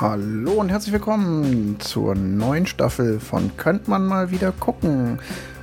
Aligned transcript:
Hallo 0.00 0.52
und 0.52 0.70
herzlich 0.70 0.94
willkommen 0.94 1.78
zur 1.78 2.14
neuen 2.14 2.66
Staffel 2.66 3.20
von 3.20 3.54
Könnt 3.58 3.86
man 3.86 4.06
mal 4.06 4.30
wieder 4.30 4.50
gucken. 4.50 5.18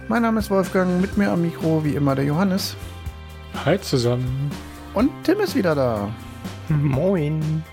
Mein 0.10 0.22
Name 0.22 0.42
ist 0.42 0.52
Wolfgang, 0.52 1.02
mit 1.02 1.18
mir 1.18 1.32
am 1.32 1.42
Mikro 1.42 1.84
wie 1.84 1.96
immer 1.96 2.14
der 2.14 2.26
Johannes. 2.26 2.76
Hi 3.66 3.82
zusammen. 3.82 4.52
Und 4.94 5.10
Tim 5.24 5.40
ist 5.40 5.56
wieder 5.56 5.74
da. 5.74 6.14
Moin. 6.70 7.64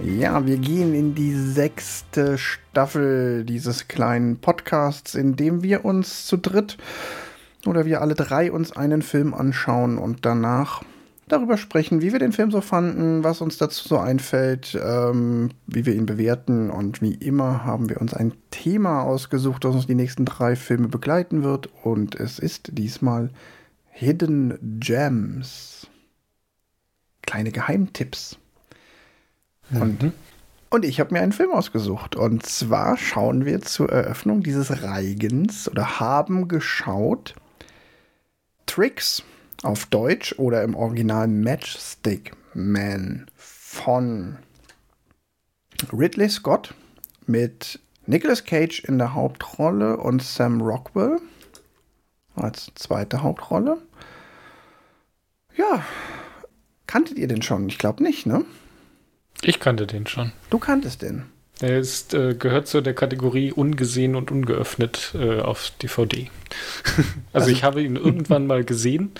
Ja, 0.00 0.46
wir 0.46 0.58
gehen 0.58 0.94
in 0.94 1.16
die 1.16 1.34
sechste 1.34 2.38
Staffel 2.38 3.44
dieses 3.44 3.88
kleinen 3.88 4.38
Podcasts, 4.38 5.16
in 5.16 5.34
dem 5.34 5.64
wir 5.64 5.84
uns 5.84 6.28
zu 6.28 6.36
dritt 6.36 6.78
oder 7.66 7.86
wir 7.86 8.02
alle 8.02 8.14
drei 8.14 8.52
uns 8.52 8.70
einen 8.70 9.02
Film 9.02 9.34
anschauen 9.34 9.98
und 9.98 10.24
danach 10.24 10.82
darüber 11.32 11.56
sprechen, 11.56 12.02
wie 12.02 12.12
wir 12.12 12.18
den 12.18 12.32
Film 12.32 12.50
so 12.50 12.60
fanden, 12.60 13.24
was 13.24 13.40
uns 13.40 13.56
dazu 13.56 13.88
so 13.88 13.98
einfällt, 13.98 14.78
ähm, 14.80 15.50
wie 15.66 15.86
wir 15.86 15.94
ihn 15.94 16.06
bewerten. 16.06 16.70
Und 16.70 17.02
wie 17.02 17.14
immer 17.14 17.64
haben 17.64 17.88
wir 17.88 18.00
uns 18.00 18.14
ein 18.14 18.34
Thema 18.50 19.02
ausgesucht, 19.02 19.64
das 19.64 19.74
uns 19.74 19.86
die 19.86 19.94
nächsten 19.94 20.24
drei 20.24 20.56
Filme 20.56 20.88
begleiten 20.88 21.42
wird. 21.42 21.68
Und 21.82 22.14
es 22.14 22.38
ist 22.38 22.78
diesmal 22.78 23.30
Hidden 23.90 24.78
Gems. 24.80 25.86
Kleine 27.22 27.50
Geheimtipps. 27.50 28.38
Und, 29.70 30.02
mhm. 30.02 30.12
und 30.70 30.84
ich 30.84 31.00
habe 31.00 31.14
mir 31.14 31.22
einen 31.22 31.32
Film 31.32 31.52
ausgesucht. 31.52 32.14
Und 32.14 32.44
zwar 32.44 32.96
schauen 32.96 33.44
wir 33.44 33.62
zur 33.62 33.90
Eröffnung 33.90 34.42
dieses 34.42 34.82
Reigens 34.82 35.68
oder 35.68 35.98
haben 36.00 36.48
geschaut 36.48 37.34
Tricks 38.66 39.22
auf 39.62 39.86
Deutsch 39.86 40.34
oder 40.38 40.62
im 40.62 40.74
Original 40.74 41.28
Matchstick 41.28 42.32
Man 42.54 43.26
von 43.36 44.38
Ridley 45.92 46.28
Scott 46.28 46.74
mit 47.26 47.80
Nicolas 48.06 48.44
Cage 48.44 48.80
in 48.80 48.98
der 48.98 49.14
Hauptrolle 49.14 49.96
und 49.96 50.22
Sam 50.22 50.60
Rockwell 50.60 51.20
als 52.34 52.72
zweite 52.74 53.22
Hauptrolle. 53.22 53.78
Ja, 55.56 55.84
kanntet 56.86 57.18
ihr 57.18 57.28
den 57.28 57.42
schon? 57.42 57.68
Ich 57.68 57.78
glaube 57.78 58.02
nicht, 58.02 58.26
ne? 58.26 58.44
Ich 59.42 59.60
kannte 59.60 59.86
den 59.86 60.06
schon. 60.06 60.32
Du 60.50 60.58
kanntest 60.58 61.02
den. 61.02 61.31
Er 61.62 61.78
ist, 61.78 62.12
äh, 62.12 62.34
gehört 62.34 62.66
zu 62.66 62.80
der 62.80 62.92
Kategorie 62.92 63.52
ungesehen 63.52 64.16
und 64.16 64.32
ungeöffnet 64.32 65.14
äh, 65.14 65.40
auf 65.40 65.72
DVD. 65.80 66.28
also, 66.96 67.08
also, 67.32 67.50
ich 67.50 67.62
habe 67.62 67.82
ihn 67.82 67.94
irgendwann 67.94 68.48
mal 68.48 68.64
gesehen, 68.64 69.12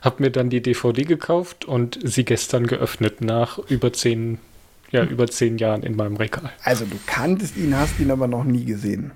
habe 0.00 0.22
mir 0.22 0.30
dann 0.30 0.48
die 0.48 0.62
DVD 0.62 1.04
gekauft 1.04 1.66
und 1.66 1.98
sie 2.02 2.24
gestern 2.24 2.66
geöffnet 2.66 3.20
nach 3.20 3.58
über 3.58 3.92
zehn, 3.92 4.38
ja, 4.90 5.04
über 5.04 5.26
zehn 5.26 5.58
Jahren 5.58 5.82
in 5.82 5.94
meinem 5.94 6.16
Regal. 6.16 6.50
Also 6.64 6.86
du 6.86 6.98
kanntest 7.06 7.58
ihn, 7.58 7.76
hast 7.76 8.00
ihn 8.00 8.10
aber 8.10 8.26
noch 8.26 8.44
nie 8.44 8.64
gesehen. 8.64 9.12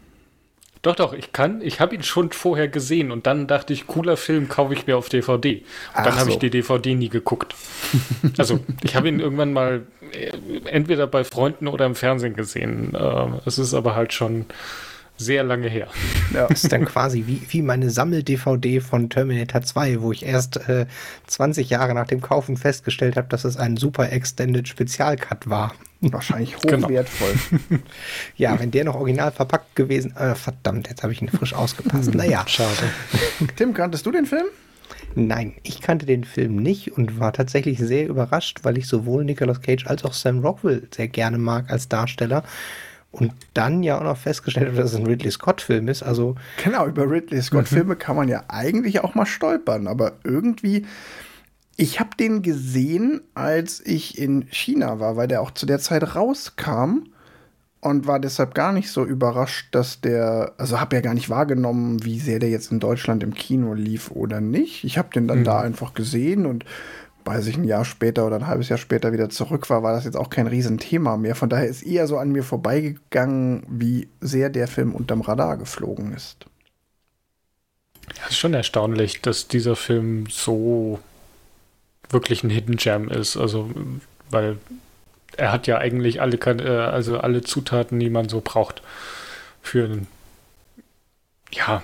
Doch, 0.86 0.94
doch, 0.94 1.14
ich 1.14 1.32
kann. 1.32 1.62
Ich 1.62 1.80
habe 1.80 1.96
ihn 1.96 2.04
schon 2.04 2.30
vorher 2.30 2.68
gesehen 2.68 3.10
und 3.10 3.26
dann 3.26 3.48
dachte 3.48 3.72
ich, 3.72 3.88
cooler 3.88 4.16
Film 4.16 4.48
kaufe 4.48 4.72
ich 4.72 4.86
mir 4.86 4.96
auf 4.96 5.08
DVD. 5.08 5.56
Und 5.56 5.64
Ach 5.94 6.04
dann 6.04 6.14
habe 6.14 6.26
so. 6.26 6.30
ich 6.30 6.38
die 6.38 6.48
DVD 6.48 6.94
nie 6.94 7.08
geguckt. 7.08 7.56
also, 8.38 8.60
ich 8.84 8.94
habe 8.94 9.08
ihn 9.08 9.18
irgendwann 9.18 9.52
mal 9.52 9.82
äh, 10.12 10.30
entweder 10.66 11.08
bei 11.08 11.24
Freunden 11.24 11.66
oder 11.66 11.86
im 11.86 11.96
Fernsehen 11.96 12.36
gesehen. 12.36 12.94
Äh, 12.94 13.26
es 13.46 13.58
ist 13.58 13.74
aber 13.74 13.96
halt 13.96 14.12
schon 14.12 14.46
sehr 15.16 15.42
lange 15.42 15.68
her. 15.68 15.88
Ja. 16.32 16.46
Das 16.46 16.62
ist 16.62 16.72
dann 16.72 16.84
quasi 16.84 17.24
wie, 17.26 17.42
wie 17.48 17.62
meine 17.62 17.90
Sammel-DVD 17.90 18.78
von 18.78 19.10
Terminator 19.10 19.62
2, 19.62 20.02
wo 20.02 20.12
ich 20.12 20.24
erst 20.24 20.68
äh, 20.68 20.86
20 21.26 21.68
Jahre 21.68 21.94
nach 21.94 22.06
dem 22.06 22.20
Kaufen 22.20 22.56
festgestellt 22.56 23.16
habe, 23.16 23.26
dass 23.26 23.42
es 23.42 23.56
ein 23.56 23.76
super 23.76 24.12
Extended 24.12 24.68
Spezialcut 24.68 25.50
war. 25.50 25.74
Wahrscheinlich 26.12 26.56
hochwertvoll. 26.64 27.34
Genau. 27.68 27.82
ja, 28.36 28.58
wenn 28.58 28.70
der 28.70 28.84
noch 28.84 28.94
original 28.94 29.32
verpackt 29.32 29.76
gewesen. 29.76 30.14
Äh, 30.16 30.34
verdammt, 30.34 30.88
jetzt 30.88 31.02
habe 31.02 31.12
ich 31.12 31.22
ihn 31.22 31.28
frisch 31.28 31.54
ausgepasst. 31.54 32.14
Naja. 32.14 32.44
Schade. 32.46 32.90
Tim, 33.56 33.74
kanntest 33.74 34.06
du 34.06 34.12
den 34.12 34.26
Film? 34.26 34.46
Nein, 35.14 35.54
ich 35.62 35.80
kannte 35.80 36.04
den 36.04 36.24
Film 36.24 36.56
nicht 36.56 36.92
und 36.92 37.18
war 37.18 37.32
tatsächlich 37.32 37.78
sehr 37.78 38.06
überrascht, 38.06 38.58
weil 38.62 38.76
ich 38.76 38.86
sowohl 38.86 39.24
Nicolas 39.24 39.62
Cage 39.62 39.86
als 39.86 40.04
auch 40.04 40.12
Sam 40.12 40.40
Rockwell 40.40 40.88
sehr 40.94 41.08
gerne 41.08 41.38
mag 41.38 41.70
als 41.70 41.88
Darsteller 41.88 42.44
und 43.12 43.32
dann 43.54 43.82
ja 43.82 43.98
auch 43.98 44.02
noch 44.02 44.18
festgestellt 44.18 44.68
habe, 44.68 44.76
dass 44.76 44.92
es 44.92 44.98
ein 44.98 45.06
Ridley 45.06 45.30
Scott-Film 45.30 45.88
ist. 45.88 46.02
Also 46.02 46.34
genau, 46.62 46.86
über 46.86 47.10
Ridley 47.10 47.40
Scott-Filme 47.40 47.94
mhm. 47.94 47.98
kann 47.98 48.16
man 48.16 48.28
ja 48.28 48.44
eigentlich 48.48 49.00
auch 49.00 49.14
mal 49.14 49.26
stolpern, 49.26 49.86
aber 49.86 50.12
irgendwie. 50.22 50.84
Ich 51.76 52.00
habe 52.00 52.10
den 52.18 52.42
gesehen, 52.42 53.20
als 53.34 53.84
ich 53.84 54.18
in 54.18 54.46
China 54.50 54.98
war, 54.98 55.16
weil 55.16 55.28
der 55.28 55.42
auch 55.42 55.50
zu 55.50 55.66
der 55.66 55.78
Zeit 55.78 56.14
rauskam 56.14 57.08
und 57.80 58.06
war 58.06 58.18
deshalb 58.18 58.54
gar 58.54 58.72
nicht 58.72 58.90
so 58.90 59.04
überrascht, 59.04 59.68
dass 59.72 60.00
der, 60.00 60.54
also 60.56 60.80
habe 60.80 60.96
ja 60.96 61.02
gar 61.02 61.14
nicht 61.14 61.28
wahrgenommen, 61.28 62.02
wie 62.02 62.18
sehr 62.18 62.38
der 62.38 62.48
jetzt 62.48 62.72
in 62.72 62.80
Deutschland 62.80 63.22
im 63.22 63.34
Kino 63.34 63.74
lief 63.74 64.10
oder 64.10 64.40
nicht. 64.40 64.84
Ich 64.84 64.96
habe 64.96 65.10
den 65.14 65.28
dann 65.28 65.40
mhm. 65.40 65.44
da 65.44 65.60
einfach 65.60 65.92
gesehen 65.92 66.46
und 66.46 66.64
weiß 67.26 67.46
ich, 67.48 67.56
ein 67.56 67.64
Jahr 67.64 67.84
später 67.84 68.26
oder 68.26 68.36
ein 68.36 68.46
halbes 68.46 68.68
Jahr 68.68 68.78
später 68.78 69.12
wieder 69.12 69.28
zurück 69.28 69.68
war, 69.68 69.82
war 69.82 69.92
das 69.92 70.04
jetzt 70.04 70.16
auch 70.16 70.30
kein 70.30 70.46
Riesenthema 70.46 71.16
mehr. 71.16 71.34
Von 71.34 71.48
daher 71.48 71.66
ist 71.66 71.82
eher 71.82 72.06
so 72.06 72.18
an 72.18 72.30
mir 72.30 72.42
vorbeigegangen, 72.42 73.64
wie 73.68 74.08
sehr 74.20 74.48
der 74.48 74.68
Film 74.68 74.94
unterm 74.94 75.20
Radar 75.20 75.56
geflogen 75.56 76.12
ist. 76.14 76.46
Ja, 78.16 78.28
ist 78.28 78.38
schon 78.38 78.54
erstaunlich, 78.54 79.20
dass 79.20 79.48
dieser 79.48 79.76
Film 79.76 80.26
so 80.30 81.00
wirklich 82.10 82.44
ein 82.44 82.50
Hidden 82.50 82.76
Gem 82.76 83.08
ist. 83.08 83.36
Also, 83.36 83.70
weil 84.30 84.58
er 85.36 85.52
hat 85.52 85.66
ja 85.66 85.78
eigentlich 85.78 86.20
alle, 86.20 86.36
äh, 86.36 86.68
also 86.68 87.18
alle 87.18 87.42
Zutaten, 87.42 87.98
die 88.00 88.10
man 88.10 88.28
so 88.28 88.40
braucht 88.42 88.82
für 89.62 89.84
einen, 89.84 90.06
ja, 91.50 91.82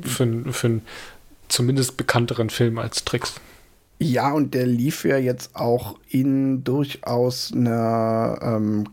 für, 0.00 0.52
für 0.52 0.66
einen 0.66 0.82
zumindest 1.48 1.96
bekannteren 1.96 2.50
Film 2.50 2.78
als 2.78 3.04
Tricks. 3.04 3.34
Ja, 3.98 4.32
und 4.32 4.54
der 4.54 4.66
lief 4.66 5.04
ja 5.04 5.18
jetzt 5.18 5.56
auch 5.56 5.98
in 6.08 6.64
durchaus 6.64 7.52
einer 7.52 8.38
ähm, 8.40 8.84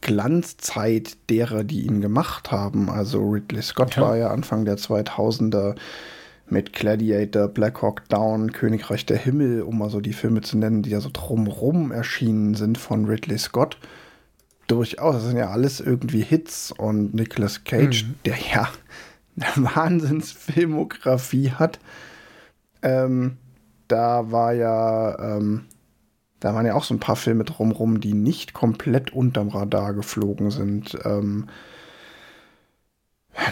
Glanzzeit 0.00 1.16
derer, 1.28 1.62
die 1.62 1.82
ihn 1.82 2.00
gemacht 2.00 2.50
haben. 2.50 2.90
Also 2.90 3.20
Ridley 3.20 3.62
Scott 3.62 3.96
ja. 3.96 4.02
war 4.02 4.16
ja 4.16 4.30
Anfang 4.30 4.64
der 4.64 4.76
2000er 4.76 5.76
mit 6.50 6.72
Gladiator, 6.72 7.48
Black 7.48 7.82
Hawk 7.82 8.08
Down, 8.08 8.52
Königreich 8.52 9.06
der 9.06 9.16
Himmel, 9.16 9.62
um 9.62 9.78
mal 9.78 9.90
so 9.90 10.00
die 10.00 10.12
Filme 10.12 10.40
zu 10.40 10.58
nennen, 10.58 10.82
die 10.82 10.90
ja 10.90 11.00
so 11.00 11.10
drumrum 11.12 11.92
erschienen 11.92 12.54
sind 12.54 12.78
von 12.78 13.04
Ridley 13.06 13.38
Scott. 13.38 13.78
Durchaus, 14.66 15.16
das 15.16 15.24
sind 15.24 15.36
ja 15.36 15.50
alles 15.50 15.80
irgendwie 15.80 16.22
Hits 16.22 16.72
und 16.72 17.14
Nicolas 17.14 17.64
Cage, 17.64 18.04
mhm. 18.04 18.14
der 18.24 18.36
ja 18.36 18.68
eine 19.36 19.64
Wahnsinnsfilmografie 19.74 21.50
hat. 21.50 21.78
Ähm, 22.82 23.36
da 23.88 24.30
war 24.30 24.52
ja, 24.52 25.36
ähm, 25.36 25.66
da 26.38 26.54
waren 26.54 26.66
ja 26.66 26.74
auch 26.74 26.84
so 26.84 26.94
ein 26.94 27.00
paar 27.00 27.16
Filme 27.16 27.44
drumrum, 27.44 28.00
die 28.00 28.14
nicht 28.14 28.52
komplett 28.52 29.12
unterm 29.12 29.48
Radar 29.48 29.92
geflogen 29.92 30.50
sind. 30.50 30.96
Ähm, 31.04 31.48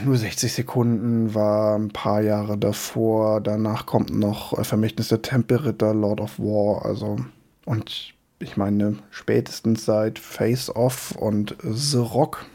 nur 0.05 0.17
60 0.17 0.53
Sekunden 0.53 1.35
war 1.35 1.77
ein 1.77 1.89
paar 1.89 2.21
Jahre 2.21 2.59
davor. 2.59 3.41
Danach 3.41 3.87
kommt 3.87 4.11
noch 4.11 4.63
Vermächtnis 4.65 5.09
der 5.09 5.23
Tempelritter, 5.23 5.95
Lord 5.95 6.21
of 6.21 6.39
War. 6.39 6.85
Also, 6.85 7.19
und 7.65 8.15
ich 8.39 8.57
meine, 8.57 8.97
spätestens 9.11 9.85
seit 9.85 10.19
Face 10.19 10.75
Off 10.75 11.13
und 11.13 11.57
The 11.63 11.99
Rock. 11.99 12.47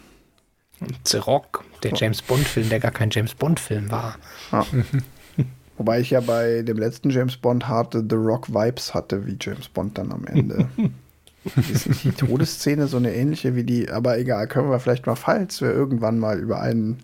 The 1.06 1.18
Rock, 1.18 1.64
der 1.82 1.94
James 1.94 2.22
Bond-Film, 2.22 2.70
der 2.70 2.80
gar 2.80 2.92
kein 2.92 3.10
James 3.10 3.34
Bond-Film 3.34 3.90
war. 3.90 4.16
Ja. 4.52 4.66
Wobei 5.78 6.02
ich 6.02 6.12
ja 6.12 6.20
bei 6.20 6.62
dem 6.62 6.78
letzten 6.78 7.10
James 7.10 7.38
Bond 7.38 7.68
harte 7.68 8.06
The 8.08 8.16
Rock 8.16 8.54
Vibes 8.54 8.94
hatte, 8.94 9.26
wie 9.26 9.38
James 9.40 9.70
Bond 9.70 9.98
dann 9.98 10.12
am 10.12 10.26
Ende. 10.26 10.70
ist 11.72 11.88
nicht 11.88 12.04
die 12.04 12.12
Todesszene 12.12 12.88
so 12.88 12.98
eine 12.98 13.14
ähnliche 13.14 13.56
wie 13.56 13.64
die, 13.64 13.90
aber 13.90 14.18
egal, 14.18 14.48
können 14.48 14.70
wir 14.70 14.80
vielleicht 14.80 15.06
mal, 15.06 15.16
falls 15.16 15.62
wir 15.62 15.72
irgendwann 15.72 16.20
mal 16.20 16.40
über 16.40 16.62
einen 16.62 17.00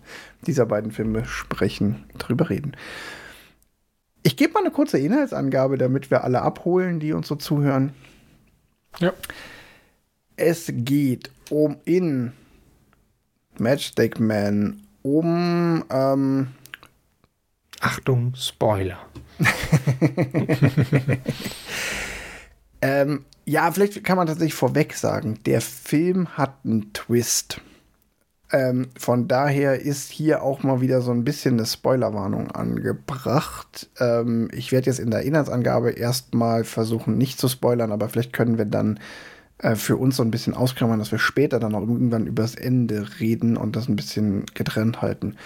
dieser 0.46 0.66
beiden 0.66 0.90
Filme 0.90 1.24
sprechen, 1.24 2.04
drüber 2.18 2.50
reden. 2.50 2.76
Ich 4.22 4.36
gebe 4.36 4.52
mal 4.52 4.60
eine 4.60 4.70
kurze 4.70 4.98
Inhaltsangabe, 4.98 5.78
damit 5.78 6.10
wir 6.10 6.24
alle 6.24 6.42
abholen, 6.42 7.00
die 7.00 7.12
uns 7.12 7.28
so 7.28 7.36
zuhören. 7.36 7.92
Ja. 8.98 9.12
Es 10.36 10.70
geht 10.74 11.30
um 11.50 11.76
in 11.84 12.32
Matchstick 13.58 14.20
Man 14.20 14.82
um 15.02 15.84
ähm, 15.90 16.48
Achtung, 17.80 18.34
Spoiler. 18.36 18.98
ähm, 22.82 23.24
ja, 23.44 23.70
vielleicht 23.72 24.04
kann 24.04 24.16
man 24.16 24.26
tatsächlich 24.26 24.54
vorweg 24.54 24.94
sagen, 24.94 25.38
der 25.46 25.60
Film 25.60 26.36
hat 26.36 26.54
einen 26.64 26.92
Twist. 26.92 27.60
Ähm, 28.52 28.88
von 28.98 29.28
daher 29.28 29.80
ist 29.80 30.10
hier 30.10 30.42
auch 30.42 30.62
mal 30.62 30.80
wieder 30.80 31.02
so 31.02 31.12
ein 31.12 31.24
bisschen 31.24 31.54
eine 31.54 31.66
Spoilerwarnung 31.66 32.50
angebracht. 32.50 33.88
Ähm, 33.98 34.48
ich 34.52 34.72
werde 34.72 34.86
jetzt 34.86 34.98
in 34.98 35.10
der 35.10 35.22
Inhaltsangabe 35.22 35.90
erstmal 35.90 36.64
versuchen, 36.64 37.16
nicht 37.16 37.38
zu 37.38 37.48
spoilern, 37.48 37.92
aber 37.92 38.08
vielleicht 38.08 38.32
können 38.32 38.58
wir 38.58 38.64
dann 38.64 38.98
äh, 39.58 39.76
für 39.76 39.96
uns 39.96 40.16
so 40.16 40.22
ein 40.22 40.32
bisschen 40.32 40.54
ausklammern, 40.54 40.98
dass 40.98 41.12
wir 41.12 41.18
später 41.18 41.60
dann 41.60 41.74
auch 41.74 41.82
irgendwann 41.82 42.26
übers 42.26 42.56
Ende 42.56 43.06
reden 43.20 43.56
und 43.56 43.76
das 43.76 43.88
ein 43.88 43.96
bisschen 43.96 44.46
getrennt 44.54 45.00
halten. 45.00 45.36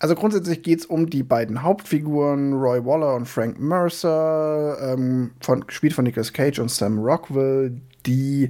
Also 0.00 0.14
grundsätzlich 0.14 0.62
geht 0.62 0.80
es 0.80 0.86
um 0.86 1.10
die 1.10 1.22
beiden 1.22 1.62
Hauptfiguren, 1.62 2.54
Roy 2.54 2.84
Waller 2.86 3.14
und 3.14 3.26
Frank 3.26 3.60
Mercer, 3.60 4.78
ähm, 4.80 5.32
von, 5.40 5.66
gespielt 5.66 5.92
von 5.92 6.04
Nicolas 6.04 6.32
Cage 6.32 6.58
und 6.58 6.70
Sam 6.70 6.98
Rockwell, 6.98 7.76
die 8.06 8.48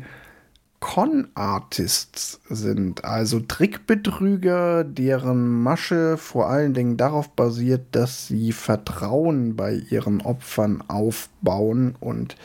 Con-Artists 0.79 2.41
sind, 2.49 3.05
also 3.05 3.41
Trickbetrüger, 3.41 4.85
deren 4.85 5.62
Masche 5.62 6.17
vor 6.17 6.49
allen 6.49 6.73
Dingen 6.73 6.97
darauf 6.97 7.29
basiert, 7.31 7.82
dass 7.91 8.29
sie 8.29 8.53
Vertrauen 8.53 9.56
bei 9.56 9.75
ihren 9.75 10.20
Opfern 10.20 10.85
aufbauen 10.87 11.96
und 11.99 12.37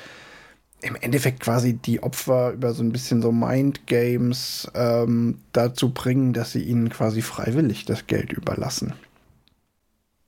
im 0.82 0.96
Endeffekt 0.96 1.40
quasi 1.40 1.74
die 1.74 2.04
Opfer 2.04 2.52
über 2.52 2.74
so 2.74 2.84
ein 2.84 2.92
bisschen 2.92 3.22
so 3.22 3.32
Mindgames 3.32 4.70
ähm, 4.76 5.40
dazu 5.52 5.94
bringen, 5.94 6.34
dass 6.34 6.52
sie 6.52 6.64
ihnen 6.64 6.90
quasi 6.90 7.22
freiwillig 7.22 7.86
das 7.86 8.08
Geld 8.08 8.34
überlassen. 8.34 8.94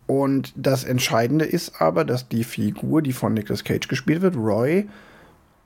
Und 0.08 0.54
das 0.56 0.86
Entscheidende 0.86 1.46
ist 1.46 1.82
aber, 1.82 2.06
dass 2.06 2.30
die 2.30 2.46
Figur, 2.46 3.02
die 3.02 3.14
von 3.14 3.34
Nicolas 3.34 3.66
Cage 3.66 3.88
gespielt 3.90 4.22
wird, 4.22 4.38
Roy, 4.38 4.88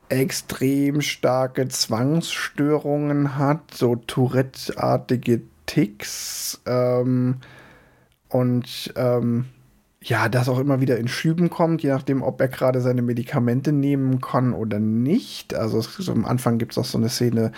extrem 0.09 1.01
starke 1.01 1.67
Zwangsstörungen 1.69 3.37
hat, 3.37 3.73
so 3.73 3.95
Tourette-artige 3.95 5.41
Ticks 5.67 6.59
ähm, 6.65 7.37
und 8.27 8.93
ähm, 8.97 9.45
ja, 10.03 10.30
das 10.30 10.50
auch 10.50 10.59
immer 10.59 10.81
wieder 10.81 10.98
in 10.98 11.07
Schüben 11.07 11.50
kommt, 11.50 11.83
je 11.83 11.89
nachdem, 11.89 12.24
ob 12.24 12.42
er 12.42 12.48
gerade 12.48 12.81
seine 12.81 13.03
Medikamente 13.03 13.71
nehmen 13.71 14.19
kann 14.19 14.53
oder 14.53 14.80
nicht. 14.80 15.53
Also 15.53 15.81
so 15.81 16.12
am 16.12 16.25
Anfang 16.25 16.57
gibt 16.57 16.71
es 16.71 16.77
auch 16.80 16.86
so 16.86 16.98
eine 16.98 17.09
Szene, 17.09 17.51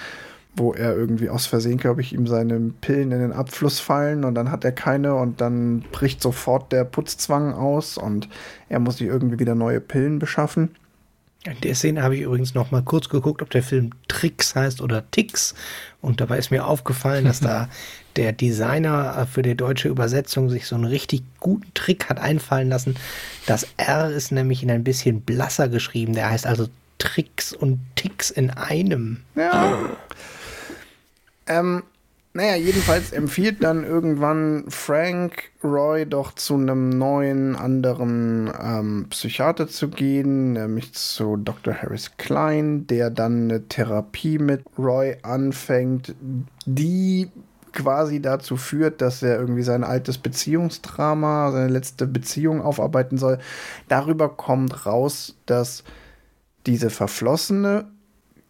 wo 0.56 0.74
er 0.74 0.96
irgendwie 0.96 1.30
aus 1.30 1.46
Versehen, 1.46 1.78
glaube 1.78 2.02
ich, 2.02 2.14
ihm 2.14 2.28
seine 2.28 2.60
Pillen 2.82 3.12
in 3.12 3.20
den 3.20 3.32
Abfluss 3.32 3.80
fallen 3.80 4.26
und 4.26 4.36
dann 4.36 4.52
hat 4.52 4.66
er 4.66 4.74
keine 4.74 5.16
und 5.16 5.40
dann 5.40 5.84
bricht 5.92 6.22
sofort 6.22 6.72
der 6.72 6.84
Putzzwang 6.84 7.54
aus 7.54 7.98
und 7.98 8.28
er 8.70 8.80
muss 8.80 8.98
sich 8.98 9.08
irgendwie 9.08 9.40
wieder 9.40 9.56
neue 9.56 9.80
Pillen 9.80 10.20
beschaffen. 10.20 10.76
In 11.46 11.60
der 11.60 11.76
Szene 11.76 12.04
habe 12.04 12.16
ich 12.16 12.22
übrigens 12.22 12.54
noch 12.54 12.72
mal 12.72 12.84
kurz 12.84 13.10
geguckt, 13.10 13.42
ob 13.42 13.50
der 13.50 13.64
Film 13.64 13.92
Tricks 14.08 14.56
heißt 14.56 14.82
oder 14.82 15.10
Ticks. 15.12 15.56
Und 16.02 16.22
dabei 16.22 16.38
ist 16.38 16.52
mir 16.52 16.66
aufgefallen, 16.66 17.26
dass 17.26 17.42
da 17.42 17.68
der 18.16 18.32
Designer 18.32 19.28
für 19.30 19.42
die 19.42 19.56
deutsche 19.56 19.90
Übersetzung 19.90 20.50
sich 20.50 20.68
so 20.68 20.76
einen 20.76 20.86
richtig 20.86 21.24
guten 21.42 21.74
Trick 21.74 22.10
hat 22.10 22.20
einfallen 22.20 22.70
lassen. 22.70 22.96
Das 23.46 23.68
R 23.76 24.10
ist 24.10 24.32
nämlich 24.32 24.64
in 24.64 24.72
ein 24.72 24.86
bisschen 24.86 25.22
blasser 25.22 25.68
geschrieben. 25.68 26.14
Der 26.14 26.30
heißt 26.30 26.48
also 26.48 26.68
Tricks 26.98 27.52
und 27.52 27.80
Ticks 27.96 28.30
in 28.30 28.50
einem. 28.50 29.24
Ja. 29.36 29.78
Ähm, 31.48 31.84
naja, 32.34 32.56
jedenfalls 32.56 33.12
empfiehlt 33.12 33.64
dann 33.64 33.84
irgendwann 33.84 34.66
Frank 34.68 35.52
Roy 35.64 36.08
doch 36.08 36.34
zu 36.34 36.56
einem 36.56 36.90
neuen, 36.90 37.56
anderen 37.56 38.52
ähm, 38.60 39.06
Psychiater 39.10 39.68
zu 39.68 39.90
gehen, 39.90 40.54
nämlich 40.54 40.94
zu 40.94 41.38
Dr. 41.38 41.76
Harris 41.76 42.18
Klein, 42.18 42.88
der 42.88 43.12
dann 43.12 43.44
eine 43.44 43.68
Therapie 43.68 44.40
mit 44.40 44.64
Roy 44.80 45.18
anfängt, 45.22 46.16
die 46.66 47.30
quasi 47.72 48.20
dazu 48.20 48.58
führt, 48.58 49.02
dass 49.02 49.22
er 49.22 49.40
irgendwie 49.40 49.64
sein 49.64 49.84
altes 49.84 50.18
Beziehungsdrama, 50.18 51.52
seine 51.52 51.70
letzte 51.70 52.08
Beziehung 52.08 52.62
aufarbeiten 52.62 53.20
soll. 53.20 53.38
Darüber 53.90 54.30
kommt 54.30 54.88
raus, 54.88 55.36
dass 55.46 55.84
diese 56.66 56.90
Verflossene 56.90 57.86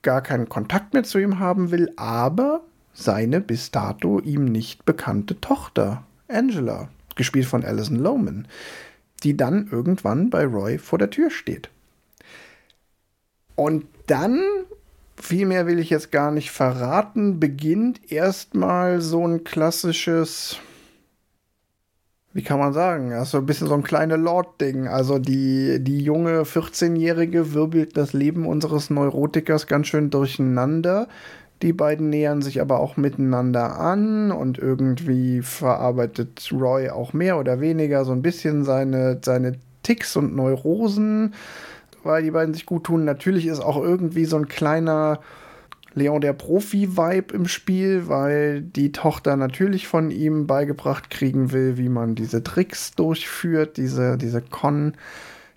gar 0.03 0.21
keinen 0.21 0.47
Kontakt 0.47 0.93
mehr 0.93 1.03
zu 1.03 1.19
ihm 1.19 1.39
haben 1.39 1.71
will, 1.71 1.91
aber 1.97 2.61
seine 2.93 3.41
bis 3.41 3.71
dato 3.71 4.19
ihm 4.19 4.45
nicht 4.45 4.85
bekannte 4.85 5.41
Tochter, 5.41 6.03
Angela, 6.27 6.89
gespielt 7.15 7.45
von 7.45 7.65
Alison 7.65 7.97
Lohman, 7.97 8.47
die 9.23 9.35
dann 9.37 9.67
irgendwann 9.71 10.29
bei 10.29 10.45
Roy 10.45 10.77
vor 10.77 10.99
der 10.99 11.09
Tür 11.09 11.29
steht. 11.29 11.69
Und 13.55 13.85
dann, 14.07 14.41
viel 15.15 15.45
mehr 15.45 15.67
will 15.67 15.79
ich 15.79 15.89
jetzt 15.89 16.11
gar 16.11 16.31
nicht 16.31 16.51
verraten, 16.51 17.39
beginnt 17.39 18.11
erstmal 18.11 19.01
so 19.01 19.25
ein 19.25 19.43
klassisches, 19.43 20.57
wie 22.33 22.41
kann 22.41 22.59
man 22.59 22.73
sagen, 22.73 23.11
ja, 23.11 23.23
so 23.25 23.37
ein 23.37 23.45
bisschen 23.45 23.67
so 23.67 23.75
ein 23.75 23.83
kleines 23.83 24.17
Lord-Ding. 24.17 24.87
Also 24.87 25.19
die, 25.19 25.83
die 25.83 25.99
junge 25.99 26.43
14-Jährige 26.43 27.53
wirbelt 27.53 27.95
das 27.95 28.13
Leben 28.13 28.47
unseres 28.47 28.89
Neurotikers 28.89 29.67
ganz 29.67 29.87
schön 29.87 30.09
durcheinander. 30.09 31.07
Die 31.63 31.71
beiden 31.71 32.09
nähern 32.09 32.41
sich 32.41 32.59
aber 32.59 32.81
auch 32.81 32.97
miteinander 32.97 33.79
an 33.79 34.31
und 34.31 34.59
irgendwie 34.59 35.41
verarbeitet 35.41 36.49
Roy 36.51 36.89
auch 36.89 37.13
mehr 37.13 37.39
oder 37.39 37.61
weniger 37.61 38.03
so 38.03 38.11
ein 38.11 38.21
bisschen 38.21 38.65
seine, 38.65 39.21
seine 39.23 39.53
Ticks 39.81 40.17
und 40.17 40.35
Neurosen, 40.35 41.33
weil 42.03 42.21
die 42.21 42.31
beiden 42.31 42.53
sich 42.53 42.65
gut 42.65 42.83
tun. 42.83 43.05
Natürlich 43.05 43.47
ist 43.47 43.61
auch 43.61 43.81
irgendwie 43.81 44.25
so 44.25 44.35
ein 44.35 44.49
kleiner 44.49 45.21
Leon 45.93 46.19
der 46.19 46.33
Profi-Vibe 46.33 47.33
im 47.33 47.47
Spiel, 47.47 48.09
weil 48.09 48.61
die 48.61 48.91
Tochter 48.91 49.37
natürlich 49.37 49.87
von 49.87 50.11
ihm 50.11 50.47
beigebracht 50.47 51.09
kriegen 51.09 51.53
will, 51.53 51.77
wie 51.77 51.87
man 51.87 52.13
diese 52.13 52.43
Tricks 52.43 52.93
durchführt, 52.93 53.77
diese, 53.77 54.17
diese 54.17 54.41
Con, 54.41 54.95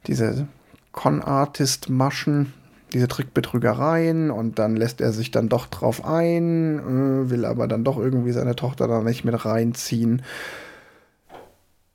diese 0.06 0.46
Con-Artist-Maschen, 0.92 2.52
diese 2.92 3.08
Trickbetrügereien 3.08 4.30
und 4.30 4.58
dann 4.58 4.76
lässt 4.76 5.00
er 5.00 5.12
sich 5.12 5.30
dann 5.30 5.48
doch 5.48 5.66
drauf 5.66 6.04
ein, 6.04 6.78
äh, 6.78 7.30
will 7.30 7.44
aber 7.44 7.68
dann 7.68 7.84
doch 7.84 7.98
irgendwie 7.98 8.32
seine 8.32 8.56
Tochter 8.56 8.86
da 8.88 9.02
nicht 9.02 9.24
mit 9.24 9.44
reinziehen. 9.44 10.22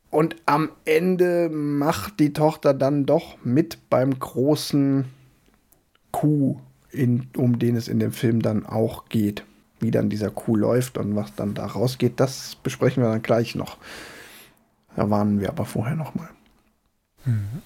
Und 0.09 0.35
am 0.45 0.69
Ende 0.83 1.49
macht 1.49 2.19
die 2.19 2.33
Tochter 2.33 2.73
dann 2.73 3.05
doch 3.05 3.37
mit 3.45 3.89
beim 3.89 4.19
großen 4.19 5.05
Coup, 6.11 6.59
in, 6.91 7.29
um 7.37 7.59
den 7.59 7.77
es 7.77 7.87
in 7.87 7.99
dem 7.99 8.11
Film 8.11 8.41
dann 8.41 8.65
auch 8.65 9.07
geht. 9.07 9.45
Wie 9.79 9.91
dann 9.91 10.09
dieser 10.09 10.29
Coup 10.29 10.57
läuft 10.57 10.97
und 10.97 11.15
was 11.15 11.33
dann 11.35 11.53
da 11.53 11.65
rausgeht, 11.65 12.19
das 12.19 12.55
besprechen 12.55 13.01
wir 13.01 13.09
dann 13.09 13.21
gleich 13.21 13.55
noch. 13.55 13.77
Da 14.95 15.09
warnen 15.09 15.39
wir 15.39 15.49
aber 15.49 15.65
vorher 15.65 15.95
noch 15.95 16.13
mal. 16.13 16.29
Mhm. 17.25 17.61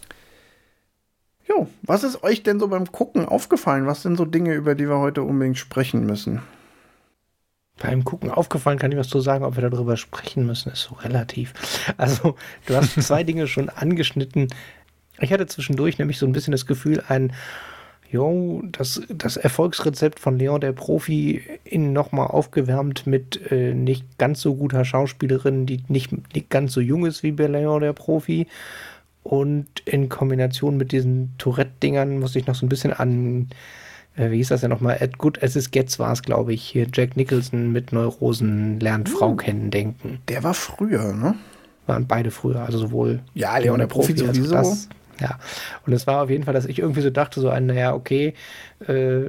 Jo, 1.56 1.68
was 1.84 2.04
ist 2.04 2.24
euch 2.24 2.44
denn 2.44 2.60
so 2.60 2.68
beim 2.68 2.92
Gucken 2.92 3.26
aufgefallen? 3.26 3.86
Was 3.86 4.02
sind 4.02 4.18
so 4.18 4.26
Dinge, 4.26 4.54
über 4.54 4.76
die 4.76 4.90
wir 4.90 5.00
heute 5.00 5.24
unbedingt 5.24 5.58
sprechen 5.58 6.06
müssen? 6.06 6.42
Beim 7.78 8.04
Gucken 8.04 8.32
aufgefallen 8.32 8.80
kann 8.80 8.92
ich 8.92 8.98
was 8.98 9.10
zu 9.10 9.20
sagen, 9.20 9.44
ob 9.44 9.58
wir 9.58 9.70
darüber 9.70 9.98
sprechen 9.98 10.46
müssen, 10.46 10.72
ist 10.72 10.84
so 10.84 10.96
relativ. 10.96 11.54
Also, 11.98 12.36
du 12.66 12.76
hast 12.76 13.02
zwei 13.02 13.24
Dinge 13.24 13.48
schon 13.48 13.70
angeschnitten. 13.70 14.48
Ich 15.20 15.32
hatte 15.32 15.46
zwischendurch 15.48 15.98
nämlich 15.98 16.18
so 16.18 16.26
ein 16.26 16.32
bisschen 16.32 16.52
das 16.52 16.66
Gefühl, 16.66 17.04
ein, 17.08 17.34
jo, 18.10 18.62
das, 18.66 19.02
das 19.10 19.36
Erfolgsrezept 19.36 20.20
von 20.20 20.40
Leon 20.40 20.62
der 20.62 20.72
Profi 20.72 21.44
in 21.66 21.92
nochmal 21.92 22.28
aufgewärmt 22.28 23.08
mit 23.08 23.52
äh, 23.52 23.74
nicht 23.74 24.18
ganz 24.18 24.42
so 24.42 24.56
guter 24.56 24.86
Schauspielerin, 24.86 25.66
die 25.66 25.84
nicht, 25.90 26.12
nicht 26.34 26.50
ganz 26.50 26.74
so 26.74 26.82
jung 26.82 27.06
ist 27.06 27.24
wie 27.24 27.34
bei 27.34 27.48
Leon 27.48 27.82
der 27.82 27.94
Profi 27.94 28.48
und 29.26 29.66
in 29.86 30.08
Kombination 30.08 30.78
mit 30.78 30.92
diesen 30.92 31.34
Tourette-Dingern 31.40 32.20
muss 32.20 32.36
ich 32.36 32.46
noch 32.46 32.54
so 32.54 32.64
ein 32.64 32.70
bisschen 32.70 32.94
an, 32.94 33.50
äh, 34.16 34.30
wie 34.30 34.38
hieß 34.38 34.50
das 34.50 34.62
ja 34.62 34.68
nochmal, 34.68 35.00
At 35.02 35.18
Good 35.18 35.42
As 35.42 35.56
It 35.56 35.72
Gets 35.72 35.98
war 35.98 36.14
es, 36.14 36.22
glaube 36.22 36.54
ich, 36.54 36.62
hier 36.62 36.86
Jack 36.94 37.18
Nicholson 37.18 37.72
mit 37.72 37.92
Neurosen 37.92 38.80
lernt 38.80 39.10
Frau 39.10 39.32
hm. 39.32 39.38
kennen 39.38 39.72
denken. 39.72 40.20
Der 40.28 40.44
war 40.44 40.54
früher, 40.54 41.14
ne? 41.14 41.34
Waren 41.88 42.06
beide 42.06 42.30
früher, 42.30 42.62
also 42.62 42.78
sowohl 42.78 43.20
ja, 43.34 43.58
Leon 43.58 43.80
der 43.80 43.88
Profi, 43.88 44.14
Profi 44.14 44.28
sowieso. 44.28 44.54
Das, 44.54 44.90
ja, 45.20 45.40
und 45.88 45.94
es 45.94 46.06
war 46.06 46.22
auf 46.22 46.30
jeden 46.30 46.44
Fall, 46.44 46.54
dass 46.54 46.66
ich 46.66 46.78
irgendwie 46.78 47.02
so 47.02 47.10
dachte, 47.10 47.42
so 47.42 47.50
ein, 47.50 47.66
naja, 47.66 47.96
okay, 47.96 48.36
äh, 48.88 49.24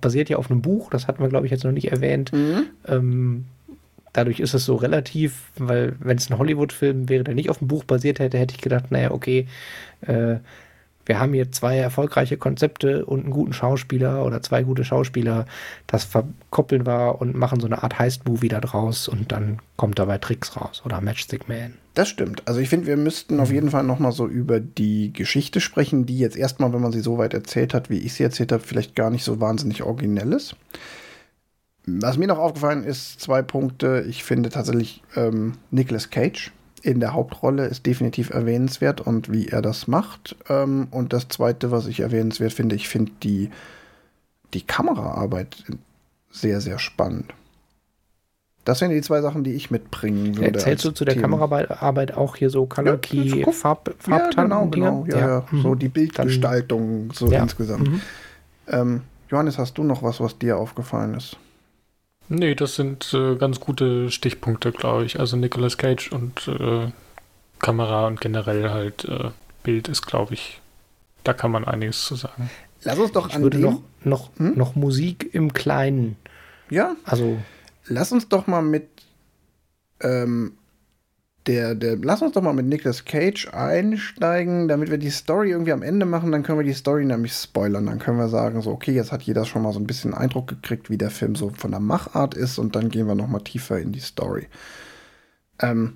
basiert 0.00 0.30
ja 0.30 0.38
auf 0.38 0.50
einem 0.50 0.62
Buch, 0.62 0.88
das 0.88 1.06
hatten 1.06 1.22
wir, 1.22 1.28
glaube 1.28 1.44
ich, 1.44 1.52
jetzt 1.52 1.64
noch 1.64 1.72
nicht 1.72 1.92
erwähnt. 1.92 2.32
Mhm. 2.32 2.68
Ähm, 2.88 3.44
dadurch 4.12 4.40
ist 4.40 4.54
es 4.54 4.64
so 4.64 4.76
relativ, 4.76 5.50
weil 5.56 5.94
wenn 6.00 6.16
es 6.16 6.30
ein 6.30 6.38
Hollywood-Film 6.38 7.08
wäre, 7.08 7.24
der 7.24 7.34
nicht 7.34 7.50
auf 7.50 7.58
dem 7.58 7.68
Buch 7.68 7.84
basiert 7.84 8.18
hätte, 8.18 8.38
hätte 8.38 8.54
ich 8.54 8.60
gedacht, 8.60 8.90
naja, 8.90 9.10
okay, 9.10 9.46
äh, 10.02 10.36
wir 11.06 11.18
haben 11.18 11.32
hier 11.32 11.50
zwei 11.50 11.78
erfolgreiche 11.78 12.36
Konzepte 12.36 13.04
und 13.04 13.24
einen 13.24 13.32
guten 13.32 13.52
Schauspieler 13.52 14.24
oder 14.24 14.42
zwei 14.42 14.62
gute 14.62 14.84
Schauspieler, 14.84 15.46
das 15.88 16.04
verkoppeln 16.04 16.86
wir 16.86 17.20
und 17.20 17.34
machen 17.34 17.58
so 17.58 17.66
eine 17.66 17.82
Art 17.82 17.98
Heist-Movie 17.98 18.48
da 18.48 18.60
draus 18.60 19.08
und 19.08 19.32
dann 19.32 19.58
kommt 19.76 19.98
dabei 19.98 20.18
Tricks 20.18 20.56
raus 20.56 20.82
oder 20.84 21.00
Matchstick 21.00 21.48
Man. 21.48 21.74
Das 21.94 22.08
stimmt. 22.08 22.46
Also 22.46 22.60
ich 22.60 22.68
finde, 22.68 22.86
wir 22.86 22.96
müssten 22.96 23.40
auf 23.40 23.50
jeden 23.50 23.70
Fall 23.70 23.82
nochmal 23.82 24.12
so 24.12 24.28
über 24.28 24.60
die 24.60 25.12
Geschichte 25.12 25.60
sprechen, 25.60 26.06
die 26.06 26.18
jetzt 26.18 26.36
erstmal, 26.36 26.72
wenn 26.72 26.80
man 26.80 26.92
sie 26.92 27.00
so 27.00 27.18
weit 27.18 27.34
erzählt 27.34 27.74
hat, 27.74 27.90
wie 27.90 27.98
ich 27.98 28.12
sie 28.12 28.22
erzählt 28.22 28.52
habe, 28.52 28.62
vielleicht 28.62 28.94
gar 28.94 29.10
nicht 29.10 29.24
so 29.24 29.40
wahnsinnig 29.40 29.82
originell 29.82 30.32
ist. 30.32 30.54
Was 32.00 32.16
mir 32.16 32.26
noch 32.26 32.38
aufgefallen 32.38 32.84
ist, 32.84 33.20
zwei 33.20 33.42
Punkte. 33.42 34.04
Ich 34.08 34.24
finde 34.24 34.50
tatsächlich 34.50 35.02
ähm, 35.16 35.54
Nicolas 35.70 36.10
Cage 36.10 36.52
in 36.82 37.00
der 37.00 37.12
Hauptrolle 37.12 37.66
ist 37.66 37.84
definitiv 37.84 38.30
erwähnenswert 38.30 39.00
und 39.00 39.30
wie 39.30 39.48
er 39.48 39.62
das 39.62 39.86
macht. 39.86 40.36
Ähm, 40.48 40.88
und 40.90 41.12
das 41.12 41.28
zweite, 41.28 41.70
was 41.70 41.86
ich 41.86 42.00
erwähnenswert 42.00 42.52
finde, 42.52 42.74
ich 42.74 42.88
finde 42.88 43.12
die 43.22 43.50
die 44.54 44.62
Kameraarbeit 44.62 45.64
sehr, 46.30 46.60
sehr 46.60 46.78
spannend. 46.78 47.32
Das 48.64 48.78
sind 48.78 48.90
die 48.90 49.00
zwei 49.00 49.20
Sachen, 49.22 49.42
die 49.42 49.52
ich 49.52 49.70
mitbringen 49.70 50.36
würde. 50.36 50.58
Erzählst 50.58 50.84
du 50.84 50.90
zu 50.90 51.04
der 51.04 51.14
Themen. 51.14 51.30
Kameraarbeit 51.30 52.14
auch 52.14 52.36
hier 52.36 52.50
so 52.50 52.66
Color 52.66 52.98
Key, 52.98 53.40
ja, 53.40 53.50
Farb, 53.52 53.94
ja, 54.06 54.28
genau, 54.28 54.66
genau. 54.66 55.06
Ja, 55.08 55.18
ja. 55.18 55.46
Mhm. 55.50 55.62
So 55.62 55.74
die 55.74 55.88
Bildgestaltung 55.88 57.08
Dann, 57.08 57.16
so 57.16 57.30
ja. 57.30 57.42
insgesamt. 57.42 57.88
Mhm. 57.88 58.00
Ähm, 58.68 59.00
Johannes, 59.30 59.58
hast 59.58 59.78
du 59.78 59.82
noch 59.82 60.02
was, 60.02 60.20
was 60.20 60.38
dir 60.38 60.58
aufgefallen 60.58 61.14
ist? 61.14 61.36
Nee, 62.32 62.54
das 62.54 62.76
sind 62.76 63.12
äh, 63.12 63.34
ganz 63.34 63.58
gute 63.58 64.08
Stichpunkte, 64.08 64.70
glaube 64.70 65.04
ich. 65.04 65.18
Also 65.18 65.36
Nicolas 65.36 65.76
Cage 65.78 66.12
und 66.12 66.46
äh, 66.46 66.92
Kamera 67.58 68.06
und 68.06 68.20
generell 68.20 68.70
halt 68.70 69.04
äh, 69.04 69.30
Bild 69.64 69.88
ist, 69.88 70.06
glaube 70.06 70.34
ich, 70.34 70.60
da 71.24 71.32
kann 71.32 71.50
man 71.50 71.64
einiges 71.64 72.04
zu 72.04 72.14
sagen. 72.14 72.48
Lass 72.82 73.00
uns 73.00 73.10
doch 73.10 73.28
ich 73.28 73.34
an 73.34 73.42
würde 73.42 73.58
dem 73.58 73.64
noch, 73.64 73.82
noch, 74.04 74.30
hm? 74.36 74.56
noch 74.56 74.76
Musik 74.76 75.28
im 75.32 75.52
Kleinen. 75.52 76.16
Ja. 76.70 76.94
Also 77.04 77.36
lass 77.86 78.12
uns 78.12 78.28
doch 78.28 78.46
mal 78.46 78.62
mit 78.62 78.88
ähm, 80.00 80.52
der, 81.50 81.74
der, 81.74 81.96
lass 81.96 82.22
uns 82.22 82.34
doch 82.34 82.42
mal 82.42 82.52
mit 82.52 82.66
Nicolas 82.66 83.04
Cage 83.04 83.48
einsteigen, 83.52 84.68
damit 84.68 84.88
wir 84.88 84.98
die 84.98 85.10
Story 85.10 85.50
irgendwie 85.50 85.72
am 85.72 85.82
Ende 85.82 86.06
machen, 86.06 86.30
dann 86.30 86.44
können 86.44 86.60
wir 86.60 86.64
die 86.64 86.74
Story 86.74 87.04
nämlich 87.04 87.32
spoilern. 87.32 87.86
Dann 87.86 87.98
können 87.98 88.18
wir 88.18 88.28
sagen, 88.28 88.62
so, 88.62 88.70
okay, 88.70 88.92
jetzt 88.92 89.10
hat 89.10 89.22
jeder 89.22 89.44
schon 89.44 89.62
mal 89.62 89.72
so 89.72 89.80
ein 89.80 89.86
bisschen 89.86 90.14
Eindruck 90.14 90.46
gekriegt, 90.46 90.90
wie 90.90 90.96
der 90.96 91.10
Film 91.10 91.34
so 91.34 91.50
von 91.50 91.72
der 91.72 91.80
Machart 91.80 92.34
ist 92.34 92.58
und 92.58 92.76
dann 92.76 92.88
gehen 92.88 93.08
wir 93.08 93.16
noch 93.16 93.26
mal 93.26 93.40
tiefer 93.40 93.80
in 93.80 93.90
die 93.90 93.98
Story. 93.98 94.46
Ähm, 95.58 95.94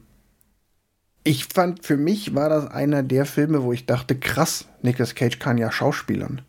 ich 1.22 1.44
fand, 1.44 1.86
für 1.86 1.96
mich 1.96 2.34
war 2.34 2.48
das 2.48 2.66
einer 2.66 3.04
der 3.04 3.24
Filme, 3.24 3.62
wo 3.62 3.72
ich 3.72 3.86
dachte, 3.86 4.16
krass, 4.16 4.66
Nicolas 4.82 5.14
Cage 5.14 5.38
kann 5.38 5.56
ja 5.56 5.70
schauspielern. 5.70 6.42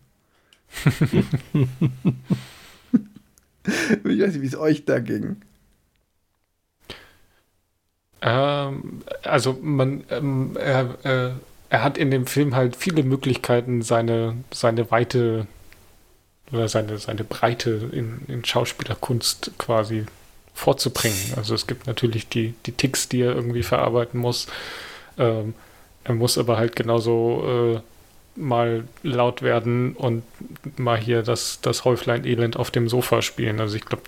ich 1.54 1.68
weiß 4.04 4.34
nicht, 4.34 4.42
wie 4.42 4.48
es 4.48 4.58
euch 4.58 4.86
da 4.86 4.98
ging. 4.98 5.42
Ähm, 8.26 9.04
also 9.24 9.58
man, 9.62 10.04
ähm, 10.10 10.58
er, 10.60 11.06
äh, 11.06 11.32
er 11.70 11.84
hat 11.84 11.98
in 11.98 12.10
dem 12.10 12.26
Film 12.26 12.56
halt 12.56 12.76
viele 12.76 13.04
Möglichkeiten, 13.04 13.84
seine, 13.84 14.36
seine 14.52 14.90
Weite 14.92 15.48
oder 16.52 16.68
seine, 16.68 16.98
seine 16.98 17.24
Breite 17.24 17.90
in, 17.92 18.22
in 18.28 18.44
Schauspielerkunst 18.44 19.52
quasi 19.58 20.06
vorzubringen. 20.56 21.34
Also 21.36 21.54
es 21.54 21.68
gibt 21.68 21.86
natürlich 21.86 22.28
die, 22.28 22.56
die 22.66 22.72
Ticks, 22.72 23.10
die 23.10 23.22
er 23.22 23.36
irgendwie 23.36 23.64
verarbeiten 23.64 24.20
muss. 24.20 24.48
Ähm, 25.18 25.54
er 26.04 26.16
muss 26.16 26.38
aber 26.38 26.58
halt 26.58 26.76
genauso 26.76 27.76
äh, 27.76 28.40
mal 28.40 28.86
laut 29.04 29.42
werden 29.42 29.96
und 29.96 30.24
mal 30.78 30.98
hier 30.98 31.24
das, 31.24 31.60
das 31.62 31.86
Häuflein-Elend 31.86 32.58
auf 32.58 32.72
dem 32.72 32.90
Sofa 32.90 33.22
spielen. 33.22 33.60
Also 33.60 33.76
ich 33.76 33.86
glaube, 33.86 34.04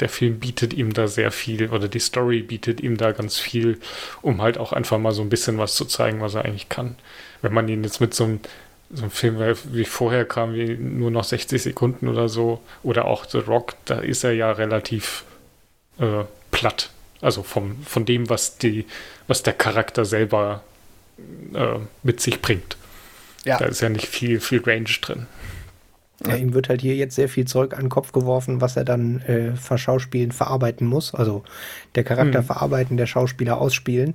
der, 0.00 0.08
Film 0.08 0.38
bietet 0.40 0.74
ihm 0.74 0.92
da 0.92 1.08
sehr 1.08 1.30
viel 1.30 1.70
oder 1.70 1.88
die 1.88 1.98
Story 1.98 2.42
bietet 2.42 2.80
ihm 2.80 2.96
da 2.96 3.12
ganz 3.12 3.38
viel, 3.38 3.78
um 4.22 4.42
halt 4.42 4.58
auch 4.58 4.72
einfach 4.72 4.98
mal 4.98 5.12
so 5.12 5.22
ein 5.22 5.28
bisschen 5.28 5.58
was 5.58 5.74
zu 5.74 5.84
zeigen, 5.84 6.20
was 6.20 6.34
er 6.34 6.44
eigentlich 6.44 6.68
kann. 6.68 6.96
Wenn 7.42 7.52
man 7.52 7.68
ihn 7.68 7.84
jetzt 7.84 8.00
mit 8.00 8.14
so 8.14 8.24
einem, 8.24 8.40
so 8.90 9.02
einem 9.02 9.10
Film 9.10 9.38
wie 9.72 9.84
vorher 9.84 10.24
kam, 10.24 10.54
wie 10.54 10.76
nur 10.76 11.10
noch 11.10 11.24
60 11.24 11.62
Sekunden 11.62 12.08
oder 12.08 12.28
so, 12.28 12.60
oder 12.82 13.04
auch 13.04 13.24
The 13.24 13.38
Rock, 13.38 13.74
da 13.84 13.98
ist 13.98 14.24
er 14.24 14.32
ja 14.32 14.52
relativ 14.52 15.24
äh, 15.98 16.24
platt. 16.50 16.90
Also 17.20 17.42
vom, 17.42 17.82
von 17.84 18.04
dem, 18.04 18.28
was, 18.28 18.58
die, 18.58 18.84
was 19.26 19.42
der 19.42 19.54
Charakter 19.54 20.04
selber 20.04 20.62
äh, 21.54 21.78
mit 22.02 22.20
sich 22.20 22.42
bringt. 22.42 22.76
Ja. 23.44 23.58
Da 23.58 23.66
ist 23.66 23.80
ja 23.80 23.88
nicht 23.88 24.06
viel, 24.06 24.40
viel 24.40 24.62
Range 24.62 24.88
drin. 25.00 25.26
Ja, 26.26 26.36
ihm 26.36 26.54
wird 26.54 26.68
halt 26.68 26.80
hier 26.80 26.94
jetzt 26.94 27.16
sehr 27.16 27.28
viel 27.28 27.44
Zeug 27.44 27.74
an 27.74 27.82
den 27.82 27.88
Kopf 27.88 28.12
geworfen, 28.12 28.60
was 28.60 28.76
er 28.76 28.84
dann 28.84 29.20
äh, 29.22 29.56
verschauspielen, 29.56 30.30
verarbeiten 30.32 30.86
muss. 30.86 31.14
Also 31.14 31.42
der 31.96 32.04
Charakter 32.04 32.42
mhm. 32.42 32.46
verarbeiten, 32.46 32.96
der 32.96 33.06
Schauspieler 33.06 33.60
ausspielen. 33.60 34.14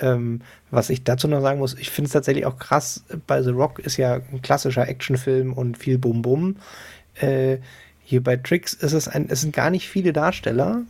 Ähm, 0.00 0.40
was 0.70 0.90
ich 0.90 1.04
dazu 1.04 1.28
noch 1.28 1.40
sagen 1.40 1.58
muss, 1.58 1.74
ich 1.78 1.90
finde 1.90 2.06
es 2.06 2.12
tatsächlich 2.12 2.46
auch 2.46 2.58
krass, 2.58 3.04
bei 3.26 3.42
The 3.42 3.50
Rock 3.50 3.78
ist 3.78 3.96
ja 3.96 4.20
ein 4.32 4.42
klassischer 4.42 4.88
Actionfilm 4.88 5.52
und 5.52 5.78
viel 5.78 5.98
Bum-Bum. 5.98 6.56
Äh, 7.16 7.58
hier 8.02 8.22
bei 8.22 8.36
Tricks 8.36 8.74
ist 8.74 8.92
es 8.92 9.08
ein, 9.08 9.28
es 9.28 9.40
sind 9.40 9.54
gar 9.54 9.70
nicht 9.70 9.88
viele 9.88 10.12
Darsteller. 10.12 10.82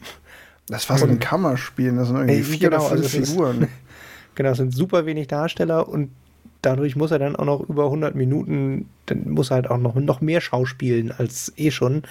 Das 0.69 0.89
war 0.89 0.99
so 0.99 1.05
ein 1.05 1.13
mhm. 1.13 1.21
Kammerspielen, 1.21 1.97
das 1.97 2.09
sind 2.09 2.17
irgendwie 2.17 2.41
äh, 2.41 2.43
vier 2.43 2.71
genau, 2.71 2.87
oder 2.87 2.97
fünf 2.97 3.15
also 3.15 3.33
Figuren. 3.33 3.63
Ist, 3.63 3.71
genau, 4.35 4.51
es 4.51 4.57
sind 4.57 4.75
super 4.75 5.07
wenig 5.07 5.29
Darsteller 5.29 5.89
und 5.89 6.11
dadurch 6.65 6.97
muss 6.97 7.11
er 7.11 7.19
dann 7.19 7.37
auch 7.37 7.45
noch 7.45 7.69
über 7.69 7.85
100 7.85 8.15
Minuten, 8.15 8.89
dann 9.07 9.31
muss 9.31 9.51
er 9.51 9.57
halt 9.57 9.71
auch 9.71 9.79
noch, 9.79 9.95
noch 9.95 10.21
mehr 10.21 10.41
schauspielen 10.41 11.13
als 11.13 11.53
eh 11.57 11.71
schon, 11.71 12.03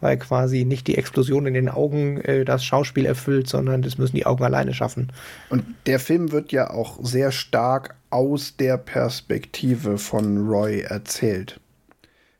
weil 0.00 0.18
quasi 0.18 0.64
nicht 0.64 0.86
die 0.86 0.96
Explosion 0.96 1.46
in 1.46 1.54
den 1.54 1.68
Augen 1.68 2.20
äh, 2.20 2.44
das 2.44 2.64
Schauspiel 2.64 3.06
erfüllt, 3.06 3.48
sondern 3.48 3.82
das 3.82 3.98
müssen 3.98 4.16
die 4.16 4.26
Augen 4.26 4.44
alleine 4.44 4.74
schaffen. 4.74 5.12
Und 5.50 5.64
der 5.86 5.98
Film 5.98 6.32
wird 6.32 6.52
ja 6.52 6.70
auch 6.70 6.98
sehr 7.02 7.32
stark 7.32 7.94
aus 8.10 8.56
der 8.56 8.76
Perspektive 8.76 9.98
von 9.98 10.46
Roy 10.48 10.80
erzählt. 10.80 11.60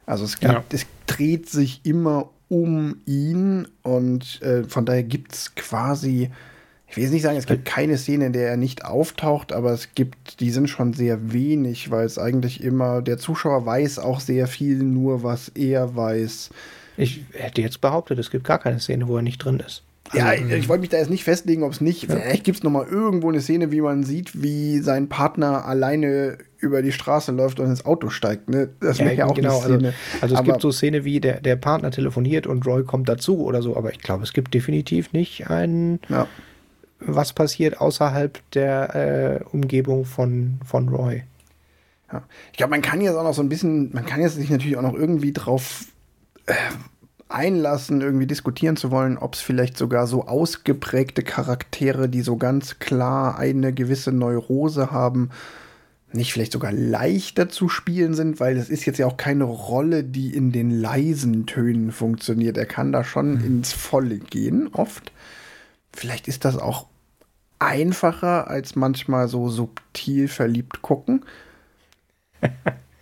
Also 0.06 0.24
es, 0.24 0.38
gibt, 0.38 0.52
ja. 0.52 0.64
es 0.70 0.86
dreht 1.06 1.48
sich 1.48 1.80
immer 1.84 2.30
um 2.48 2.98
ihn 3.06 3.66
und 3.82 4.40
äh, 4.42 4.64
von 4.64 4.84
daher 4.84 5.02
gibt 5.02 5.34
es 5.34 5.54
quasi 5.56 6.30
ich 6.88 6.96
will 6.96 7.04
jetzt 7.04 7.12
nicht 7.12 7.22
sagen, 7.22 7.36
es 7.36 7.46
gibt 7.46 7.64
keine 7.64 7.98
Szene, 7.98 8.26
in 8.26 8.32
der 8.32 8.48
er 8.48 8.56
nicht 8.56 8.84
auftaucht, 8.84 9.52
aber 9.52 9.72
es 9.72 9.94
gibt, 9.94 10.40
die 10.40 10.50
sind 10.50 10.68
schon 10.68 10.92
sehr 10.92 11.32
wenig, 11.32 11.90
weil 11.90 12.06
es 12.06 12.18
eigentlich 12.18 12.62
immer, 12.62 13.02
der 13.02 13.18
Zuschauer 13.18 13.66
weiß 13.66 13.98
auch 13.98 14.20
sehr 14.20 14.46
viel 14.46 14.78
nur, 14.78 15.22
was 15.22 15.48
er 15.48 15.96
weiß. 15.96 16.50
Ich 16.96 17.24
hätte 17.32 17.60
jetzt 17.60 17.80
behauptet, 17.80 18.18
es 18.18 18.30
gibt 18.30 18.44
gar 18.44 18.58
keine 18.58 18.78
Szene, 18.78 19.08
wo 19.08 19.16
er 19.16 19.22
nicht 19.22 19.38
drin 19.38 19.60
ist. 19.60 19.82
Also, 20.10 20.18
ja, 20.18 20.34
ich, 20.34 20.48
ich 20.48 20.68
wollte 20.68 20.82
mich 20.82 20.90
da 20.90 20.98
jetzt 20.98 21.10
nicht 21.10 21.24
festlegen, 21.24 21.64
ob 21.64 21.72
es 21.72 21.80
nicht, 21.80 22.04
ja. 22.04 22.14
vielleicht 22.14 22.44
gibt 22.44 22.58
es 22.58 22.62
noch 22.62 22.70
mal 22.70 22.86
irgendwo 22.86 23.28
eine 23.28 23.40
Szene, 23.40 23.72
wie 23.72 23.80
man 23.80 24.04
sieht, 24.04 24.40
wie 24.40 24.78
sein 24.78 25.08
Partner 25.08 25.64
alleine 25.64 26.38
über 26.58 26.80
die 26.80 26.92
Straße 26.92 27.32
läuft 27.32 27.58
und 27.58 27.66
ins 27.66 27.84
Auto 27.84 28.08
steigt. 28.08 28.48
Ne? 28.48 28.68
Das 28.80 29.00
wäre 29.00 29.10
ja, 29.10 29.18
ja, 29.18 29.26
auch 29.26 29.34
genau, 29.34 29.60
eine 29.60 29.78
Szene. 29.78 29.88
Also, 29.88 30.22
also 30.22 30.34
es 30.36 30.38
aber, 30.38 30.52
gibt 30.52 30.62
so 30.62 30.70
Szene 30.70 31.04
wie 31.04 31.18
der, 31.18 31.40
der 31.40 31.56
Partner 31.56 31.90
telefoniert 31.90 32.46
und 32.46 32.64
Roy 32.64 32.84
kommt 32.84 33.08
dazu 33.08 33.44
oder 33.44 33.60
so, 33.60 33.76
aber 33.76 33.90
ich 33.90 33.98
glaube, 33.98 34.22
es 34.22 34.32
gibt 34.32 34.54
definitiv 34.54 35.12
nicht 35.12 35.50
einen 35.50 35.98
ja 36.08 36.28
was 36.98 37.32
passiert 37.32 37.80
außerhalb 37.80 38.38
der 38.52 38.94
äh, 38.94 39.44
Umgebung 39.52 40.04
von, 40.04 40.58
von 40.64 40.88
Roy. 40.88 41.24
Ja. 42.12 42.22
Ich 42.52 42.58
glaube, 42.58 42.70
man 42.70 42.82
kann 42.82 43.00
jetzt 43.00 43.16
auch 43.16 43.24
noch 43.24 43.34
so 43.34 43.42
ein 43.42 43.48
bisschen, 43.48 43.92
man 43.92 44.06
kann 44.06 44.20
jetzt 44.20 44.36
sich 44.36 44.50
natürlich 44.50 44.76
auch 44.76 44.82
noch 44.82 44.94
irgendwie 44.94 45.32
drauf 45.32 45.86
äh, 46.46 46.54
einlassen, 47.28 48.00
irgendwie 48.00 48.26
diskutieren 48.26 48.76
zu 48.76 48.90
wollen, 48.90 49.18
ob 49.18 49.34
es 49.34 49.40
vielleicht 49.40 49.76
sogar 49.76 50.06
so 50.06 50.26
ausgeprägte 50.26 51.22
Charaktere, 51.22 52.08
die 52.08 52.22
so 52.22 52.36
ganz 52.36 52.78
klar 52.78 53.38
eine 53.38 53.72
gewisse 53.72 54.12
Neurose 54.12 54.90
haben, 54.90 55.30
nicht 56.12 56.32
vielleicht 56.32 56.52
sogar 56.52 56.72
leichter 56.72 57.48
zu 57.48 57.68
spielen 57.68 58.14
sind, 58.14 58.38
weil 58.38 58.56
es 58.56 58.70
ist 58.70 58.86
jetzt 58.86 58.98
ja 58.98 59.06
auch 59.06 59.16
keine 59.16 59.44
Rolle, 59.44 60.04
die 60.04 60.34
in 60.34 60.52
den 60.52 60.70
leisen 60.70 61.46
Tönen 61.46 61.90
funktioniert. 61.90 62.56
Er 62.56 62.66
kann 62.66 62.92
da 62.92 63.02
schon 63.02 63.34
mhm. 63.34 63.44
ins 63.44 63.72
Volle 63.72 64.18
gehen, 64.18 64.68
oft. 64.72 65.12
Vielleicht 65.96 66.28
ist 66.28 66.44
das 66.44 66.58
auch 66.58 66.86
einfacher 67.58 68.48
als 68.48 68.76
manchmal 68.76 69.28
so 69.28 69.48
subtil 69.48 70.28
verliebt 70.28 70.82
gucken. 70.82 71.24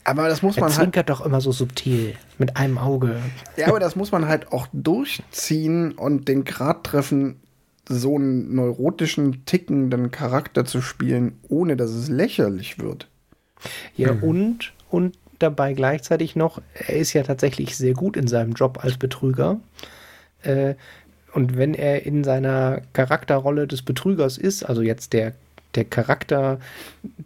Aber 0.04 0.28
das 0.28 0.42
muss 0.42 0.58
man 0.58 0.70
er 0.70 0.76
halt. 0.76 1.08
doch 1.08 1.24
immer 1.24 1.40
so 1.40 1.50
subtil 1.50 2.14
mit 2.38 2.56
einem 2.56 2.76
Auge. 2.76 3.16
Ja, 3.56 3.68
aber 3.68 3.80
das 3.80 3.96
muss 3.96 4.12
man 4.12 4.28
halt 4.28 4.52
auch 4.52 4.66
durchziehen 4.74 5.92
und 5.92 6.28
den 6.28 6.44
Grad 6.44 6.84
treffen, 6.84 7.40
so 7.88 8.16
einen 8.16 8.54
neurotischen, 8.54 9.46
tickenden 9.46 10.10
Charakter 10.10 10.66
zu 10.66 10.82
spielen, 10.82 11.38
ohne 11.48 11.78
dass 11.78 11.90
es 11.90 12.10
lächerlich 12.10 12.78
wird. 12.78 13.08
Ja, 13.96 14.12
mhm. 14.12 14.22
und, 14.22 14.72
und 14.90 15.16
dabei 15.38 15.72
gleichzeitig 15.72 16.36
noch, 16.36 16.60
er 16.74 16.96
ist 16.96 17.14
ja 17.14 17.22
tatsächlich 17.22 17.74
sehr 17.74 17.94
gut 17.94 18.18
in 18.18 18.26
seinem 18.26 18.52
Job 18.52 18.84
als 18.84 18.98
Betrüger. 18.98 19.58
Äh, 20.42 20.74
und 21.34 21.56
wenn 21.56 21.74
er 21.74 22.06
in 22.06 22.22
seiner 22.22 22.82
Charakterrolle 22.92 23.66
des 23.66 23.82
Betrügers 23.82 24.38
ist, 24.38 24.62
also 24.62 24.82
jetzt 24.82 25.12
der, 25.12 25.32
der 25.74 25.84
Charakter 25.84 26.60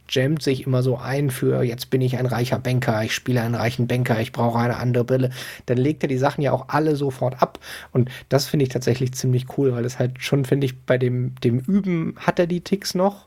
jammt 0.09 0.43
sich 0.43 0.67
immer 0.67 0.83
so 0.83 0.97
ein 0.97 1.31
für, 1.31 1.63
jetzt 1.63 1.91
bin 1.91 2.01
ich 2.01 2.17
ein 2.17 2.25
reicher 2.25 2.59
Banker, 2.59 3.03
ich 3.05 3.15
spiele 3.15 3.43
einen 3.43 3.55
reichen 3.55 3.87
Banker, 3.87 4.19
ich 4.19 4.33
brauche 4.33 4.59
eine 4.59 4.79
andere 4.79 5.05
Brille, 5.05 5.31
dann 5.67 5.77
legt 5.77 6.03
er 6.03 6.09
die 6.09 6.17
Sachen 6.17 6.41
ja 6.41 6.53
auch 6.53 6.69
alle 6.69 6.97
sofort 6.97 7.43
ab. 7.43 7.59
Und 7.93 8.11
das 8.31 8.47
finde 8.47 8.63
ich 8.63 8.71
tatsächlich 8.71 9.13
ziemlich 9.13 9.59
cool, 9.59 9.73
weil 9.73 9.85
es 9.85 9.99
halt 9.99 10.23
schon, 10.23 10.47
finde 10.47 10.65
ich, 10.65 10.81
bei 10.81 10.97
dem, 10.97 11.35
dem 11.45 11.59
Üben 11.59 12.15
hat 12.17 12.39
er 12.39 12.47
die 12.47 12.63
Ticks 12.63 12.95
noch 12.95 13.27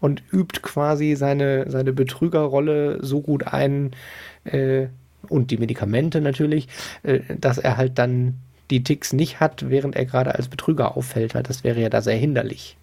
und 0.00 0.22
übt 0.32 0.62
quasi 0.62 1.14
seine, 1.14 1.70
seine 1.70 1.92
Betrügerrolle 1.92 3.04
so 3.04 3.20
gut 3.20 3.46
ein, 3.48 3.90
äh, 4.44 4.86
und 5.28 5.50
die 5.50 5.56
Medikamente 5.56 6.20
natürlich, 6.20 6.68
äh, 7.02 7.20
dass 7.38 7.58
er 7.58 7.76
halt 7.76 7.98
dann 7.98 8.38
die 8.72 8.82
Ticks 8.82 9.12
nicht 9.12 9.38
hat, 9.38 9.68
während 9.68 9.94
er 9.96 10.06
gerade 10.06 10.34
als 10.34 10.48
Betrüger 10.48 10.96
auffällt. 10.96 11.34
Das 11.34 11.62
wäre 11.62 11.80
ja 11.80 11.90
da 11.90 12.00
sehr 12.00 12.16
hinderlich. 12.16 12.76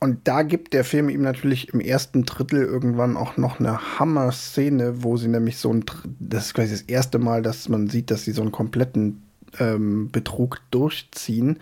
Und 0.00 0.28
da 0.28 0.42
gibt 0.42 0.74
der 0.74 0.84
Film 0.84 1.08
ihm 1.08 1.22
natürlich 1.22 1.72
im 1.72 1.80
ersten 1.80 2.24
Drittel 2.24 2.62
irgendwann 2.62 3.16
auch 3.16 3.36
noch 3.36 3.58
eine 3.58 3.98
Hammer-Szene, 3.98 5.02
wo 5.02 5.16
sie 5.16 5.28
nämlich 5.28 5.56
so 5.56 5.72
ein, 5.72 5.84
das 6.18 6.46
ist 6.46 6.54
quasi 6.54 6.72
das 6.72 6.82
erste 6.82 7.18
Mal, 7.18 7.42
dass 7.42 7.68
man 7.68 7.88
sieht, 7.88 8.10
dass 8.10 8.24
sie 8.24 8.32
so 8.32 8.42
einen 8.42 8.52
kompletten 8.52 9.22
ähm, 9.58 10.10
Betrug 10.10 10.60
durchziehen. 10.70 11.58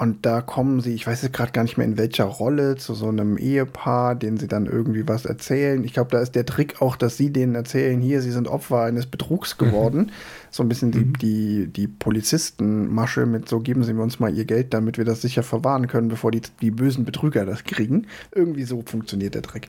Und 0.00 0.24
da 0.24 0.40
kommen 0.40 0.80
sie, 0.80 0.94
ich 0.94 1.06
weiß 1.06 1.20
jetzt 1.20 1.34
gerade 1.34 1.52
gar 1.52 1.62
nicht 1.62 1.76
mehr 1.76 1.86
in 1.86 1.98
welcher 1.98 2.24
Rolle, 2.24 2.76
zu 2.76 2.94
so 2.94 3.08
einem 3.08 3.36
Ehepaar, 3.36 4.14
denen 4.14 4.38
sie 4.38 4.48
dann 4.48 4.64
irgendwie 4.64 5.06
was 5.06 5.26
erzählen. 5.26 5.84
Ich 5.84 5.92
glaube, 5.92 6.10
da 6.10 6.20
ist 6.22 6.34
der 6.34 6.46
Trick 6.46 6.80
auch, 6.80 6.96
dass 6.96 7.18
sie 7.18 7.30
denen 7.30 7.54
erzählen, 7.54 8.00
hier, 8.00 8.22
sie 8.22 8.30
sind 8.30 8.48
Opfer 8.48 8.80
eines 8.84 9.04
Betrugs 9.04 9.54
mhm. 9.60 9.64
geworden. 9.66 9.98
Mhm. 9.98 10.10
So 10.50 10.62
ein 10.62 10.70
bisschen 10.70 10.90
die, 10.90 11.00
mhm. 11.00 11.18
die, 11.18 11.66
die 11.66 11.86
Polizistenmasche 11.86 13.26
mit 13.26 13.46
so, 13.50 13.60
geben 13.60 13.84
sie 13.84 13.92
uns 13.92 14.18
mal 14.18 14.34
ihr 14.34 14.46
Geld, 14.46 14.72
damit 14.72 14.96
wir 14.96 15.04
das 15.04 15.20
sicher 15.20 15.42
verwahren 15.42 15.86
können, 15.86 16.08
bevor 16.08 16.30
die, 16.30 16.40
die 16.62 16.70
bösen 16.70 17.04
Betrüger 17.04 17.44
das 17.44 17.64
kriegen. 17.64 18.06
Irgendwie 18.34 18.64
so 18.64 18.82
funktioniert 18.86 19.34
der 19.34 19.42
Trick. 19.42 19.68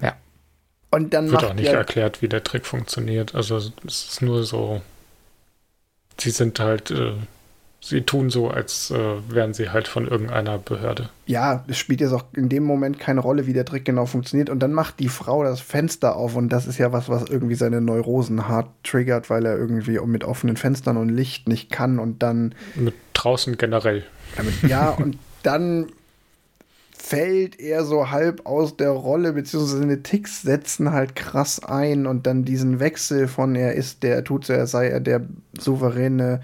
Ja. 0.00 0.16
Und 0.90 1.14
dann 1.14 1.30
wird 1.30 1.44
auch 1.44 1.54
nicht 1.54 1.68
erklärt, 1.68 2.20
wie 2.20 2.28
der 2.28 2.42
Trick 2.42 2.66
funktioniert. 2.66 3.36
Also 3.36 3.58
es 3.58 3.70
ist 3.86 4.22
nur 4.22 4.42
so, 4.42 4.82
sie 6.18 6.30
sind 6.30 6.58
halt 6.58 6.90
äh, 6.90 7.12
sie 7.82 8.02
tun 8.02 8.30
so, 8.30 8.48
als 8.48 8.90
äh, 8.92 8.96
wären 9.28 9.52
sie 9.52 9.70
halt 9.70 9.88
von 9.88 10.06
irgendeiner 10.06 10.56
Behörde. 10.56 11.10
Ja, 11.26 11.64
es 11.66 11.76
spielt 11.78 12.00
jetzt 12.00 12.12
auch 12.12 12.24
in 12.34 12.48
dem 12.48 12.62
Moment 12.62 12.98
keine 13.00 13.20
Rolle, 13.20 13.46
wie 13.46 13.52
der 13.52 13.64
Trick 13.64 13.84
genau 13.84 14.06
funktioniert. 14.06 14.48
Und 14.48 14.60
dann 14.60 14.72
macht 14.72 15.00
die 15.00 15.08
Frau 15.08 15.42
das 15.42 15.60
Fenster 15.60 16.16
auf 16.16 16.36
und 16.36 16.48
das 16.48 16.66
ist 16.66 16.78
ja 16.78 16.92
was, 16.92 17.08
was 17.08 17.28
irgendwie 17.28 17.56
seine 17.56 17.80
Neurosen 17.80 18.48
hart 18.48 18.68
triggert, 18.84 19.28
weil 19.28 19.44
er 19.44 19.58
irgendwie 19.58 19.98
mit 20.06 20.22
offenen 20.22 20.56
Fenstern 20.56 20.96
und 20.96 21.08
Licht 21.08 21.48
nicht 21.48 21.72
kann 21.72 21.98
und 21.98 22.22
dann. 22.22 22.54
Mit 22.76 22.94
draußen 23.14 23.58
generell. 23.58 24.04
Damit, 24.36 24.62
ja, 24.62 24.90
und 24.90 25.18
dann 25.42 25.88
fällt 26.96 27.58
er 27.58 27.84
so 27.84 28.12
halb 28.12 28.46
aus 28.46 28.76
der 28.76 28.90
Rolle, 28.90 29.32
beziehungsweise 29.32 29.78
seine 29.78 30.04
Ticks 30.04 30.42
setzen 30.42 30.92
halt 30.92 31.16
krass 31.16 31.62
ein 31.64 32.06
und 32.06 32.28
dann 32.28 32.44
diesen 32.44 32.78
Wechsel 32.78 33.26
von 33.26 33.56
er 33.56 33.74
ist 33.74 34.04
der, 34.04 34.22
tut 34.22 34.46
so, 34.46 34.52
er 34.52 34.68
sei 34.68 34.86
er 34.86 35.00
der 35.00 35.22
souveräne 35.58 36.42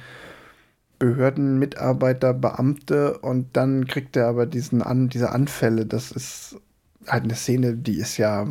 Behördenmitarbeiter, 0.98 2.34
Beamte 2.34 3.18
und 3.18 3.56
dann 3.56 3.86
kriegt 3.86 4.16
er 4.16 4.26
aber 4.26 4.46
diesen 4.46 4.82
An 4.82 5.08
diese 5.08 5.30
Anfälle. 5.30 5.86
Das 5.86 6.10
ist 6.10 6.56
halt 7.06 7.24
eine 7.24 7.34
Szene, 7.34 7.74
die 7.74 7.98
ist 7.98 8.16
ja, 8.16 8.46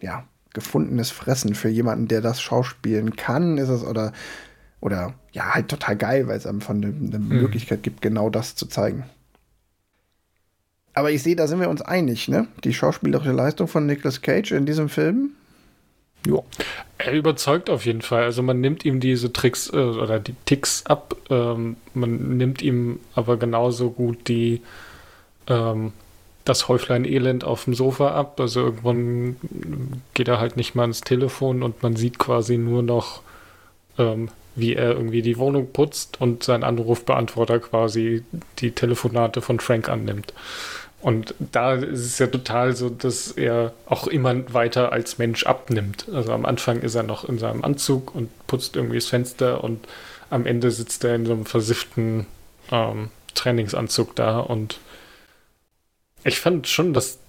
ja, 0.00 0.24
gefundenes 0.54 1.10
Fressen 1.10 1.54
für 1.54 1.68
jemanden, 1.68 2.08
der 2.08 2.22
das 2.22 2.40
schauspielen 2.40 3.14
kann, 3.14 3.58
ist 3.58 3.68
es 3.68 3.84
oder, 3.84 4.12
oder 4.80 5.14
ja, 5.32 5.54
halt 5.54 5.68
total 5.68 5.96
geil, 5.96 6.28
weil 6.28 6.38
es 6.38 6.46
einem 6.46 6.62
von 6.62 6.82
eine, 6.82 6.94
eine 6.94 7.18
mhm. 7.18 7.28
Möglichkeit 7.28 7.82
gibt, 7.82 8.00
genau 8.00 8.30
das 8.30 8.54
zu 8.54 8.66
zeigen. 8.66 9.04
Aber 10.94 11.10
ich 11.10 11.22
sehe, 11.22 11.36
da 11.36 11.46
sind 11.46 11.60
wir 11.60 11.68
uns 11.68 11.82
einig, 11.82 12.26
ne? 12.28 12.48
Die 12.64 12.72
schauspielerische 12.72 13.32
Leistung 13.32 13.68
von 13.68 13.84
Nicolas 13.84 14.22
Cage 14.22 14.52
in 14.52 14.64
diesem 14.64 14.88
Film 14.88 15.32
ja. 16.26 16.38
Er 16.98 17.12
überzeugt 17.12 17.70
auf 17.70 17.84
jeden 17.84 18.02
Fall. 18.02 18.24
Also 18.24 18.42
man 18.42 18.60
nimmt 18.60 18.84
ihm 18.84 19.00
diese 19.00 19.32
Tricks 19.32 19.70
äh, 19.72 19.76
oder 19.76 20.18
die 20.18 20.34
Ticks 20.46 20.86
ab. 20.86 21.16
Ähm, 21.30 21.76
man 21.94 22.36
nimmt 22.36 22.62
ihm 22.62 23.00
aber 23.14 23.36
genauso 23.36 23.90
gut 23.90 24.28
die 24.28 24.62
ähm, 25.46 25.92
das 26.44 26.68
Häuflein 26.68 27.04
Elend 27.04 27.44
auf 27.44 27.64
dem 27.64 27.74
Sofa 27.74 28.12
ab. 28.14 28.40
Also 28.40 28.60
irgendwann 28.60 29.36
geht 30.14 30.28
er 30.28 30.40
halt 30.40 30.56
nicht 30.56 30.74
mal 30.74 30.84
ins 30.84 31.00
Telefon 31.00 31.62
und 31.62 31.82
man 31.82 31.96
sieht 31.96 32.18
quasi 32.18 32.56
nur 32.56 32.82
noch, 32.82 33.20
ähm, 33.98 34.28
wie 34.54 34.74
er 34.74 34.92
irgendwie 34.92 35.22
die 35.22 35.38
Wohnung 35.38 35.72
putzt 35.72 36.20
und 36.20 36.44
sein 36.44 36.64
Anrufbeantworter 36.64 37.58
quasi 37.58 38.24
die 38.60 38.70
Telefonate 38.70 39.42
von 39.42 39.60
Frank 39.60 39.88
annimmt. 39.88 40.32
Und 41.06 41.36
da 41.38 41.74
ist 41.74 42.00
es 42.00 42.18
ja 42.18 42.26
total 42.26 42.74
so, 42.74 42.90
dass 42.90 43.30
er 43.30 43.72
auch 43.86 44.08
immer 44.08 44.52
weiter 44.52 44.90
als 44.90 45.18
Mensch 45.18 45.46
abnimmt. 45.46 46.08
Also 46.12 46.32
am 46.32 46.44
Anfang 46.44 46.80
ist 46.80 46.96
er 46.96 47.04
noch 47.04 47.28
in 47.28 47.38
seinem 47.38 47.64
Anzug 47.64 48.12
und 48.12 48.28
putzt 48.48 48.74
irgendwie 48.74 48.96
das 48.96 49.06
Fenster 49.06 49.62
und 49.62 49.86
am 50.30 50.46
Ende 50.46 50.72
sitzt 50.72 51.04
er 51.04 51.14
in 51.14 51.24
so 51.24 51.32
einem 51.32 51.46
versifften 51.46 52.26
ähm, 52.72 53.10
Trainingsanzug 53.34 54.16
da 54.16 54.40
und 54.40 54.80
ich 56.24 56.40
fand 56.40 56.66
schon, 56.66 56.92
dass 56.92 57.20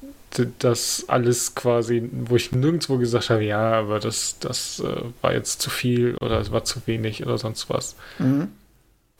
das 0.57 1.05
alles 1.07 1.53
quasi, 1.53 2.09
wo 2.11 2.35
ich 2.35 2.51
nirgendwo 2.51 2.97
gesagt 2.97 3.29
habe, 3.29 3.43
ja, 3.43 3.73
aber 3.73 3.99
das, 3.99 4.39
das 4.39 4.79
äh, 4.79 5.03
war 5.21 5.33
jetzt 5.33 5.61
zu 5.61 5.69
viel 5.69 6.17
oder 6.17 6.39
es 6.39 6.51
war 6.51 6.63
zu 6.63 6.81
wenig 6.87 7.23
oder 7.23 7.37
sonst 7.37 7.69
was. 7.69 7.95
Mhm. 8.17 8.47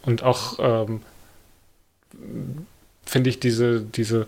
Und 0.02 0.24
auch 0.24 0.58
ähm, 0.58 1.02
finde 3.06 3.30
ich 3.30 3.40
diese, 3.40 3.82
diese 3.82 4.28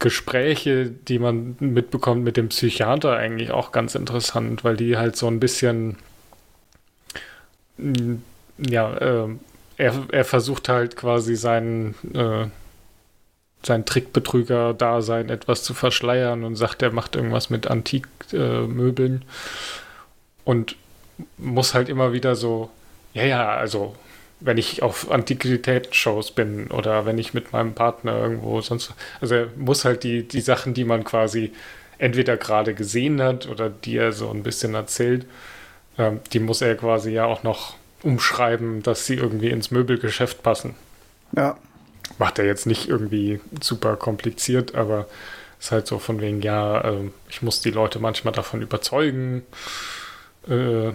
Gespräche, 0.00 0.90
die 0.90 1.18
man 1.18 1.56
mitbekommt 1.60 2.24
mit 2.24 2.36
dem 2.36 2.48
Psychiater, 2.48 3.16
eigentlich 3.16 3.52
auch 3.52 3.70
ganz 3.70 3.94
interessant, 3.94 4.64
weil 4.64 4.76
die 4.76 4.96
halt 4.96 5.14
so 5.14 5.28
ein 5.28 5.38
bisschen, 5.38 5.98
mm, 7.76 8.14
ja, 8.58 8.92
äh, 8.96 9.28
er, 9.76 9.94
er 10.10 10.24
versucht 10.24 10.68
halt 10.68 10.96
quasi 10.96 11.36
seinen, 11.36 11.94
äh, 12.14 12.46
sein 13.62 13.84
Trickbetrüger-Dasein 13.84 15.28
etwas 15.28 15.62
zu 15.62 15.74
verschleiern 15.74 16.44
und 16.44 16.56
sagt, 16.56 16.82
er 16.82 16.92
macht 16.92 17.14
irgendwas 17.14 17.50
mit 17.50 17.66
Antikmöbeln 17.66 19.22
äh, 19.22 19.24
und 20.44 20.76
muss 21.36 21.74
halt 21.74 21.90
immer 21.90 22.14
wieder 22.14 22.36
so, 22.36 22.70
ja, 23.12 23.24
ja, 23.24 23.48
also 23.50 23.94
wenn 24.40 24.58
ich 24.58 24.82
auf 24.82 25.10
Antiquitätsshows 25.10 26.32
bin 26.32 26.68
oder 26.68 27.06
wenn 27.06 27.18
ich 27.18 27.34
mit 27.34 27.52
meinem 27.52 27.74
Partner 27.74 28.18
irgendwo 28.18 28.60
sonst. 28.60 28.94
Also 29.20 29.34
er 29.34 29.48
muss 29.56 29.84
halt 29.84 30.02
die, 30.02 30.26
die 30.26 30.40
Sachen, 30.40 30.74
die 30.74 30.84
man 30.84 31.04
quasi 31.04 31.52
entweder 31.98 32.36
gerade 32.36 32.74
gesehen 32.74 33.22
hat 33.22 33.46
oder 33.46 33.68
die 33.68 33.96
er 33.96 34.12
so 34.12 34.30
ein 34.30 34.42
bisschen 34.42 34.74
erzählt, 34.74 35.26
ähm, 35.98 36.20
die 36.32 36.40
muss 36.40 36.62
er 36.62 36.74
quasi 36.76 37.12
ja 37.12 37.26
auch 37.26 37.42
noch 37.42 37.76
umschreiben, 38.02 38.82
dass 38.82 39.06
sie 39.06 39.14
irgendwie 39.14 39.50
ins 39.50 39.70
Möbelgeschäft 39.70 40.42
passen. 40.42 40.74
Ja. 41.36 41.58
Macht 42.18 42.38
er 42.38 42.46
jetzt 42.46 42.66
nicht 42.66 42.88
irgendwie 42.88 43.40
super 43.60 43.96
kompliziert, 43.96 44.74
aber 44.74 45.06
ist 45.60 45.72
halt 45.72 45.86
so 45.86 45.98
von 45.98 46.20
wegen, 46.20 46.40
ja, 46.40 46.80
äh, 46.80 47.10
ich 47.28 47.42
muss 47.42 47.60
die 47.60 47.70
Leute 47.70 47.98
manchmal 47.98 48.32
davon 48.32 48.62
überzeugen, 48.62 49.42
äh, 50.48 50.92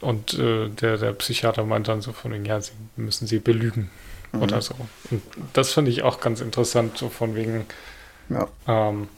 und 0.00 0.34
äh, 0.34 0.68
der, 0.68 0.98
der 0.98 1.12
Psychiater 1.12 1.64
meint 1.64 1.88
dann 1.88 2.02
so 2.02 2.12
von 2.12 2.32
wegen, 2.32 2.44
ja, 2.44 2.60
sie 2.60 2.72
müssen 2.96 3.26
sie 3.26 3.38
belügen 3.38 3.90
mhm. 4.32 4.42
oder 4.42 4.60
so. 4.60 4.74
Und 5.10 5.22
das 5.52 5.72
finde 5.72 5.90
ich 5.90 6.02
auch 6.02 6.20
ganz 6.20 6.40
interessant, 6.40 6.98
so 6.98 7.08
von 7.08 7.34
wegen, 7.34 7.66
ja. 8.28 8.48
ähm, 8.66 9.08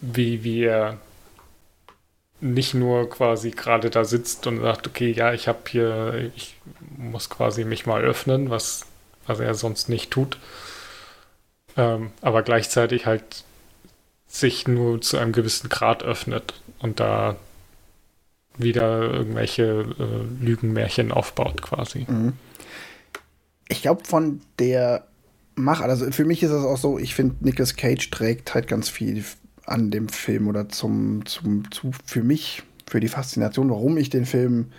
wie, 0.00 0.44
wie 0.44 0.64
er 0.64 0.98
nicht 2.40 2.74
nur 2.74 3.08
quasi 3.08 3.52
gerade 3.52 3.88
da 3.88 4.04
sitzt 4.04 4.46
und 4.46 4.60
sagt, 4.60 4.88
okay, 4.88 5.12
ja, 5.12 5.32
ich 5.32 5.46
habe 5.46 5.60
hier, 5.68 6.32
ich 6.34 6.56
muss 6.96 7.30
quasi 7.30 7.64
mich 7.64 7.86
mal 7.86 8.02
öffnen, 8.02 8.50
was, 8.50 8.86
was 9.26 9.38
er 9.38 9.54
sonst 9.54 9.88
nicht 9.88 10.10
tut, 10.10 10.38
ähm, 11.76 12.10
aber 12.20 12.42
gleichzeitig 12.42 13.06
halt 13.06 13.44
sich 14.26 14.66
nur 14.66 15.00
zu 15.00 15.18
einem 15.18 15.32
gewissen 15.32 15.68
Grad 15.68 16.02
öffnet 16.02 16.54
und 16.80 16.98
da 16.98 17.36
wieder 18.58 19.02
irgendwelche 19.02 19.86
äh, 19.98 20.44
Lügenmärchen 20.44 21.12
aufbaut 21.12 21.62
quasi. 21.62 22.06
Mhm. 22.08 22.34
Ich 23.68 23.82
glaube, 23.82 24.04
von 24.04 24.40
der 24.58 25.06
Macher, 25.54 25.84
also 25.84 26.10
für 26.10 26.24
mich 26.24 26.42
ist 26.42 26.50
es 26.50 26.64
auch 26.64 26.76
so, 26.76 26.98
ich 26.98 27.14
finde, 27.14 27.36
Nicolas 27.40 27.76
Cage 27.76 28.10
trägt 28.10 28.54
halt 28.54 28.68
ganz 28.68 28.88
viel 28.88 29.24
an 29.64 29.90
dem 29.90 30.08
Film 30.08 30.48
oder 30.48 30.68
zum, 30.68 31.24
zum, 31.26 31.70
zu, 31.70 31.92
für 32.04 32.22
mich, 32.22 32.62
für 32.88 33.00
die 33.00 33.08
Faszination, 33.08 33.70
warum 33.70 33.96
ich 33.96 34.10
den 34.10 34.26
Film 34.26 34.72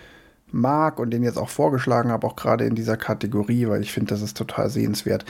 mag 0.52 0.98
und 0.98 1.10
den 1.10 1.22
jetzt 1.22 1.38
auch 1.38 1.48
vorgeschlagen 1.48 2.10
habe, 2.10 2.26
auch 2.26 2.36
gerade 2.36 2.64
in 2.64 2.74
dieser 2.74 2.96
Kategorie, 2.96 3.66
weil 3.68 3.82
ich 3.82 3.92
finde, 3.92 4.10
das 4.10 4.22
ist 4.22 4.36
total 4.36 4.70
sehenswert. 4.70 5.24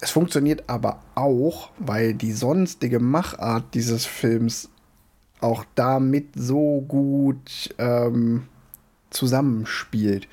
Es 0.00 0.10
funktioniert 0.10 0.64
aber 0.66 1.00
auch, 1.14 1.70
weil 1.78 2.12
die 2.12 2.32
sonstige 2.32 3.00
Machart 3.00 3.72
dieses 3.72 4.04
Films 4.04 4.68
auch 5.40 5.64
damit 5.74 6.28
so 6.34 6.84
gut 6.86 7.74
ähm, 7.78 8.44
zusammenspielt. 9.10 10.28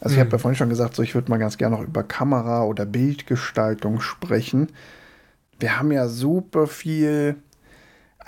Also 0.00 0.14
ich 0.14 0.20
habe 0.20 0.30
ja 0.30 0.36
mhm. 0.36 0.40
vorhin 0.40 0.56
schon 0.56 0.68
gesagt, 0.68 0.94
so 0.94 1.02
ich 1.02 1.14
würde 1.14 1.30
mal 1.30 1.38
ganz 1.38 1.56
gerne 1.56 1.76
noch 1.76 1.82
über 1.82 2.02
Kamera 2.02 2.64
oder 2.64 2.84
Bildgestaltung 2.84 4.00
sprechen. 4.00 4.68
Wir 5.58 5.78
haben 5.78 5.90
ja 5.90 6.08
super 6.08 6.66
viel. 6.66 7.36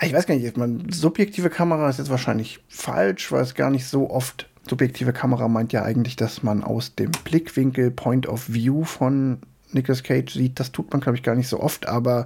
Ich 0.01 0.13
weiß 0.13 0.25
gar 0.25 0.35
nicht, 0.35 0.57
man, 0.57 0.89
subjektive 0.91 1.49
Kamera 1.49 1.89
ist 1.89 1.99
jetzt 1.99 2.09
wahrscheinlich 2.09 2.63
falsch, 2.69 3.31
weil 3.31 3.43
es 3.43 3.53
gar 3.53 3.69
nicht 3.69 3.85
so 3.85 4.09
oft. 4.09 4.49
Subjektive 4.67 5.13
Kamera 5.13 5.47
meint 5.47 5.73
ja 5.73 5.83
eigentlich, 5.83 6.15
dass 6.15 6.41
man 6.41 6.63
aus 6.63 6.95
dem 6.95 7.11
Blickwinkel, 7.23 7.91
Point 7.91 8.27
of 8.27 8.51
View 8.51 8.83
von 8.83 9.39
Nicolas 9.71 10.03
Cage 10.03 10.33
sieht. 10.33 10.59
Das 10.59 10.71
tut 10.71 10.91
man, 10.91 11.01
glaube 11.01 11.17
ich, 11.17 11.23
gar 11.23 11.35
nicht 11.35 11.47
so 11.47 11.59
oft, 11.59 11.87
aber 11.87 12.25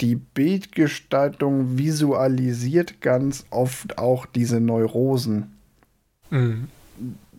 die 0.00 0.16
Bildgestaltung 0.16 1.78
visualisiert 1.78 3.00
ganz 3.00 3.44
oft 3.50 3.98
auch 3.98 4.26
diese 4.26 4.60
Neurosen. 4.60 5.56
Mhm. 6.30 6.68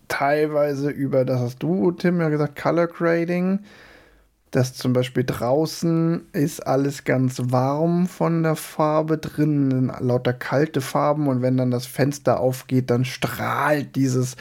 Teilweise 0.08 0.90
über, 0.90 1.24
das 1.24 1.40
hast 1.40 1.62
du, 1.62 1.92
Tim, 1.92 2.20
ja 2.20 2.28
gesagt, 2.28 2.60
Color 2.60 2.86
Grading. 2.86 3.60
dass 4.52 4.72
zum 4.72 4.92
Beispiel 4.94 5.24
draußen 5.24 6.28
ist 6.32 6.66
alles 6.66 7.04
ganz 7.04 7.42
warm 7.50 8.06
von 8.06 8.42
der 8.42 8.56
Farbe 8.56 9.18
drin, 9.18 9.92
lauter 9.98 10.32
kalte 10.32 10.80
Farben 10.80 11.28
und 11.28 11.42
wenn 11.42 11.56
dann 11.58 11.70
das 11.70 11.84
Fenster 11.84 12.40
aufgeht, 12.40 12.88
dann 12.90 13.04
strahlt 13.04 13.96
dieses 13.96 14.36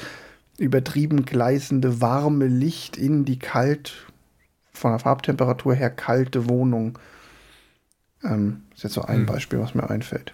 übertrieben 0.58 1.26
gleißende 1.26 2.00
warme 2.00 2.48
Licht 2.48 2.96
in 2.96 3.26
die 3.26 3.40
kalt, 3.40 4.06
von 4.72 4.92
der 4.92 5.00
Farbtemperatur 5.00 5.74
her 5.74 5.90
kalte 5.90 6.48
Wohnung. 6.48 6.98
Ähm, 8.26 8.64
ist 8.74 8.84
jetzt 8.84 8.94
so 8.94 9.02
ein 9.02 9.20
hm. 9.20 9.26
Beispiel, 9.26 9.60
was 9.60 9.76
mir 9.76 9.90
einfällt. 9.90 10.34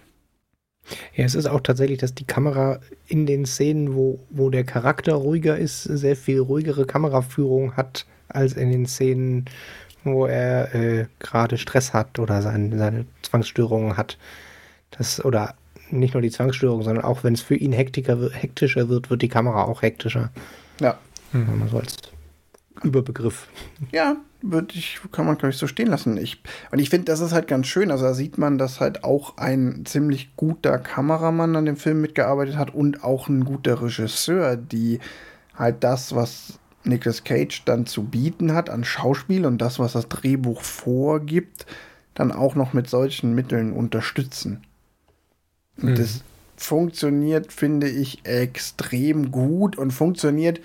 Ja, 1.14 1.24
es 1.24 1.34
ist 1.34 1.46
auch 1.46 1.60
tatsächlich, 1.60 1.98
dass 1.98 2.14
die 2.14 2.24
Kamera 2.24 2.80
in 3.06 3.26
den 3.26 3.46
Szenen, 3.46 3.94
wo, 3.94 4.18
wo 4.30 4.50
der 4.50 4.64
Charakter 4.64 5.14
ruhiger 5.14 5.56
ist, 5.56 5.84
sehr 5.84 6.16
viel 6.16 6.40
ruhigere 6.40 6.86
Kameraführung 6.86 7.76
hat 7.76 8.06
als 8.28 8.54
in 8.54 8.70
den 8.70 8.86
Szenen, 8.86 9.44
wo 10.04 10.26
er 10.26 10.74
äh, 10.74 11.06
gerade 11.20 11.58
Stress 11.58 11.92
hat 11.92 12.18
oder 12.18 12.42
sein, 12.42 12.76
seine 12.76 13.06
Zwangsstörungen 13.22 13.96
hat. 13.96 14.18
Das, 14.90 15.24
oder 15.24 15.54
nicht 15.90 16.14
nur 16.14 16.22
die 16.22 16.30
Zwangsstörung, 16.30 16.82
sondern 16.82 17.04
auch 17.04 17.22
wenn 17.22 17.34
es 17.34 17.42
für 17.42 17.54
ihn 17.54 17.72
hektiker, 17.72 18.30
hektischer 18.32 18.88
wird, 18.88 19.10
wird 19.10 19.22
die 19.22 19.28
Kamera 19.28 19.64
auch 19.64 19.82
hektischer. 19.82 20.30
Ja. 20.80 20.98
Mhm. 21.32 21.68
So 21.70 21.78
als 21.78 21.96
Überbegriff. 22.82 23.48
Ja, 23.90 24.16
würde 24.42 24.74
ich, 24.74 25.00
kann 25.12 25.26
man, 25.26 25.38
glaube 25.38 25.50
ich, 25.50 25.56
so 25.56 25.66
stehen 25.66 25.88
lassen. 25.88 26.16
Ich, 26.16 26.42
und 26.70 26.78
ich 26.78 26.90
finde, 26.90 27.06
das 27.06 27.20
ist 27.20 27.32
halt 27.32 27.46
ganz 27.46 27.66
schön. 27.66 27.90
Also 27.90 28.04
da 28.04 28.14
sieht 28.14 28.38
man, 28.38 28.58
dass 28.58 28.80
halt 28.80 29.04
auch 29.04 29.36
ein 29.38 29.84
ziemlich 29.84 30.36
guter 30.36 30.78
Kameramann 30.78 31.56
an 31.56 31.66
dem 31.66 31.76
Film 31.76 32.00
mitgearbeitet 32.00 32.56
hat 32.56 32.74
und 32.74 33.04
auch 33.04 33.28
ein 33.28 33.44
guter 33.44 33.82
Regisseur, 33.82 34.56
die 34.56 34.98
halt 35.54 35.84
das, 35.84 36.14
was 36.14 36.58
Nicolas 36.84 37.24
Cage 37.24 37.62
dann 37.64 37.86
zu 37.86 38.04
bieten 38.04 38.54
hat 38.54 38.68
an 38.68 38.84
Schauspiel 38.84 39.46
und 39.46 39.58
das, 39.58 39.78
was 39.78 39.92
das 39.92 40.08
Drehbuch 40.08 40.62
vorgibt, 40.62 41.66
dann 42.14 42.32
auch 42.32 42.54
noch 42.54 42.72
mit 42.72 42.88
solchen 42.88 43.34
Mitteln 43.34 43.72
unterstützen. 43.72 44.62
Und 45.80 45.90
mhm. 45.90 45.94
das 45.94 46.22
funktioniert, 46.56 47.52
finde 47.52 47.88
ich, 47.88 48.24
extrem 48.24 49.30
gut 49.30 49.76
und 49.76 49.90
funktioniert 49.92 50.60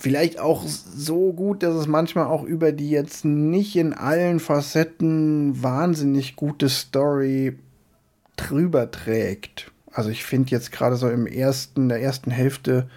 vielleicht 0.00 0.40
auch 0.40 0.64
so 0.66 1.32
gut, 1.32 1.62
dass 1.62 1.74
es 1.74 1.86
manchmal 1.86 2.26
auch 2.26 2.42
über 2.42 2.72
die 2.72 2.90
jetzt 2.90 3.24
nicht 3.24 3.76
in 3.76 3.92
allen 3.92 4.40
Facetten 4.40 5.62
wahnsinnig 5.62 6.36
gute 6.36 6.68
Story 6.70 7.58
drüber 8.36 8.90
trägt. 8.90 9.70
Also 9.92 10.08
ich 10.08 10.24
finde 10.24 10.50
jetzt 10.50 10.72
gerade 10.72 10.96
so 10.96 11.08
im 11.10 11.26
ersten, 11.26 11.88
der 11.88 12.00
ersten 12.00 12.30
Hälfte 12.30 12.88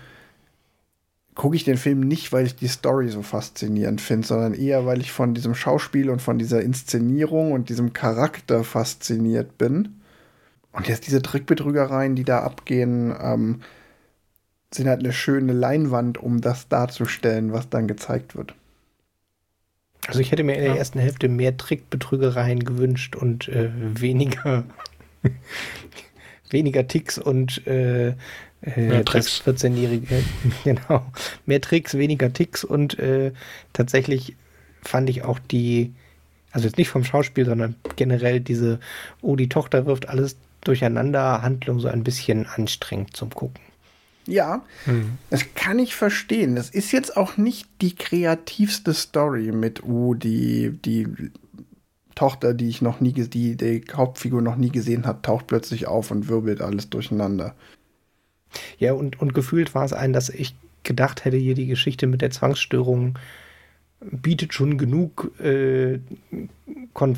gucke 1.36 1.56
ich 1.56 1.66
den 1.66 1.78
Film 1.78 2.00
nicht, 2.00 2.32
weil 2.32 2.46
ich 2.46 2.56
die 2.56 2.68
Story 2.68 3.10
so 3.10 3.22
faszinierend 3.22 4.00
finde, 4.00 4.28
sondern 4.28 4.54
eher, 4.54 4.86
weil 4.86 5.02
ich 5.02 5.12
von 5.12 5.34
diesem 5.34 5.56
Schauspiel 5.56 6.10
und 6.10 6.22
von 6.22 6.38
dieser 6.38 6.62
Inszenierung 6.62 7.52
und 7.52 7.70
diesem 7.70 7.92
Charakter 7.92 8.63
fasziniert 8.63 9.58
bin. 9.58 10.00
Und 10.72 10.88
jetzt 10.88 11.06
diese 11.08 11.22
Trickbetrügereien, 11.22 12.16
die 12.16 12.24
da 12.24 12.39
abgehen, 12.39 13.13
ähm, 13.20 13.62
sind 14.73 14.88
halt 14.88 14.99
eine 14.99 15.13
schöne 15.13 15.53
Leinwand, 15.53 16.17
um 16.17 16.41
das 16.41 16.67
darzustellen, 16.67 17.53
was 17.53 17.69
dann 17.69 17.88
gezeigt 17.88 18.36
wird. 18.36 18.53
Also 20.07 20.19
ich 20.19 20.31
hätte 20.31 20.43
mir 20.43 20.55
in 20.55 20.63
der 20.63 20.75
ersten 20.75 20.99
Hälfte 20.99 21.29
mehr 21.29 21.55
Trickbetrügereien 21.55 22.65
gewünscht 22.65 23.15
und 23.15 23.47
äh, 23.47 23.69
weniger 23.73 24.65
weniger 26.49 26.88
Ticks 26.88 27.17
und 27.17 27.65
äh, 27.67 28.09
äh, 28.62 29.03
das 29.03 29.43
14-jährige, 29.45 30.23
genau, 30.63 31.05
mehr 31.45 31.59
Tricks, 31.59 31.97
weniger 31.97 32.31
Ticks 32.31 32.63
und 32.63 32.97
äh, 32.99 33.33
tatsächlich 33.73 34.36
fand 34.81 35.09
ich 35.09 35.23
auch 35.23 35.39
die, 35.39 35.93
also 36.51 36.67
jetzt 36.67 36.77
nicht 36.77 36.89
vom 36.89 37.03
Schauspiel, 37.03 37.45
sondern 37.45 37.75
generell 37.95 38.39
diese, 38.39 38.79
oh, 39.21 39.36
die 39.36 39.49
Tochter 39.49 39.86
wirft 39.86 40.07
alles 40.07 40.38
durcheinander, 40.62 41.41
Handlung 41.41 41.79
so 41.79 41.89
ein 41.89 42.03
bisschen 42.03 42.45
anstrengend 42.45 43.17
zum 43.17 43.31
Gucken. 43.31 43.62
Ja, 44.25 44.63
mhm. 44.86 45.17
das 45.29 45.53
kann 45.53 45.79
ich 45.79 45.95
verstehen. 45.95 46.55
Das 46.55 46.69
ist 46.69 46.91
jetzt 46.91 47.17
auch 47.17 47.38
nicht 47.38 47.67
die 47.81 47.95
kreativste 47.95 48.93
Story 48.93 49.51
mit, 49.51 49.83
oh, 49.83 50.13
die, 50.13 50.71
die 50.86 51.07
Tochter, 52.15 52.53
die 52.53 52.69
ich 52.69 52.81
noch 52.81 53.01
nie, 53.01 53.12
die 53.12 53.57
die 53.57 53.83
Hauptfigur 53.93 54.41
noch 54.41 54.55
nie 54.55 54.69
gesehen 54.69 55.05
hat, 55.05 55.23
taucht 55.23 55.47
plötzlich 55.47 55.88
auf 55.88 56.12
und 56.12 56.29
wirbelt 56.29 56.62
alles 56.62 56.89
durcheinander. 56.89 57.55
Ja, 58.77 58.93
und, 58.93 59.19
und 59.19 59.33
gefühlt 59.33 59.73
war 59.75 59.83
es 59.83 59.93
ein, 59.93 60.13
dass 60.13 60.29
ich 60.29 60.55
gedacht 60.83 61.25
hätte, 61.25 61.38
hier 61.38 61.55
die 61.55 61.67
Geschichte 61.67 62.07
mit 62.07 62.21
der 62.21 62.31
Zwangsstörung 62.31 63.17
bietet 63.99 64.53
schon 64.53 64.77
genug, 64.77 65.31
äh, 65.39 65.99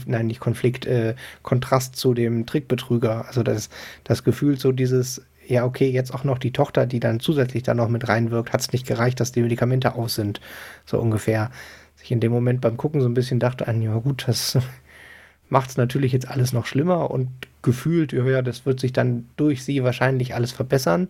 nein, 0.05 0.27
nicht 0.27 0.39
Konflikt, 0.39 0.85
äh, 0.85 1.15
Kontrast 1.41 1.95
zu 1.95 2.13
dem 2.13 2.45
Trickbetrüger. 2.45 3.25
Also 3.27 3.43
das, 3.43 3.69
das 4.03 4.23
Gefühl, 4.23 4.59
so 4.59 4.71
dieses, 4.71 5.25
ja, 5.47 5.65
okay, 5.65 5.89
jetzt 5.89 6.13
auch 6.13 6.23
noch 6.23 6.37
die 6.37 6.51
Tochter, 6.51 6.85
die 6.85 6.99
dann 6.99 7.19
zusätzlich 7.19 7.63
da 7.63 7.73
noch 7.73 7.89
mit 7.89 8.07
reinwirkt, 8.07 8.53
hat 8.53 8.61
es 8.61 8.71
nicht 8.71 8.87
gereicht, 8.87 9.19
dass 9.19 9.31
die 9.31 9.41
Medikamente 9.41 9.95
aus 9.95 10.15
sind. 10.15 10.41
So 10.85 10.99
ungefähr. 10.99 11.51
Sich 11.95 12.11
in 12.11 12.19
dem 12.19 12.31
Moment 12.31 12.61
beim 12.61 12.77
Gucken 12.77 13.01
so 13.01 13.07
ein 13.07 13.13
bisschen 13.13 13.39
dachte, 13.39 13.67
an, 13.67 13.81
ja 13.81 13.95
gut, 13.97 14.25
das 14.27 14.57
macht 15.49 15.69
es 15.69 15.77
natürlich 15.77 16.11
jetzt 16.11 16.27
alles 16.27 16.53
noch 16.53 16.65
schlimmer 16.65 17.11
und 17.11 17.29
gefühlt, 17.61 18.13
ja, 18.13 18.41
das 18.41 18.65
wird 18.65 18.79
sich 18.79 18.93
dann 18.93 19.27
durch 19.37 19.63
sie 19.63 19.83
wahrscheinlich 19.83 20.35
alles 20.35 20.51
verbessern. 20.51 21.09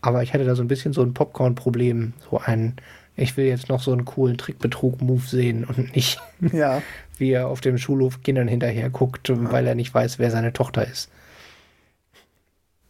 Aber 0.00 0.22
ich 0.22 0.34
hatte 0.34 0.44
da 0.44 0.54
so 0.54 0.62
ein 0.62 0.68
bisschen 0.68 0.92
so 0.92 1.02
ein 1.02 1.14
Popcorn-Problem, 1.14 2.12
so 2.30 2.38
ein, 2.38 2.76
ich 3.16 3.36
will 3.36 3.46
jetzt 3.46 3.68
noch 3.68 3.82
so 3.82 3.92
einen 3.92 4.04
coolen 4.04 4.36
Trickbetrug-Move 4.36 5.26
sehen 5.26 5.64
und 5.64 5.94
nicht, 5.96 6.20
ja. 6.52 6.82
wie 7.18 7.30
er 7.30 7.48
auf 7.48 7.62
dem 7.62 7.78
Schulhof 7.78 8.22
Kindern 8.22 8.48
hinterher 8.48 8.90
guckt, 8.90 9.30
weil 9.32 9.66
er 9.66 9.74
nicht 9.74 9.94
weiß, 9.94 10.18
wer 10.18 10.30
seine 10.30 10.52
Tochter 10.52 10.86
ist. 10.86 11.10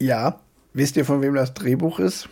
Ja, 0.04 0.40
wisst 0.74 0.98
ihr, 0.98 1.06
von 1.06 1.22
wem 1.22 1.34
das 1.34 1.54
Drehbuch 1.54 1.98
ist? 1.98 2.28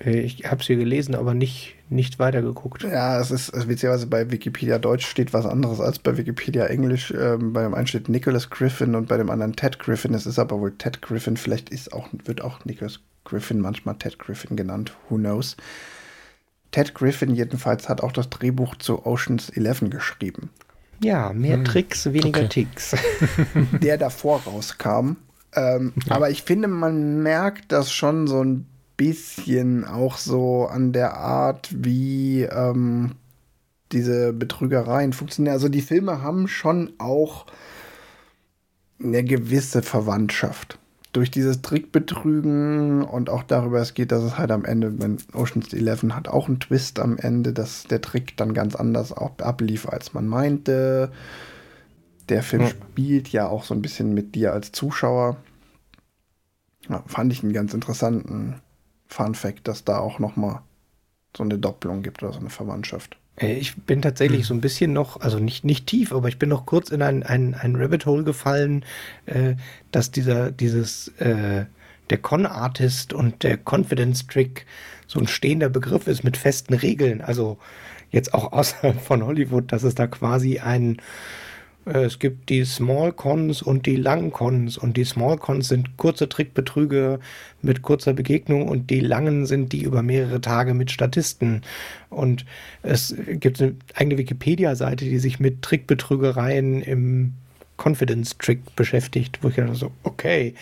Äh, 0.00 0.20
ich 0.20 0.50
habe 0.50 0.62
es 0.62 0.66
hier 0.66 0.76
gelesen, 0.76 1.14
aber 1.14 1.34
nicht, 1.34 1.74
nicht 1.90 2.18
weitergeguckt. 2.18 2.84
Ja, 2.84 3.20
es 3.20 3.30
ist 3.30 3.68
witzigerweise 3.68 4.06
bei 4.06 4.30
Wikipedia 4.30 4.78
Deutsch 4.78 5.06
steht 5.06 5.34
was 5.34 5.44
anderes 5.44 5.78
als 5.78 5.98
bei 5.98 6.16
Wikipedia 6.16 6.64
Englisch. 6.64 7.12
Ähm, 7.14 7.52
bei 7.52 7.62
dem 7.62 7.74
einen 7.74 7.86
steht 7.86 8.08
Nicholas 8.08 8.48
Griffin 8.48 8.94
und 8.94 9.08
bei 9.08 9.18
dem 9.18 9.28
anderen 9.28 9.54
Ted 9.56 9.78
Griffin. 9.78 10.14
Es 10.14 10.24
ist 10.24 10.38
aber 10.38 10.58
wohl 10.58 10.72
Ted 10.72 11.02
Griffin. 11.02 11.36
Vielleicht 11.36 11.68
ist 11.68 11.92
auch, 11.92 12.08
wird 12.24 12.40
auch 12.40 12.64
Nicholas 12.64 13.00
Griffin 13.24 13.60
manchmal 13.60 13.96
Ted 13.96 14.18
Griffin 14.18 14.56
genannt. 14.56 14.96
Who 15.10 15.16
knows? 15.16 15.58
Ted 16.70 16.94
Griffin 16.94 17.34
jedenfalls 17.34 17.90
hat 17.90 18.00
auch 18.00 18.12
das 18.12 18.30
Drehbuch 18.30 18.76
zu 18.76 19.04
Oceans 19.04 19.50
11 19.50 19.90
geschrieben. 19.90 20.48
Ja, 21.04 21.34
mehr 21.34 21.58
hm. 21.58 21.66
Tricks, 21.66 22.10
weniger 22.10 22.44
okay. 22.44 22.48
Ticks. 22.48 22.96
Der 23.82 23.98
davor 23.98 24.40
rauskam 24.44 25.16
ähm, 25.54 25.92
ja. 26.06 26.16
Aber 26.16 26.30
ich 26.30 26.42
finde, 26.42 26.68
man 26.68 27.22
merkt 27.22 27.72
das 27.72 27.92
schon 27.92 28.26
so 28.26 28.42
ein 28.42 28.66
bisschen 28.96 29.84
auch 29.84 30.16
so 30.16 30.66
an 30.66 30.92
der 30.92 31.16
Art, 31.16 31.68
wie 31.72 32.42
ähm, 32.42 33.12
diese 33.92 34.32
Betrügereien 34.32 35.12
funktionieren. 35.12 35.54
Also 35.54 35.68
die 35.68 35.82
Filme 35.82 36.22
haben 36.22 36.48
schon 36.48 36.92
auch 36.98 37.46
eine 39.02 39.24
gewisse 39.24 39.82
Verwandtschaft. 39.82 40.78
Durch 41.12 41.30
dieses 41.30 41.60
Trickbetrügen 41.60 43.02
und 43.02 43.28
auch 43.28 43.42
darüber 43.42 43.80
es 43.80 43.92
geht, 43.92 44.12
dass 44.12 44.22
es 44.22 44.38
halt 44.38 44.50
am 44.50 44.64
Ende, 44.64 44.98
wenn 44.98 45.18
Ocean's 45.34 45.74
11 45.74 46.04
hat 46.14 46.28
auch 46.28 46.48
einen 46.48 46.58
Twist 46.58 46.98
am 47.00 47.18
Ende, 47.18 47.52
dass 47.52 47.84
der 47.84 48.00
Trick 48.00 48.36
dann 48.38 48.54
ganz 48.54 48.74
anders 48.74 49.12
auch 49.12 49.38
ablief, 49.40 49.86
als 49.86 50.14
man 50.14 50.26
meinte 50.26 51.12
der 52.32 52.42
Film 52.42 52.62
ja. 52.62 52.68
spielt 52.68 53.28
ja 53.28 53.46
auch 53.46 53.64
so 53.64 53.74
ein 53.74 53.82
bisschen 53.82 54.14
mit 54.14 54.34
dir 54.34 54.52
als 54.52 54.72
Zuschauer. 54.72 55.36
Ja, 56.88 57.04
fand 57.06 57.32
ich 57.32 57.42
einen 57.42 57.52
ganz 57.52 57.74
interessanten 57.74 58.54
Fun 59.06 59.34
Fact, 59.34 59.68
dass 59.68 59.84
da 59.84 59.98
auch 59.98 60.18
noch 60.18 60.36
mal 60.36 60.62
so 61.36 61.44
eine 61.44 61.58
Doppelung 61.58 62.02
gibt 62.02 62.22
oder 62.22 62.32
so 62.32 62.40
eine 62.40 62.50
Verwandtschaft. 62.50 63.18
Äh, 63.36 63.54
ich 63.54 63.76
bin 63.76 64.00
tatsächlich 64.00 64.40
hm. 64.40 64.46
so 64.46 64.54
ein 64.54 64.60
bisschen 64.62 64.94
noch, 64.94 65.20
also 65.20 65.38
nicht, 65.38 65.64
nicht 65.64 65.86
tief, 65.86 66.12
aber 66.12 66.28
ich 66.28 66.38
bin 66.38 66.48
noch 66.48 66.64
kurz 66.64 66.88
in 66.88 67.02
ein, 67.02 67.22
ein, 67.22 67.54
ein 67.54 67.76
Rabbit 67.76 68.06
Hole 68.06 68.24
gefallen, 68.24 68.84
äh, 69.26 69.54
dass 69.90 70.10
dieser, 70.10 70.50
dieses, 70.50 71.08
äh, 71.18 71.66
der 72.08 72.18
Con-Artist 72.18 73.12
und 73.12 73.42
der 73.42 73.58
Confidence-Trick 73.58 74.66
so 75.06 75.20
ein 75.20 75.28
stehender 75.28 75.68
Begriff 75.68 76.06
ist 76.06 76.24
mit 76.24 76.38
festen 76.38 76.74
Regeln. 76.74 77.20
Also 77.20 77.58
jetzt 78.10 78.32
auch 78.32 78.52
außerhalb 78.52 79.00
von 79.00 79.22
Hollywood, 79.22 79.70
dass 79.70 79.82
es 79.82 79.94
da 79.94 80.06
quasi 80.06 80.60
ein 80.60 80.96
äh, 80.96 81.02
es 81.84 82.20
gibt 82.20 82.48
die 82.48 82.64
Small 82.64 83.12
Cons 83.12 83.60
und 83.60 83.86
die 83.86 83.96
Lang 83.96 84.30
Cons 84.30 84.78
und 84.78 84.96
die 84.96 85.04
Small 85.04 85.36
Cons 85.36 85.66
sind 85.68 85.96
kurze 85.96 86.28
Trickbetrüge 86.28 87.18
mit 87.60 87.82
kurzer 87.82 88.12
Begegnung 88.12 88.68
und 88.68 88.90
die 88.90 89.00
langen 89.00 89.46
sind 89.46 89.72
die 89.72 89.82
über 89.82 90.02
mehrere 90.02 90.40
Tage 90.40 90.74
mit 90.74 90.92
Statisten. 90.92 91.62
Und 92.08 92.44
es 92.82 93.16
gibt 93.26 93.60
eine 93.60 93.74
eigene 93.94 94.18
Wikipedia-Seite, 94.18 95.04
die 95.04 95.18
sich 95.18 95.40
mit 95.40 95.62
Trickbetrügereien 95.62 96.82
im 96.82 97.34
Confidence 97.76 98.38
Trick 98.38 98.76
beschäftigt, 98.76 99.40
wo 99.42 99.48
ich 99.48 99.56
dann 99.56 99.74
so, 99.74 99.90
okay, 100.04 100.54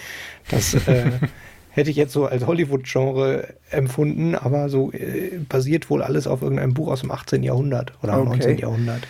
das 0.50 0.74
äh, 0.86 1.10
hätte 1.70 1.90
ich 1.90 1.96
jetzt 1.96 2.14
so 2.14 2.24
als 2.24 2.46
Hollywood-Genre 2.46 3.54
empfunden, 3.70 4.34
aber 4.34 4.70
so 4.70 4.90
äh, 4.92 5.38
basiert 5.48 5.90
wohl 5.90 6.02
alles 6.02 6.26
auf 6.26 6.40
irgendeinem 6.40 6.72
Buch 6.72 6.88
aus 6.88 7.00
dem 7.00 7.10
18. 7.10 7.42
Jahrhundert 7.42 7.92
oder 8.02 8.18
okay. 8.18 8.28
19. 8.28 8.58
Jahrhundert. 8.58 9.06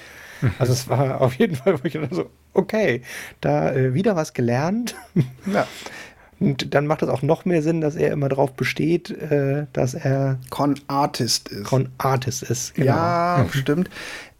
Also 0.59 0.72
es 0.72 0.88
war 0.88 1.20
auf 1.20 1.35
jeden 1.35 1.57
Fall, 1.57 1.83
wo 1.83 1.87
ich 1.87 1.98
so, 2.11 2.31
okay, 2.55 3.03
da 3.40 3.72
äh, 3.72 3.94
wieder 3.94 4.16
was 4.16 4.33
gelernt. 4.33 4.94
Ja. 5.53 5.66
Und 6.38 6.74
dann 6.74 6.87
macht 6.87 7.03
es 7.03 7.11
auch 7.11 7.20
noch 7.20 7.44
mehr 7.44 7.62
Sinn, 7.62 7.83
dass 7.83 7.96
er 7.96 8.12
immer 8.12 8.31
darauf 8.31 8.55
besteht, 8.55 9.11
äh, 9.11 9.66
dass 9.74 9.92
er 9.92 10.38
Con-Artist 10.48 11.50
ist. 11.50 11.64
Con-Artist 11.64 12.42
ist, 12.44 12.74
genau. 12.74 12.87
Ja, 12.87 13.46
stimmt. 13.50 13.90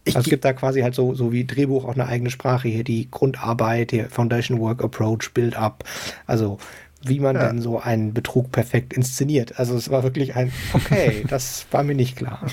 Ich 0.05 0.17
also 0.17 0.27
es 0.27 0.31
gibt 0.31 0.47
da 0.47 0.55
quasi 0.55 0.81
halt 0.81 0.95
so, 0.95 1.15
so 1.15 1.31
wie 1.31 1.45
Drehbuch 1.45 1.85
auch 1.85 1.95
eine 1.95 2.07
eigene 2.07 2.31
Sprache 2.31 2.69
hier, 2.69 2.85
die 2.85 3.11
Grundarbeit, 3.11 3.91
die 3.91 4.05
Foundation 4.05 4.59
Work 4.61 4.83
Approach, 4.83 5.33
Build-Up. 5.35 5.85
Also 6.27 6.59
wie 7.03 7.21
man 7.21 7.37
ja. 7.37 7.49
denn 7.49 7.63
so 7.63 7.81
einen 7.81 8.13
Betrug 8.13 8.53
perfekt 8.53 8.93
inszeniert. 8.93 9.59
Also 9.59 9.75
es 9.75 9.91
war 9.91 10.03
wirklich 10.03 10.37
ein, 10.37 10.53
okay, 10.75 11.25
das 11.29 11.67
war 11.71 11.83
mir 11.83 11.95
nicht 11.95 12.17
klar. 12.17 12.47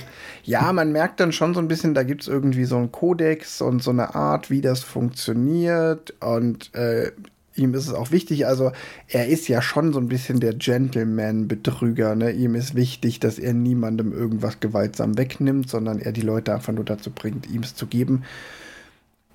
Ja, 0.43 0.71
man 0.71 0.91
merkt 0.91 1.19
dann 1.19 1.31
schon 1.31 1.53
so 1.53 1.59
ein 1.59 1.67
bisschen, 1.67 1.93
da 1.93 2.03
gibt 2.03 2.21
es 2.21 2.27
irgendwie 2.27 2.65
so 2.65 2.77
einen 2.77 2.91
Kodex 2.91 3.61
und 3.61 3.83
so 3.83 3.91
eine 3.91 4.15
Art, 4.15 4.49
wie 4.49 4.61
das 4.61 4.83
funktioniert. 4.83 6.13
Und 6.21 6.73
äh, 6.75 7.11
ihm 7.55 7.73
ist 7.73 7.87
es 7.87 7.93
auch 7.93 8.11
wichtig, 8.11 8.47
also 8.47 8.71
er 9.09 9.27
ist 9.27 9.49
ja 9.49 9.61
schon 9.61 9.91
so 9.91 9.99
ein 9.99 10.07
bisschen 10.07 10.39
der 10.39 10.53
Gentleman-Betrüger. 10.53 12.15
Ne? 12.15 12.31
Ihm 12.31 12.55
ist 12.55 12.75
wichtig, 12.75 13.19
dass 13.19 13.39
er 13.39 13.53
niemandem 13.53 14.13
irgendwas 14.13 14.61
gewaltsam 14.61 15.17
wegnimmt, 15.17 15.69
sondern 15.69 15.99
er 15.99 16.13
die 16.13 16.21
Leute 16.21 16.53
einfach 16.53 16.73
nur 16.73 16.85
dazu 16.85 17.11
bringt, 17.11 17.49
ihm 17.49 17.63
es 17.63 17.75
zu 17.75 17.85
geben. 17.87 18.23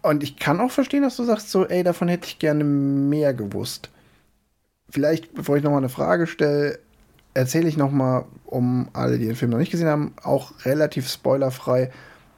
Und 0.00 0.22
ich 0.22 0.36
kann 0.36 0.60
auch 0.60 0.70
verstehen, 0.70 1.02
dass 1.02 1.16
du 1.16 1.24
sagst 1.24 1.50
so, 1.50 1.66
ey, 1.66 1.82
davon 1.82 2.08
hätte 2.08 2.26
ich 2.26 2.38
gerne 2.38 2.64
mehr 2.64 3.34
gewusst. 3.34 3.90
Vielleicht, 4.92 5.34
bevor 5.34 5.56
ich 5.56 5.62
noch 5.62 5.70
mal 5.70 5.78
eine 5.78 5.88
Frage 5.88 6.26
stelle, 6.26 6.78
erzähle 7.32 7.66
ich 7.66 7.78
noch 7.78 7.90
mal, 7.90 8.26
um 8.44 8.88
alle, 8.92 9.18
die 9.18 9.24
den 9.24 9.36
Film 9.36 9.50
noch 9.50 9.58
nicht 9.58 9.70
gesehen 9.70 9.88
haben, 9.88 10.12
auch 10.22 10.52
relativ 10.66 11.08
spoilerfrei. 11.08 11.90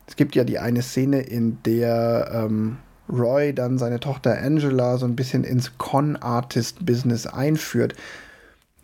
Es 0.07 0.15
gibt 0.15 0.37
ja 0.37 0.45
die 0.45 0.61
eine 0.61 0.83
Szene, 0.83 1.21
in 1.21 1.59
der 1.65 2.31
ähm, 2.33 2.79
Roy 3.09 3.53
dann 3.53 3.77
seine 3.77 3.99
Tochter 3.99 4.39
Angela 4.41 4.99
so 4.99 5.07
ein 5.07 5.17
bisschen 5.17 5.43
ins 5.43 5.79
Con-Artist-Business 5.79 7.27
einführt, 7.27 7.97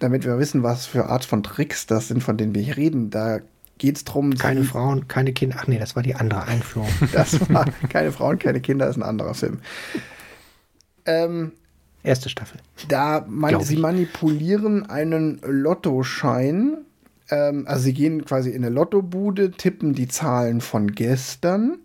damit 0.00 0.24
wir 0.24 0.36
wissen, 0.40 0.64
was 0.64 0.86
für 0.86 1.06
Art 1.06 1.24
von 1.24 1.44
Tricks 1.44 1.86
das 1.86 2.08
sind, 2.08 2.24
von 2.24 2.36
denen 2.36 2.56
wir 2.56 2.62
hier 2.62 2.76
reden. 2.76 3.10
Da 3.10 3.38
geht 3.78 3.98
es 3.98 4.04
darum. 4.04 4.34
Keine 4.34 4.64
Frauen, 4.64 5.06
keine 5.06 5.32
Kinder. 5.32 5.58
Ach 5.60 5.68
nee, 5.68 5.78
das 5.78 5.94
war 5.94 6.02
die 6.02 6.16
andere 6.16 6.42
Einführung. 6.42 6.90
das 7.12 7.48
war 7.50 7.66
keine 7.88 8.10
Frauen, 8.10 8.40
keine 8.40 8.60
Kinder, 8.60 8.88
ist 8.88 8.96
ein 8.96 9.04
anderer 9.04 9.34
Film. 9.34 9.60
Ähm, 11.06 11.52
Erste 12.02 12.28
Staffel. 12.28 12.60
Da 12.88 13.24
man, 13.28 13.60
sie 13.62 13.76
manipulieren 13.76 14.88
einen 14.88 15.40
Lottoschein. 15.44 16.78
Ähm, 17.30 17.64
also 17.66 17.82
sie 17.84 17.94
gehen 17.94 18.24
quasi 18.24 18.50
in 18.50 18.64
eine 18.64 18.74
Lottobude, 18.74 19.50
tippen 19.52 19.94
die 19.94 20.08
Zahlen 20.08 20.60
von 20.60 20.92
gestern 20.92 21.78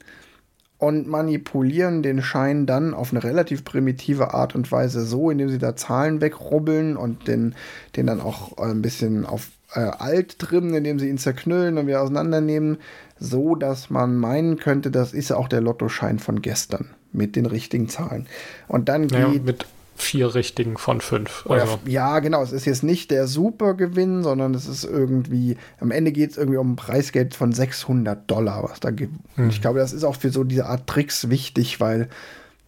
und 0.78 1.08
manipulieren 1.08 2.04
den 2.04 2.22
Schein 2.22 2.66
dann 2.66 2.94
auf 2.94 3.12
eine 3.12 3.24
relativ 3.24 3.64
primitive 3.64 4.34
Art 4.34 4.56
und 4.56 4.72
Weise 4.72 5.06
so, 5.06 5.30
indem 5.30 5.50
sie 5.50 5.58
da 5.58 5.76
Zahlen 5.76 6.22
wegrubbeln 6.22 6.98
und 6.98 7.28
den, 7.28 7.56
den 7.96 8.08
dann 8.08 8.22
auch 8.22 8.58
ein 8.58 8.82
bisschen 8.82 9.26
auf 9.26 9.50
äh, 9.74 9.80
alt 9.80 10.40
trimmen, 10.40 10.74
indem 10.74 11.00
sie 11.00 11.10
ihn 11.10 11.18
zerknüllen 11.18 11.78
und 11.78 11.88
wieder 11.88 12.02
auseinandernehmen, 12.02 12.78
so 13.20 13.56
dass 13.56 13.90
man 13.90 14.16
meinen 14.16 14.58
könnte, 14.58 14.92
das 14.92 15.14
ist 15.14 15.32
auch 15.32 15.48
der 15.48 15.62
Lottoschein 15.62 16.20
von 16.20 16.42
gestern 16.42 16.90
mit 17.12 17.36
den 17.36 17.46
richtigen 17.46 17.88
Zahlen. 17.88 18.28
Und 18.68 18.90
dann 18.90 19.08
geht. 19.08 19.20
Ja, 19.20 19.28
mit 19.28 19.66
vier 19.96 20.36
richtigen 20.36 20.78
von 20.78 21.02
fünf. 21.02 21.46
Also. 21.48 21.80
ja, 21.86 22.20
genau. 22.20 22.44
Es 22.44 22.52
ist 22.52 22.66
jetzt 22.66 22.84
nicht 22.84 23.12
der 23.12 23.28
Supergewinn, 23.28 24.24
sondern 24.24 24.54
es 24.54 24.68
ist 24.68 24.84
irgendwie, 24.84 25.58
am 25.80 25.92
Ende 25.92 26.12
geht 26.12 26.32
es 26.32 26.38
irgendwie 26.38 26.58
um 26.58 26.74
ein 26.74 26.76
Preisgeld 26.76 27.34
von 27.34 27.54
600 27.54 28.30
Dollar, 28.30 28.64
was 28.64 28.80
da 28.82 28.92
gibt. 28.92 29.14
Hm. 29.36 29.50
Ich 29.50 29.62
glaube, 29.62 29.80
das 29.80 29.94
ist 29.94 30.04
auch 30.04 30.16
für 30.16 30.30
so 30.30 30.44
diese 30.44 30.66
Art 30.66 30.88
Tricks 30.88 31.30
wichtig, 31.30 31.80
weil 31.80 32.10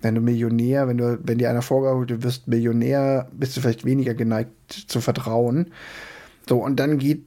wenn 0.01 0.15
du 0.15 0.21
Millionär, 0.21 0.87
wenn 0.87 0.97
du, 0.97 1.19
wenn 1.21 1.37
dir 1.37 1.49
einer 1.49 1.61
vorgaukelt, 1.61 2.09
du 2.09 2.23
wirst 2.23 2.47
Millionär, 2.47 3.27
bist 3.33 3.57
du 3.57 3.61
vielleicht 3.61 3.83
weniger 3.83 4.13
geneigt 4.13 4.51
zu 4.87 5.01
vertrauen. 5.01 5.71
So, 6.47 6.63
und 6.63 6.79
dann 6.79 6.97
geht 6.97 7.25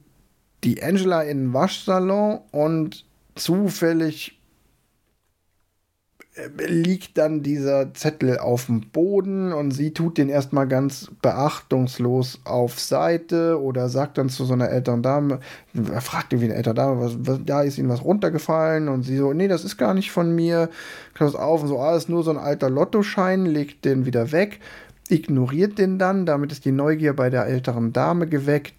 die 0.63 0.81
Angela 0.81 1.21
in 1.21 1.37
den 1.37 1.53
Waschsalon 1.53 2.39
und 2.51 3.05
zufällig 3.35 4.40
liegt 6.65 7.17
dann 7.17 7.43
dieser 7.43 7.93
Zettel 7.93 8.39
auf 8.39 8.67
dem 8.67 8.81
Boden 8.81 9.51
und 9.51 9.71
sie 9.71 9.91
tut 9.91 10.17
den 10.17 10.29
erstmal 10.29 10.65
ganz 10.65 11.11
beachtungslos 11.21 12.39
auf 12.45 12.79
Seite 12.79 13.61
oder 13.61 13.89
sagt 13.89 14.17
dann 14.17 14.29
zu 14.29 14.45
so 14.45 14.53
einer 14.53 14.69
älteren 14.69 15.03
Dame, 15.03 15.41
fragt 15.99 16.31
irgendwie 16.31 16.49
eine 16.49 16.55
ältere 16.55 16.73
Dame, 16.73 17.01
was, 17.01 17.17
was, 17.19 17.39
da 17.45 17.63
ist 17.63 17.77
ihnen 17.77 17.89
was 17.89 18.05
runtergefallen 18.05 18.87
und 18.87 19.03
sie 19.03 19.17
so, 19.17 19.33
nee, 19.33 19.49
das 19.49 19.65
ist 19.65 19.75
gar 19.75 19.93
nicht 19.93 20.11
von 20.11 20.33
mir, 20.33 20.69
klaut 21.13 21.35
auf 21.35 21.63
und 21.63 21.67
so, 21.67 21.79
ah, 21.79 21.97
ist 21.97 22.07
nur 22.07 22.23
so 22.23 22.31
ein 22.31 22.37
alter 22.37 22.69
Lottoschein, 22.69 23.45
legt 23.45 23.83
den 23.83 24.05
wieder 24.05 24.31
weg, 24.31 24.61
ignoriert 25.09 25.77
den 25.79 25.99
dann, 25.99 26.25
damit 26.25 26.53
ist 26.53 26.63
die 26.63 26.71
Neugier 26.71 27.13
bei 27.13 27.29
der 27.29 27.45
älteren 27.45 27.91
Dame 27.91 28.25
geweckt, 28.27 28.73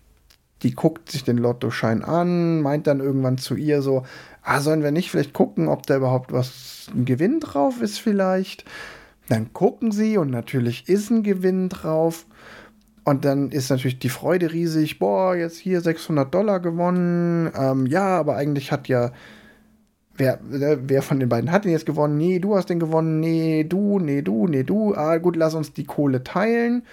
die 0.63 0.75
guckt 0.75 1.11
sich 1.11 1.25
den 1.25 1.37
Lottoschein 1.37 2.03
an, 2.03 2.63
meint 2.63 2.87
dann 2.87 3.01
irgendwann 3.01 3.37
zu 3.37 3.57
ihr 3.57 3.83
so, 3.83 4.05
ah, 4.43 4.61
sollen 4.61 4.83
wir 4.83 4.91
nicht 4.91 5.11
vielleicht 5.11 5.33
gucken, 5.33 5.69
ob 5.69 5.87
da 5.87 5.97
überhaupt 5.97 6.33
was, 6.33 6.89
ein 6.95 7.05
Gewinn 7.05 7.41
drauf 7.41 7.81
ist 7.81 7.99
vielleicht? 7.99 8.65
Dann 9.29 9.53
gucken 9.53 9.93
sie 9.93 10.19
und 10.19 10.31
natürlich 10.31 10.89
ist 10.89 11.11
ein 11.11 11.23
Gewinn 11.23 11.69
drauf. 11.69 12.27
Und 13.05 13.25
dann 13.25 13.51
ist 13.51 13.71
natürlich 13.71 13.99
die 13.99 14.09
Freude 14.09 14.53
riesig, 14.53 14.99
boah, 14.99 15.35
jetzt 15.35 15.59
hier 15.59 15.81
600 15.81 16.33
Dollar 16.33 16.61
gewonnen. 16.61 17.51
Ähm, 17.57 17.87
ja, 17.87 18.19
aber 18.19 18.37
eigentlich 18.37 18.71
hat 18.71 18.87
ja, 18.87 19.11
wer, 20.17 20.39
ne, 20.49 20.79
wer 20.85 21.03
von 21.03 21.19
den 21.19 21.29
beiden 21.29 21.51
hat 21.51 21.65
den 21.65 21.73
jetzt 21.73 21.87
gewonnen? 21.87 22.17
Nee, 22.17 22.39
du 22.39 22.55
hast 22.55 22.69
den 22.69 22.79
gewonnen. 22.79 23.19
Nee, 23.19 23.65
du, 23.65 23.99
nee, 23.99 24.23
du, 24.23 24.47
nee, 24.47 24.63
du. 24.63 24.95
Ah, 24.95 25.17
gut, 25.19 25.37
lass 25.37 25.55
uns 25.55 25.73
die 25.73 25.85
Kohle 25.85 26.23
teilen. 26.23 26.85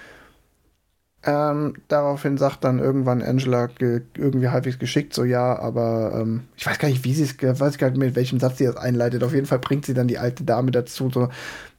Ähm, 1.25 1.73
daraufhin 1.89 2.37
sagt 2.37 2.63
dann 2.63 2.79
irgendwann 2.79 3.21
Angela 3.21 3.67
irgendwie 3.79 4.47
halbwegs 4.47 4.79
geschickt, 4.79 5.13
so 5.13 5.25
ja, 5.25 5.59
aber 5.59 6.13
ähm, 6.15 6.43
ich 6.55 6.65
weiß 6.65 6.79
gar 6.79 6.87
nicht, 6.87 7.03
wie 7.03 7.13
sie 7.13 7.23
es, 7.23 7.59
weiß 7.59 7.77
gar 7.77 7.89
nicht, 7.89 7.99
mit 7.99 8.15
welchem 8.15 8.39
Satz 8.39 8.57
sie 8.57 8.65
das 8.65 8.77
einleitet. 8.77 9.23
Auf 9.23 9.33
jeden 9.33 9.45
Fall 9.45 9.59
bringt 9.59 9.85
sie 9.85 9.93
dann 9.93 10.07
die 10.07 10.17
alte 10.17 10.45
Dame 10.45 10.71
dazu, 10.71 11.09
so 11.09 11.27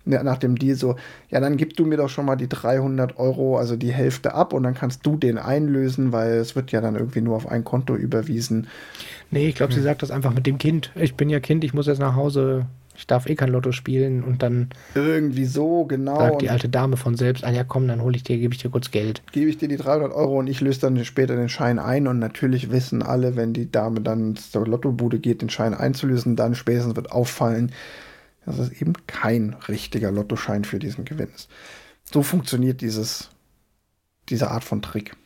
nach 0.05 0.39
dem 0.39 0.57
Deal 0.57 0.77
so, 0.77 0.97
ja, 1.31 1.41
dann 1.41 1.57
gib 1.57 1.77
du 1.77 1.85
mir 1.85 1.97
doch 1.97 2.09
schon 2.09 2.25
mal 2.25 2.37
die 2.37 2.49
300 2.49 3.19
Euro, 3.19 3.59
also 3.59 3.77
die 3.77 3.93
Hälfte 3.93 4.35
ab 4.35 4.53
und 4.53 4.63
dann 4.63 4.75
kannst 4.75 5.05
du 5.07 5.17
den 5.17 5.39
einlösen, 5.39 6.13
weil 6.13 6.33
es 6.33 6.57
wird 6.57 6.73
ja 6.73 6.81
dann 6.81 6.97
irgendwie 6.97 7.21
nur 7.21 7.37
auf 7.37 7.47
ein 7.47 7.65
Konto 7.65 7.95
überwiesen. 7.95 8.67
Nee, 9.31 9.49
ich 9.49 9.55
glaube, 9.55 9.73
hm. 9.73 9.79
sie 9.79 9.85
sagt 9.85 10.03
das 10.03 10.11
einfach 10.11 10.35
mit 10.35 10.47
dem 10.47 10.59
Kind. 10.59 10.91
Ich 10.97 11.17
bin 11.17 11.29
ja 11.29 11.41
Kind, 11.41 11.65
ich 11.65 11.75
muss 11.75 11.87
jetzt 11.87 12.01
nach 12.01 12.17
Hause 12.17 12.67
ich 13.01 13.07
darf 13.07 13.27
eh 13.27 13.35
kein 13.35 13.49
Lotto 13.49 13.73
spielen 13.73 14.23
und 14.23 14.43
dann 14.43 14.69
irgendwie 14.95 15.47
so, 15.47 15.87
genau. 15.87 16.19
Sagt 16.19 16.43
die 16.43 16.51
alte 16.51 16.69
Dame 16.69 16.99
von 16.99 17.17
selbst, 17.17 17.45
ah 17.45 17.51
ja 17.51 17.65
komm, 17.65 17.89
dann 17.89 18.03
hole 18.03 18.15
ich 18.15 18.25
dir, 18.25 18.37
gebe 18.37 18.53
ich 18.53 18.61
dir 18.61 18.69
kurz 18.69 18.91
Geld. 18.91 19.23
Gebe 19.33 19.49
ich 19.49 19.57
dir 19.57 19.69
die 19.69 19.79
300 19.79 20.13
Euro 20.13 20.39
und 20.39 20.49
ich 20.49 20.61
löse 20.61 20.81
dann 20.81 21.03
später 21.07 21.35
den 21.35 21.49
Schein 21.49 21.79
ein 21.79 22.07
und 22.07 22.19
natürlich 22.19 22.71
wissen 22.71 23.03
alle, 23.03 23.37
wenn 23.37 23.55
die 23.55 23.73
Dame 23.73 24.03
dann 24.03 24.37
zur 24.37 24.67
Lottobude 24.67 25.19
geht, 25.19 25.41
den 25.41 25.49
Schein 25.49 25.73
einzulösen, 25.73 26.37
dann 26.37 26.55
spätestens 26.55 26.95
wird 26.95 27.11
auffallen, 27.11 27.73
dass 28.45 28.59
es 28.59 28.71
eben 28.71 28.93
kein 29.07 29.57
richtiger 29.67 30.11
Lottoschein 30.11 30.65
für 30.65 30.79
diesen 30.79 31.07
Gewinn 31.07 31.31
ist. 31.35 31.49
So 32.05 32.23
funktioniert 32.23 32.83
dieses, 32.83 33.31
diese 34.29 34.51
Art 34.51 34.63
von 34.63 34.83
Trick. 34.83 35.17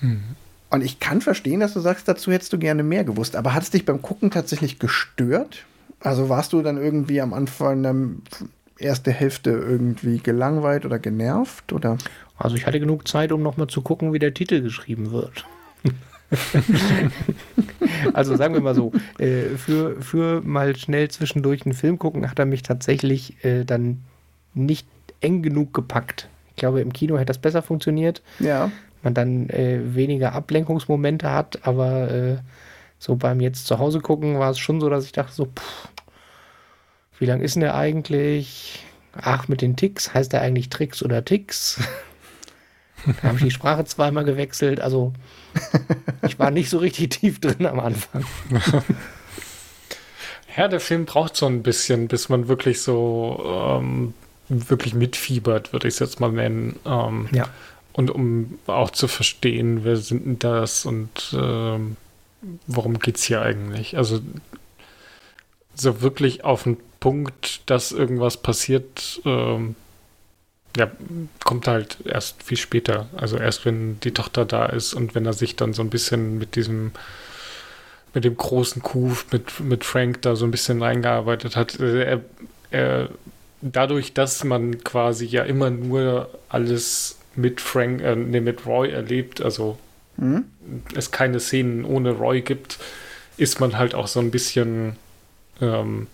Hm. 0.00 0.20
Und 0.68 0.84
ich 0.84 1.00
kann 1.00 1.22
verstehen, 1.22 1.60
dass 1.60 1.72
du 1.72 1.80
sagst, 1.80 2.08
dazu 2.08 2.30
hättest 2.30 2.52
du 2.52 2.58
gerne 2.58 2.82
mehr 2.82 3.04
gewusst. 3.04 3.36
Aber 3.36 3.54
hat 3.54 3.62
es 3.62 3.70
dich 3.70 3.86
beim 3.86 4.02
Gucken 4.02 4.30
tatsächlich 4.30 4.78
gestört? 4.78 5.64
Also 6.04 6.28
warst 6.28 6.52
du 6.52 6.60
dann 6.60 6.76
irgendwie 6.76 7.22
am 7.22 7.32
Anfang 7.32 7.82
der 7.82 7.94
erste 8.78 9.10
Hälfte 9.10 9.50
irgendwie 9.50 10.18
gelangweilt 10.18 10.84
oder 10.84 10.98
genervt 10.98 11.72
oder? 11.72 11.96
Also 12.36 12.56
ich 12.56 12.66
hatte 12.66 12.78
genug 12.78 13.08
Zeit, 13.08 13.32
um 13.32 13.42
nochmal 13.42 13.68
zu 13.68 13.80
gucken, 13.80 14.12
wie 14.12 14.18
der 14.18 14.34
Titel 14.34 14.60
geschrieben 14.60 15.12
wird. 15.12 15.46
also 18.12 18.36
sagen 18.36 18.52
wir 18.52 18.60
mal 18.60 18.74
so, 18.74 18.92
äh, 19.18 19.56
für, 19.56 20.02
für 20.02 20.42
mal 20.42 20.76
schnell 20.76 21.08
zwischendurch 21.10 21.64
einen 21.64 21.74
Film 21.74 21.98
gucken, 21.98 22.30
hat 22.30 22.38
er 22.38 22.44
mich 22.44 22.62
tatsächlich 22.62 23.42
äh, 23.42 23.64
dann 23.64 24.02
nicht 24.52 24.86
eng 25.22 25.42
genug 25.42 25.72
gepackt. 25.72 26.28
Ich 26.50 26.56
glaube, 26.56 26.82
im 26.82 26.92
Kino 26.92 27.16
hätte 27.16 27.26
das 27.26 27.38
besser 27.38 27.62
funktioniert. 27.62 28.20
Ja. 28.40 28.70
Man 29.02 29.14
dann 29.14 29.48
äh, 29.48 29.80
weniger 29.94 30.34
Ablenkungsmomente 30.34 31.30
hat, 31.30 31.66
aber 31.66 32.10
äh, 32.10 32.36
so 32.98 33.16
beim 33.16 33.40
jetzt 33.40 33.66
zu 33.66 33.78
Hause 33.78 34.00
gucken 34.00 34.38
war 34.38 34.50
es 34.50 34.58
schon 34.58 34.80
so, 34.82 34.90
dass 34.90 35.06
ich 35.06 35.12
dachte 35.12 35.32
so, 35.32 35.46
pff, 35.46 35.88
wie 37.18 37.26
lang 37.26 37.40
ist 37.40 37.54
denn 37.54 37.60
der 37.60 37.74
eigentlich? 37.74 38.84
Ach, 39.16 39.48
mit 39.48 39.62
den 39.62 39.76
Ticks, 39.76 40.12
heißt 40.12 40.32
der 40.32 40.40
eigentlich 40.40 40.68
Tricks 40.70 41.02
oder 41.02 41.24
Ticks? 41.24 41.80
da 43.06 43.28
habe 43.28 43.36
ich 43.36 43.44
die 43.44 43.50
Sprache 43.50 43.84
zweimal 43.84 44.24
gewechselt, 44.24 44.80
also 44.80 45.12
ich 46.26 46.38
war 46.38 46.50
nicht 46.50 46.70
so 46.70 46.78
richtig 46.78 47.10
tief 47.10 47.40
drin 47.40 47.66
am 47.66 47.80
Anfang. 47.80 48.24
Ja, 50.56 50.68
der 50.68 50.80
Film 50.80 51.04
braucht 51.04 51.36
so 51.36 51.46
ein 51.46 51.62
bisschen, 51.62 52.08
bis 52.08 52.28
man 52.28 52.48
wirklich 52.48 52.80
so 52.80 53.42
ähm, 53.80 54.14
wirklich 54.48 54.94
mitfiebert, 54.94 55.72
würde 55.72 55.88
ich 55.88 55.94
es 55.94 56.00
jetzt 56.00 56.20
mal 56.20 56.30
nennen. 56.30 56.78
Ähm, 56.86 57.28
ja. 57.32 57.48
und 57.92 58.10
um 58.10 58.58
auch 58.66 58.90
zu 58.90 59.08
verstehen, 59.08 59.84
wer 59.84 59.96
sind 59.96 60.24
denn 60.24 60.38
das 60.38 60.86
und 60.86 61.34
ähm, 61.36 61.96
worum 62.66 62.98
geht 62.98 63.16
es 63.16 63.24
hier 63.24 63.42
eigentlich? 63.42 63.96
Also 63.96 64.20
so 65.74 66.02
wirklich 66.02 66.44
auf 66.44 66.64
den 66.64 66.76
Punkt, 67.00 67.62
dass 67.66 67.92
irgendwas 67.92 68.36
passiert, 68.38 69.20
ähm, 69.24 69.74
ja, 70.76 70.90
kommt 71.44 71.68
halt 71.68 71.98
erst 72.04 72.42
viel 72.42 72.56
später. 72.56 73.08
Also 73.16 73.36
erst 73.36 73.64
wenn 73.64 74.00
die 74.00 74.12
Tochter 74.12 74.44
da 74.44 74.66
ist 74.66 74.94
und 74.94 75.14
wenn 75.14 75.26
er 75.26 75.32
sich 75.32 75.56
dann 75.56 75.72
so 75.72 75.82
ein 75.82 75.90
bisschen 75.90 76.38
mit 76.38 76.56
diesem, 76.56 76.92
mit 78.12 78.24
dem 78.24 78.36
großen 78.36 78.82
Coup, 78.82 79.24
mit, 79.30 79.60
mit 79.60 79.84
Frank 79.84 80.22
da 80.22 80.34
so 80.34 80.44
ein 80.44 80.50
bisschen 80.50 80.82
reingearbeitet 80.82 81.56
hat. 81.56 81.78
Also 81.80 81.96
er, 81.96 82.20
er, 82.70 83.08
dadurch, 83.60 84.14
dass 84.14 84.42
man 84.44 84.82
quasi 84.82 85.26
ja 85.26 85.44
immer 85.44 85.70
nur 85.70 86.30
alles 86.48 87.18
mit 87.36 87.60
Frank, 87.60 88.02
äh, 88.02 88.16
nee, 88.16 88.40
mit 88.40 88.66
Roy 88.66 88.90
erlebt, 88.90 89.40
also 89.40 89.78
mhm. 90.16 90.44
es 90.94 91.10
keine 91.10 91.40
Szenen 91.40 91.84
ohne 91.84 92.12
Roy 92.12 92.42
gibt, 92.42 92.78
ist 93.36 93.60
man 93.60 93.76
halt 93.76 93.94
auch 93.94 94.06
so 94.06 94.20
ein 94.20 94.30
bisschen 94.30 94.96
ähm, 95.60 96.06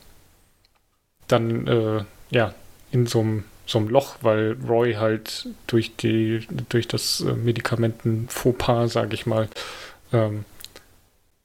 dann 1.28 1.66
äh, 1.66 2.04
ja 2.30 2.54
in 2.90 3.06
so 3.06 3.20
einem 3.20 3.88
Loch, 3.88 4.16
weil 4.22 4.56
Roy 4.66 4.94
halt 4.94 5.48
durch 5.66 5.96
die 5.96 6.46
durch 6.68 6.88
das 6.88 7.20
äh, 7.20 7.32
Medikamenten 7.32 8.28
Fauxpas, 8.28 8.88
sage 8.88 9.14
ich 9.14 9.26
mal, 9.26 9.48
ähm, 10.12 10.44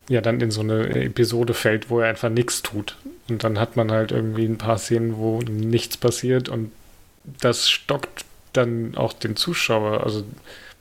ja 0.10 0.22
dann 0.22 0.42
in 0.42 0.52
so 0.52 0.62
eine 0.62 0.88
Episode 1.04 1.54
fällt, 1.54 1.90
wo 1.90 2.00
er 2.00 2.10
einfach 2.10 2.30
nichts 2.30 2.62
tut 2.62 2.98
und 3.30 3.44
dann 3.44 3.60
hat 3.60 3.76
man 3.76 3.92
halt 3.92 4.12
irgendwie 4.12 4.46
ein 4.46 4.58
paar 4.58 4.78
Szenen, 4.78 5.18
wo 5.18 5.40
nichts 5.42 5.98
passiert 5.98 6.50
und 6.50 6.72
das 7.42 7.70
stockt 7.70 8.26
dann 8.54 8.96
auch 8.96 9.14
den 9.14 9.36
Zuschauer. 9.36 10.04
Also 10.04 10.24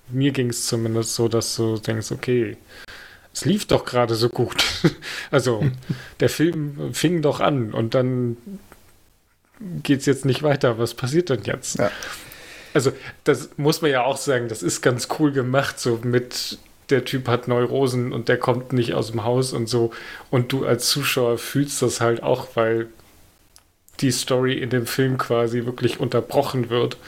mir 0.09 0.33
ging 0.33 0.50
es 0.50 0.66
zumindest 0.66 1.14
so, 1.14 1.29
dass 1.29 1.57
du 1.57 1.79
denkst, 1.79 2.12
okay, 2.12 2.57
es 3.35 3.44
lief 3.44 3.66
doch 3.66 3.85
gerade 3.85 4.14
so 4.14 4.29
gut. 4.29 4.62
also 5.31 5.64
der 6.20 6.29
Film 6.29 6.94
fing 6.94 7.20
doch 7.20 7.40
an 7.40 7.75
und 7.75 7.94
dann 7.94 8.37
geht 9.83 10.01
es 10.01 10.07
jetzt 10.07 10.25
nicht 10.25 10.42
weiter. 10.42 10.79
Was 10.79 10.94
passiert 10.94 11.31
denn 11.31 11.42
jetzt? 11.42 11.79
Ja. 11.79 11.90
Also 12.73 12.92
das 13.25 13.51
muss 13.57 13.83
man 13.83 13.90
ja 13.90 14.05
auch 14.05 14.16
sagen, 14.16 14.49
das 14.49 14.62
ist 14.62 14.83
ganz 14.83 15.09
cool 15.18 15.33
gemacht, 15.33 15.81
so 15.81 16.01
mit 16.03 16.59
der 16.90 17.05
Typ 17.05 17.29
hat 17.29 17.49
Neurosen 17.49 18.12
und 18.12 18.29
der 18.29 18.38
kommt 18.38 18.73
nicht 18.73 18.94
aus 18.94 19.11
dem 19.11 19.25
Haus 19.25 19.53
und 19.53 19.68
so. 19.68 19.92
Und 20.31 20.53
du 20.53 20.64
als 20.64 20.88
Zuschauer 20.88 21.38
fühlst 21.38 21.83
das 21.83 22.01
halt 22.01 22.23
auch, 22.23 22.49
weil 22.55 22.88
die 24.01 24.11
Story 24.11 24.55
in 24.55 24.70
dem 24.70 24.87
Film 24.87 25.18
quasi 25.18 25.64
wirklich 25.64 25.99
unterbrochen 25.99 26.70
wird 26.70 26.99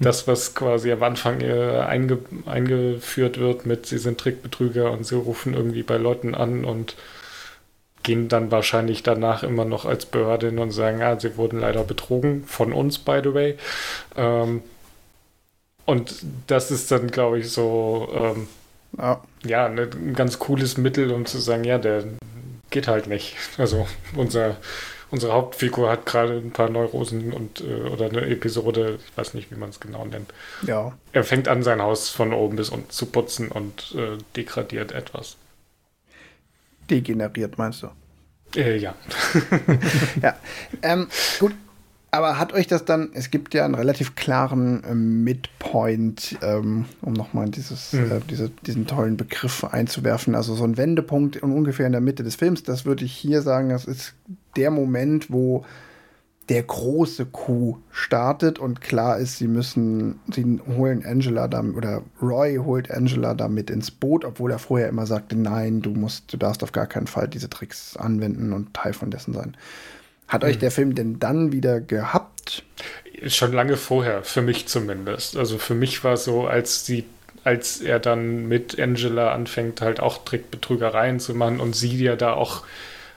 das, 0.00 0.26
was 0.26 0.54
quasi 0.54 0.90
am 0.92 1.02
Anfang 1.02 1.40
äh, 1.40 1.78
einge 1.80 2.18
eingeführt 2.46 3.38
wird 3.38 3.66
mit, 3.66 3.86
sie 3.86 3.98
sind 3.98 4.18
Trickbetrüger 4.18 4.90
und 4.90 5.06
sie 5.06 5.16
rufen 5.16 5.54
irgendwie 5.54 5.82
bei 5.82 5.96
Leuten 5.96 6.34
an 6.34 6.64
und 6.64 6.96
gehen 8.02 8.28
dann 8.28 8.50
wahrscheinlich 8.50 9.02
danach 9.02 9.42
immer 9.42 9.64
noch 9.64 9.84
als 9.86 10.06
Behörde 10.06 10.48
hin 10.48 10.58
und 10.58 10.70
sagen, 10.70 11.00
ja, 11.00 11.18
sie 11.18 11.36
wurden 11.36 11.58
leider 11.58 11.84
betrogen, 11.84 12.44
von 12.44 12.72
uns, 12.72 12.98
by 12.98 13.20
the 13.22 13.34
way. 13.34 13.56
Ähm, 14.16 14.62
und 15.86 16.14
das 16.46 16.70
ist 16.70 16.90
dann, 16.90 17.08
glaube 17.08 17.38
ich, 17.38 17.50
so, 17.50 18.08
ähm, 18.14 18.48
ja, 18.98 19.22
ja 19.44 19.68
ne, 19.68 19.88
ein 19.92 20.14
ganz 20.14 20.38
cooles 20.38 20.76
Mittel, 20.76 21.10
um 21.12 21.26
zu 21.26 21.38
sagen, 21.38 21.64
ja, 21.64 21.78
der 21.78 22.04
geht 22.70 22.88
halt 22.88 23.06
nicht. 23.06 23.36
Also 23.58 23.86
unser 24.16 24.56
unsere 25.14 25.32
Hauptfigur 25.32 25.88
hat 25.88 26.06
gerade 26.06 26.34
ein 26.34 26.50
paar 26.50 26.68
Neurosen 26.68 27.32
und 27.32 27.60
äh, 27.60 27.88
oder 27.88 28.06
eine 28.06 28.22
Episode, 28.22 28.98
ich 29.06 29.16
weiß 29.16 29.34
nicht, 29.34 29.48
wie 29.52 29.54
man 29.54 29.70
es 29.70 29.78
genau 29.78 30.04
nennt. 30.04 30.34
Ja. 30.66 30.92
Er 31.12 31.22
fängt 31.22 31.46
an, 31.46 31.62
sein 31.62 31.80
Haus 31.80 32.08
von 32.08 32.32
oben 32.32 32.56
bis 32.56 32.68
unten 32.68 32.90
zu 32.90 33.06
putzen 33.06 33.48
und 33.52 33.94
äh, 33.96 34.18
degradiert 34.34 34.90
etwas. 34.90 35.36
Degeneriert, 36.90 37.58
meinst 37.58 37.84
du? 37.84 37.90
Äh, 38.56 38.76
ja. 38.76 38.96
ja. 40.22 40.36
Ähm, 40.82 41.06
gut, 41.38 41.52
aber 42.14 42.38
hat 42.38 42.52
euch 42.52 42.68
das 42.68 42.84
dann, 42.84 43.10
es 43.12 43.32
gibt 43.32 43.54
ja 43.54 43.64
einen 43.64 43.74
relativ 43.74 44.14
klaren 44.14 44.84
äh, 44.84 44.94
Midpoint, 44.94 46.38
ähm, 46.42 46.84
um 47.02 47.12
nochmal 47.12 47.50
dieses, 47.50 47.92
mhm. 47.92 48.12
äh, 48.12 48.20
diese, 48.30 48.50
diesen 48.50 48.86
tollen 48.86 49.16
Begriff 49.16 49.64
einzuwerfen, 49.64 50.36
also 50.36 50.54
so 50.54 50.62
ein 50.62 50.76
Wendepunkt 50.76 51.42
ungefähr 51.42 51.86
in 51.86 51.92
der 51.92 52.00
Mitte 52.00 52.22
des 52.22 52.36
Films, 52.36 52.62
das 52.62 52.84
würde 52.84 53.04
ich 53.04 53.12
hier 53.12 53.42
sagen, 53.42 53.70
das 53.70 53.84
ist 53.84 54.14
der 54.54 54.70
Moment, 54.70 55.32
wo 55.32 55.64
der 56.48 56.62
große 56.62 57.26
Coup 57.26 57.78
startet 57.90 58.60
und 58.60 58.80
klar 58.80 59.18
ist, 59.18 59.38
sie 59.38 59.48
müssen, 59.48 60.20
sie 60.32 60.60
holen 60.76 61.04
Angela 61.04 61.48
damit, 61.48 61.74
oder 61.74 62.02
Roy 62.22 62.58
holt 62.58 62.92
Angela 62.92 63.34
damit 63.34 63.70
ins 63.70 63.90
Boot, 63.90 64.24
obwohl 64.24 64.52
er 64.52 64.60
vorher 64.60 64.88
immer 64.88 65.06
sagte, 65.06 65.36
nein, 65.36 65.82
du 65.82 65.90
musst, 65.90 66.32
du 66.32 66.36
darfst 66.36 66.62
auf 66.62 66.70
gar 66.70 66.86
keinen 66.86 67.08
Fall 67.08 67.26
diese 67.26 67.50
Tricks 67.50 67.96
anwenden 67.96 68.52
und 68.52 68.72
Teil 68.72 68.92
von 68.92 69.10
dessen 69.10 69.34
sein. 69.34 69.56
Hat 70.28 70.42
hm. 70.42 70.50
euch 70.50 70.58
der 70.58 70.70
Film 70.70 70.94
denn 70.94 71.18
dann 71.18 71.52
wieder 71.52 71.80
gehabt? 71.80 72.64
Schon 73.26 73.52
lange 73.52 73.76
vorher, 73.76 74.22
für 74.22 74.42
mich 74.42 74.66
zumindest. 74.66 75.36
Also 75.36 75.58
für 75.58 75.74
mich 75.74 76.04
war 76.04 76.14
es 76.14 76.24
so, 76.24 76.46
als 76.46 76.84
sie 76.84 77.04
als 77.44 77.80
er 77.80 78.00
dann 78.00 78.48
mit 78.48 78.80
Angela 78.80 79.32
anfängt, 79.32 79.80
halt 79.82 80.00
auch 80.00 80.24
Trickbetrügereien 80.24 81.20
zu 81.20 81.34
machen 81.34 81.60
und 81.60 81.76
sie 81.76 82.02
ja 82.02 82.16
da 82.16 82.32
auch, 82.32 82.62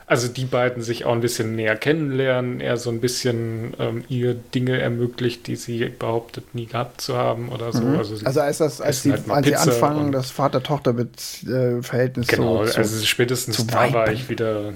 also 0.05 0.27
die 0.27 0.43
beiden 0.45 0.83
sich 0.83 1.05
auch 1.05 1.13
ein 1.13 1.21
bisschen 1.21 1.55
näher 1.55 1.77
kennenlernen, 1.77 2.59
er 2.59 2.75
so 2.77 2.89
ein 2.89 2.99
bisschen 2.99 3.73
ähm, 3.79 4.03
ihr 4.09 4.33
Dinge 4.35 4.79
ermöglicht, 4.79 5.47
die 5.47 5.55
sie 5.55 5.85
behauptet 5.85 6.53
nie 6.53 6.65
gehabt 6.65 6.99
zu 6.99 7.15
haben 7.15 7.49
oder 7.49 7.71
so. 7.71 7.83
Mhm. 7.83 7.97
Also, 7.97 8.17
also, 8.25 8.41
als, 8.41 8.57
das, 8.57 8.81
als, 8.81 9.03
sie, 9.03 9.13
halt 9.13 9.29
als 9.29 9.47
sie 9.47 9.55
anfangen, 9.55 10.11
das 10.11 10.29
Vater-Tochter-Verhältnis 10.31 12.27
äh, 12.27 12.35
genau, 12.35 12.65
zu, 12.65 12.77
also 12.77 13.05
spätestens 13.05 13.65
da 13.65 13.93
war 13.93 14.11
ich 14.11 14.29
wieder 14.29 14.73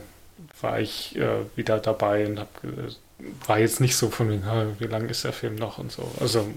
war 0.61 0.79
ich 0.79 1.15
äh, 1.17 1.45
wieder 1.55 1.79
dabei 1.79 2.27
und 2.27 2.39
hab, 2.39 2.49
war 3.45 3.59
jetzt 3.59 3.81
nicht 3.81 3.95
so 3.95 4.09
von 4.09 4.29
wie 4.79 4.85
lang 4.85 5.09
ist 5.09 5.23
der 5.23 5.33
Film 5.33 5.55
noch 5.55 5.77
und 5.77 5.91
so. 5.91 6.11
Also 6.19 6.51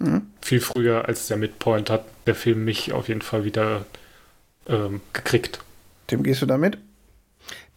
äh, 0.00 0.04
mhm. 0.04 0.22
viel 0.40 0.60
früher 0.60 1.06
als 1.06 1.26
der 1.28 1.36
Midpoint 1.36 1.90
hat 1.90 2.04
der 2.26 2.34
Film 2.34 2.64
mich 2.64 2.92
auf 2.92 3.08
jeden 3.08 3.22
Fall 3.22 3.44
wieder 3.44 3.84
ähm, 4.68 5.00
gekriegt. 5.12 5.60
Tim, 6.06 6.22
gehst 6.22 6.42
du 6.42 6.46
damit? 6.46 6.78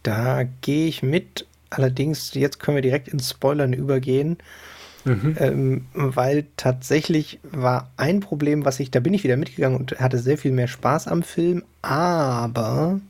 Da 0.02 0.44
gehe 0.60 0.88
ich 0.88 1.02
mit. 1.02 1.46
Allerdings, 1.70 2.32
jetzt 2.34 2.60
können 2.60 2.76
wir 2.76 2.82
direkt 2.82 3.08
ins 3.08 3.30
Spoilern 3.30 3.72
übergehen. 3.72 4.38
Mhm. 5.04 5.36
Ähm, 5.38 5.86
weil 5.94 6.46
tatsächlich 6.56 7.38
war 7.44 7.92
ein 7.96 8.18
Problem, 8.18 8.64
was 8.64 8.80
ich, 8.80 8.90
da 8.90 8.98
bin 8.98 9.14
ich 9.14 9.22
wieder 9.22 9.36
mitgegangen 9.36 9.78
und 9.78 10.00
hatte 10.00 10.18
sehr 10.18 10.36
viel 10.36 10.50
mehr 10.50 10.66
Spaß 10.66 11.06
am 11.06 11.22
Film, 11.22 11.62
aber 11.80 13.00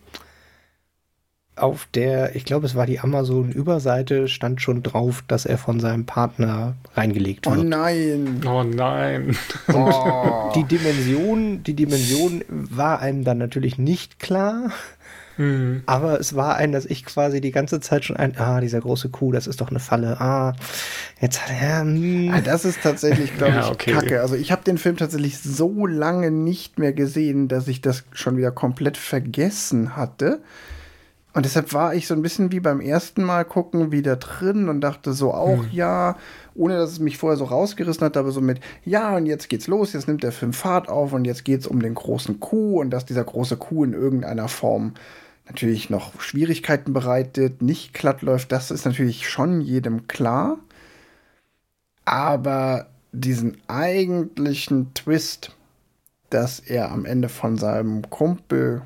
auf 1.56 1.88
der, 1.94 2.36
ich 2.36 2.44
glaube, 2.44 2.66
es 2.66 2.74
war 2.74 2.86
die 2.86 3.00
Amazon-Überseite, 3.00 4.28
stand 4.28 4.60
schon 4.60 4.82
drauf, 4.82 5.24
dass 5.26 5.46
er 5.46 5.56
von 5.56 5.80
seinem 5.80 6.04
Partner 6.04 6.74
reingelegt 6.94 7.46
wird. 7.46 7.58
Oh 7.58 7.62
nein! 7.62 8.40
Oh 8.46 8.62
nein! 8.62 9.36
Oh. 9.72 10.52
Die 10.54 10.64
Dimension, 10.64 11.62
die 11.64 11.74
Dimension 11.74 12.44
war 12.48 13.00
einem 13.00 13.24
dann 13.24 13.38
natürlich 13.38 13.78
nicht 13.78 14.20
klar. 14.20 14.70
Mhm. 15.36 15.82
Aber 15.86 16.18
es 16.20 16.34
war 16.34 16.56
ein, 16.56 16.72
dass 16.72 16.86
ich 16.86 17.04
quasi 17.04 17.40
die 17.40 17.50
ganze 17.50 17.80
Zeit 17.80 18.04
schon 18.04 18.16
ein, 18.16 18.38
ah, 18.38 18.60
dieser 18.60 18.80
große 18.80 19.08
Kuh, 19.10 19.32
das 19.32 19.46
ist 19.46 19.60
doch 19.60 19.70
eine 19.70 19.80
Falle. 19.80 20.20
Ah, 20.20 20.54
jetzt 21.20 21.42
hat 21.42 21.56
er. 21.60 21.80
Hm. 21.80 22.30
Ah, 22.32 22.40
das 22.40 22.64
ist 22.64 22.82
tatsächlich, 22.82 23.36
glaube 23.36 23.54
ja, 23.54 23.64
ich, 23.64 23.70
okay. 23.70 23.92
kacke. 23.92 24.20
Also 24.20 24.34
ich 24.34 24.52
habe 24.52 24.64
den 24.64 24.78
Film 24.78 24.96
tatsächlich 24.96 25.38
so 25.38 25.86
lange 25.86 26.30
nicht 26.30 26.78
mehr 26.78 26.92
gesehen, 26.92 27.48
dass 27.48 27.68
ich 27.68 27.80
das 27.80 28.04
schon 28.12 28.36
wieder 28.36 28.50
komplett 28.50 28.96
vergessen 28.96 29.96
hatte. 29.96 30.40
Und 31.37 31.44
deshalb 31.44 31.75
war 31.75 31.94
ich 31.94 32.07
so 32.07 32.14
ein 32.14 32.22
bisschen 32.22 32.51
wie 32.51 32.61
beim 32.61 32.81
ersten 32.81 33.22
Mal 33.22 33.44
gucken 33.44 33.92
wieder 33.92 34.16
drin 34.16 34.70
und 34.70 34.81
dachte 34.81 35.12
so 35.12 35.35
auch 35.35 35.64
hm. 35.64 35.68
ja, 35.70 36.16
ohne 36.55 36.79
dass 36.79 36.92
es 36.92 36.99
mich 36.99 37.18
vorher 37.18 37.37
so 37.37 37.44
rausgerissen 37.44 38.07
hat, 38.07 38.16
aber 38.16 38.31
so 38.31 38.40
mit 38.40 38.61
ja 38.87 39.14
und 39.14 39.27
jetzt 39.27 39.51
geht's 39.51 39.66
los, 39.66 39.92
jetzt 39.92 40.09
nimmt 40.09 40.22
der 40.22 40.33
Film 40.33 40.55
Fahrt 40.55 40.88
auf 40.88 41.12
und 41.12 41.27
jetzt 41.27 41.44
geht's 41.44 41.66
um 41.66 41.83
den 41.83 41.94
großen 41.94 42.40
Kuh 42.40 42.81
und 42.81 42.88
dass 42.88 43.05
dieser 43.05 43.22
große 43.22 43.59
Kuh 43.59 43.85
in 43.85 43.92
irgendeiner 43.92 44.49
Form 44.49 44.95
natürlich 45.45 45.91
noch 45.91 46.18
Schwierigkeiten 46.22 46.95
bereitet, 46.95 47.61
nicht 47.61 47.93
glatt 47.93 48.22
läuft, 48.22 48.51
das 48.51 48.70
ist 48.70 48.87
natürlich 48.87 49.28
schon 49.28 49.61
jedem 49.61 50.07
klar. 50.07 50.57
Aber 52.07 52.87
diesen 53.12 53.59
eigentlichen 53.68 54.95
Twist, 54.95 55.55
dass 56.30 56.61
er 56.61 56.91
am 56.93 57.05
Ende 57.05 57.28
von 57.28 57.59
seinem 57.59 58.09
Kumpel 58.09 58.80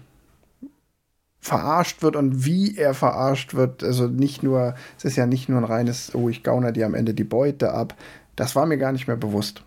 verarscht 1.41 2.03
wird 2.03 2.17
und 2.17 2.45
wie 2.45 2.77
er 2.77 2.95
verarscht 2.95 3.55
wird. 3.55 3.83
Also 3.83 4.07
nicht 4.07 4.43
nur, 4.43 4.75
es 4.99 5.05
ist 5.05 5.17
ja 5.17 5.27
nicht 5.27 5.49
nur 5.49 5.59
ein 5.59 5.65
reines, 5.65 6.15
oh, 6.15 6.29
ich 6.29 6.43
gaune 6.43 6.73
dir 6.73 6.87
am 6.87 6.95
Ende 6.95 7.15
die 7.15 7.25
Beute 7.25 7.73
ab. 7.73 7.95
Das 8.37 8.55
war 8.57 8.67
mir 8.67 8.79
gar 8.79 8.93
nicht 8.93 9.07
mehr 9.07 9.17
bewusst. 9.17 9.63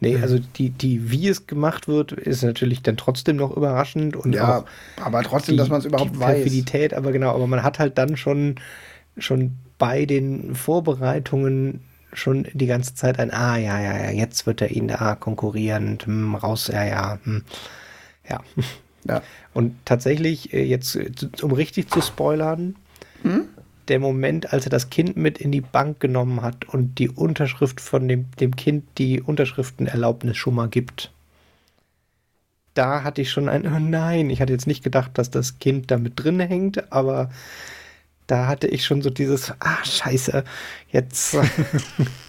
Nee, 0.00 0.16
also 0.16 0.38
die, 0.38 0.70
die, 0.70 1.10
wie 1.10 1.28
es 1.28 1.46
gemacht 1.46 1.88
wird, 1.88 2.12
ist 2.12 2.42
natürlich 2.42 2.82
dann 2.82 2.96
trotzdem 2.96 3.36
noch 3.36 3.54
überraschend 3.54 4.16
und 4.16 4.34
ja, 4.34 4.64
aber 5.02 5.22
trotzdem, 5.22 5.54
die, 5.54 5.58
dass 5.58 5.68
man 5.68 5.80
es 5.80 5.84
überhaupt 5.84 6.14
die 6.14 6.20
weiß. 6.20 6.94
aber 6.94 7.12
genau, 7.12 7.34
aber 7.34 7.46
man 7.46 7.62
hat 7.62 7.78
halt 7.78 7.98
dann 7.98 8.16
schon, 8.16 8.54
schon 9.18 9.56
bei 9.76 10.06
den 10.06 10.54
Vorbereitungen 10.54 11.80
schon 12.14 12.46
die 12.54 12.66
ganze 12.66 12.94
Zeit 12.94 13.18
ein, 13.18 13.30
ah, 13.30 13.58
ja, 13.58 13.78
ja, 13.80 14.04
ja, 14.04 14.10
jetzt 14.10 14.46
wird 14.46 14.62
er 14.62 14.70
ihn 14.70 14.88
da 14.88 15.14
konkurrierend, 15.14 16.06
hm, 16.06 16.34
raus, 16.34 16.68
ja, 16.72 16.84
ja, 16.84 17.18
hm, 17.24 17.42
ja. 18.28 18.40
Ja. 19.08 19.22
Und 19.54 19.74
tatsächlich, 19.84 20.52
äh, 20.52 20.62
jetzt, 20.64 20.98
um 21.42 21.52
richtig 21.52 21.90
zu 21.90 22.00
spoilern, 22.00 22.76
hm? 23.22 23.48
der 23.88 23.98
Moment, 23.98 24.52
als 24.52 24.66
er 24.66 24.70
das 24.70 24.90
Kind 24.90 25.16
mit 25.16 25.38
in 25.38 25.50
die 25.50 25.60
Bank 25.60 26.00
genommen 26.00 26.42
hat 26.42 26.68
und 26.68 26.98
die 26.98 27.08
Unterschrift 27.08 27.80
von 27.80 28.06
dem, 28.06 28.30
dem 28.38 28.54
Kind 28.54 28.84
die 28.98 29.20
Unterschriftenerlaubnis 29.20 30.36
schon 30.36 30.54
mal 30.54 30.68
gibt. 30.68 31.10
Da 32.74 33.02
hatte 33.02 33.22
ich 33.22 33.30
schon 33.30 33.48
ein, 33.48 33.66
oh 33.66 33.78
nein, 33.80 34.30
ich 34.30 34.40
hatte 34.40 34.52
jetzt 34.52 34.66
nicht 34.66 34.84
gedacht, 34.84 35.12
dass 35.14 35.30
das 35.30 35.58
Kind 35.58 35.90
da 35.90 35.98
mit 35.98 36.22
drin 36.22 36.38
hängt, 36.38 36.92
aber 36.92 37.30
da 38.26 38.46
hatte 38.46 38.68
ich 38.68 38.84
schon 38.84 39.02
so 39.02 39.10
dieses, 39.10 39.52
ah, 39.58 39.84
scheiße, 39.84 40.44
jetzt. 40.92 41.36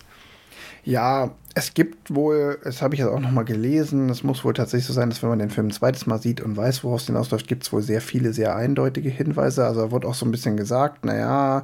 ja, 0.89 1.35
es 1.53 1.75
gibt 1.75 2.13
wohl, 2.13 2.57
das 2.63 2.81
habe 2.81 2.95
ich 2.95 2.99
jetzt 2.99 3.09
auch 3.09 3.19
noch 3.19 3.31
mal 3.31 3.45
gelesen, 3.45 4.09
es 4.09 4.23
muss 4.23 4.43
wohl 4.43 4.53
tatsächlich 4.53 4.87
so 4.87 4.93
sein, 4.93 5.09
dass 5.09 5.21
wenn 5.21 5.29
man 5.29 5.37
den 5.37 5.51
Film 5.51 5.67
ein 5.67 5.71
zweites 5.71 6.07
Mal 6.07 6.19
sieht 6.19 6.41
und 6.41 6.57
weiß, 6.57 6.83
woraus 6.83 7.01
es 7.01 7.07
hinausläuft, 7.07 7.47
gibt 7.47 7.63
es 7.63 7.71
wohl 7.71 7.83
sehr 7.83 8.01
viele, 8.01 8.33
sehr 8.33 8.55
eindeutige 8.55 9.09
Hinweise. 9.09 9.65
Also 9.65 9.81
da 9.81 9.91
wurde 9.91 10.07
auch 10.07 10.15
so 10.15 10.25
ein 10.25 10.31
bisschen 10.31 10.57
gesagt, 10.57 11.05
naja, 11.05 11.63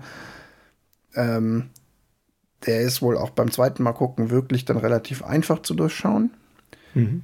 ähm, 1.16 1.70
der 2.68 2.82
ist 2.82 3.02
wohl 3.02 3.18
auch 3.18 3.32
beim 3.32 3.52
zweiten 3.52 3.82
Mal 3.82 3.94
gucken 3.94 4.30
wirklich 4.30 4.64
dann 4.66 4.78
relativ 4.78 5.24
einfach 5.24 5.64
zu 5.64 5.74
durchschauen. 5.74 6.30
Mhm. 6.94 7.24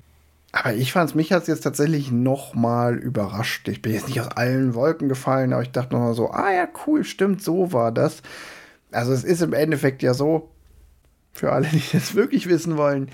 Aber 0.54 0.74
ich 0.74 0.94
fand 0.94 1.10
es, 1.10 1.16
mich 1.16 1.32
hat 1.32 1.44
es 1.44 1.48
jetzt 1.48 1.62
tatsächlich 1.62 2.12
noch 2.12 2.56
mal 2.56 2.98
überrascht. 2.98 3.68
Ich 3.68 3.84
bin 3.84 3.94
jetzt 3.94 4.08
nicht 4.08 4.20
aus 4.20 4.30
allen 4.30 4.74
Wolken 4.74 5.08
gefallen, 5.08 5.54
aber 5.54 5.62
ich 5.62 5.72
dachte 5.72 5.94
noch 5.94 6.02
mal 6.02 6.14
so, 6.16 6.32
ah 6.32 6.52
ja, 6.52 6.68
cool, 6.88 7.04
stimmt, 7.04 7.44
so 7.44 7.74
war 7.74 7.92
das. 7.92 8.24
Also 8.92 9.14
es 9.14 9.24
ist 9.24 9.42
im 9.42 9.54
Endeffekt 9.54 10.02
ja 10.02 10.16
so, 10.16 10.50
für 11.34 11.52
alle, 11.52 11.68
die 11.68 11.84
das 11.92 12.16
wirklich 12.16 12.48
wissen 12.48 12.78
wollen, 12.78 13.10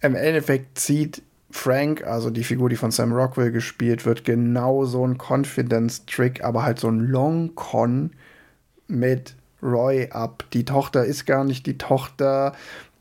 im 0.00 0.14
Endeffekt 0.14 0.78
zieht 0.78 1.22
Frank, 1.50 2.04
also 2.04 2.30
die 2.30 2.44
Figur, 2.44 2.68
die 2.68 2.76
von 2.76 2.90
Sam 2.90 3.12
Rockwell 3.12 3.52
gespielt 3.52 4.04
wird, 4.04 4.24
genau 4.24 4.84
so 4.84 5.06
ein 5.06 5.18
Confidence-Trick, 5.18 6.42
aber 6.42 6.64
halt 6.64 6.80
so 6.80 6.88
ein 6.88 6.98
Long-Con 6.98 8.10
mit 8.88 9.36
Roy 9.62 10.10
ab. 10.10 10.44
Die 10.52 10.64
Tochter 10.64 11.04
ist 11.04 11.26
gar 11.26 11.44
nicht 11.44 11.64
die 11.66 11.78
Tochter 11.78 12.52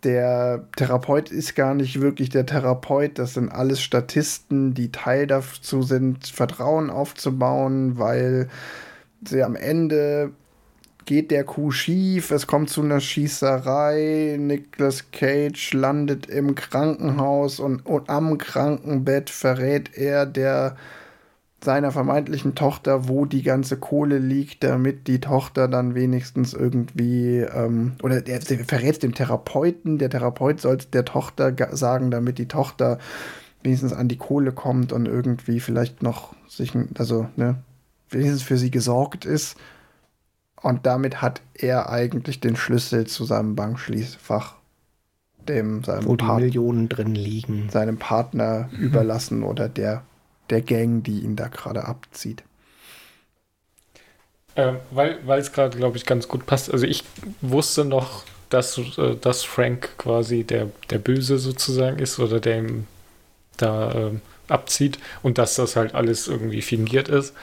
der 0.04 0.68
Therapeut 0.76 1.32
ist 1.32 1.56
gar 1.56 1.74
nicht 1.74 2.02
wirklich 2.02 2.30
der 2.30 2.46
Therapeut, 2.46 3.20
das 3.20 3.36
sind 3.36 3.50
alles 3.50 3.82
Statisten, 3.82 4.74
die 4.74 4.92
Teil 4.92 5.28
dazu 5.28 5.82
sind, 5.82 6.28
Vertrauen 6.28 6.90
aufzubauen, 6.90 7.98
weil 7.98 8.50
sie 9.26 9.44
am 9.44 9.56
Ende 9.56 10.32
geht 11.06 11.32
der 11.32 11.44
Coup 11.44 11.74
schief, 11.74 12.32
es 12.32 12.48
kommt 12.48 12.70
zu 12.70 12.82
einer 12.82 13.00
Schießerei, 13.00 14.38
Nicolas 14.40 15.12
Cage 15.12 15.74
landet 15.74 16.28
im 16.28 16.56
Krankenhaus 16.56 17.60
und, 17.60 17.86
und 17.86 18.10
am 18.10 18.38
Krankenbett 18.38 19.30
verrät 19.30 19.98
er 19.98 20.26
der 20.26 20.76
seiner 21.64 21.92
vermeintlichen 21.92 22.56
Tochter, 22.56 23.08
wo 23.08 23.26
die 23.26 23.42
ganze 23.42 23.78
Kohle 23.78 24.18
liegt, 24.18 24.64
damit 24.64 25.08
die 25.08 25.20
Tochter 25.20 25.68
dann 25.68 25.96
wenigstens 25.96 26.54
irgendwie, 26.54 27.38
ähm, 27.38 27.94
oder 28.04 28.26
er 28.28 28.42
verrät 28.42 29.02
dem 29.02 29.14
Therapeuten, 29.14 29.98
der 29.98 30.10
Therapeut 30.10 30.60
sollte 30.60 30.88
der 30.88 31.06
Tochter 31.06 31.56
sagen, 31.72 32.12
damit 32.12 32.38
die 32.38 32.48
Tochter 32.48 33.00
wenigstens 33.64 33.94
an 33.94 34.10
die 34.10 34.18
Kohle 34.18 34.52
kommt 34.52 34.92
und 34.92 35.06
irgendwie 35.08 35.60
vielleicht 35.60 36.04
noch 36.04 36.36
sich, 36.48 36.74
also, 36.98 37.28
ne, 37.38 37.56
wenigstens 38.10 38.44
für 38.44 38.58
sie 38.58 38.72
gesorgt 38.72 39.26
ist. 39.26 39.58
Und 40.64 40.88
damit 40.88 41.22
hat 41.22 41.42
er 41.54 41.90
eigentlich 41.90 42.40
den 42.40 42.56
Schlüssel 42.56 43.06
zu 43.06 43.26
seinem 43.26 43.56
Bankschließfach, 43.56 44.56
dem 45.48 45.84
seinem 45.84 46.06
Wo 46.06 46.16
die 46.16 46.26
Part 46.26 46.40
Millionen 46.40 46.90
drin 46.90 47.14
liegen. 47.14 47.70
Seinem 47.70 48.00
Partner 48.00 48.70
mhm. 48.72 48.80
überlassen 48.80 49.44
oder 49.44 49.70
der 49.70 50.04
der 50.50 50.62
Gang, 50.62 51.04
die 51.04 51.20
ihn 51.20 51.36
da 51.36 51.48
gerade 51.48 51.86
abzieht. 51.86 52.44
Ähm, 54.56 54.78
weil 54.92 55.40
es 55.40 55.52
gerade, 55.52 55.78
glaube 55.78 55.98
ich, 55.98 56.06
ganz 56.06 56.28
gut 56.28 56.46
passt. 56.46 56.72
Also 56.72 56.86
ich 56.86 57.04
wusste 57.42 57.86
noch, 57.86 58.24
dass, 58.50 58.78
äh, 58.78 59.16
dass 59.16 59.44
Frank 59.44 59.98
quasi 59.98 60.44
der, 60.44 60.70
der 60.90 61.00
Böse 61.00 61.40
sozusagen 61.40 61.98
ist 61.98 62.20
oder 62.20 62.40
der 62.40 62.60
ihm 62.60 62.88
da 63.58 63.94
ähm, 63.94 64.22
abzieht 64.48 65.00
und 65.24 65.38
dass 65.38 65.56
das 65.56 65.76
halt 65.76 65.96
alles 65.96 66.28
irgendwie 66.28 66.62
fingiert 66.62 67.10
ist. 67.10 67.34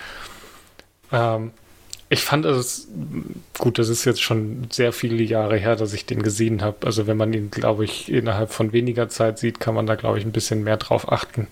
Ähm, 1.11 1.51
ich 2.11 2.23
fand 2.23 2.45
es 2.45 2.89
gut, 3.57 3.79
das 3.79 3.89
ist 3.89 4.05
jetzt 4.05 4.21
schon 4.21 4.67
sehr 4.71 4.93
viele 4.93 5.23
Jahre 5.23 5.57
her, 5.57 5.77
dass 5.77 5.95
ich 5.95 6.05
den 6.07 6.23
gesehen 6.23 6.61
habe. 6.61 6.87
Also 6.87 7.07
wenn 7.07 7.17
man 7.17 7.33
ihn, 7.33 7.51
glaube 7.51 7.85
ich, 7.85 8.11
innerhalb 8.11 8.53
von 8.53 8.73
weniger 8.73 9.09
Zeit 9.09 9.39
sieht, 9.39 9.61
kann 9.61 9.75
man 9.75 9.87
da, 9.87 9.95
glaube 9.95 10.19
ich, 10.19 10.25
ein 10.25 10.33
bisschen 10.33 10.65
mehr 10.65 10.77
drauf 10.77 11.11
achten 11.11 11.47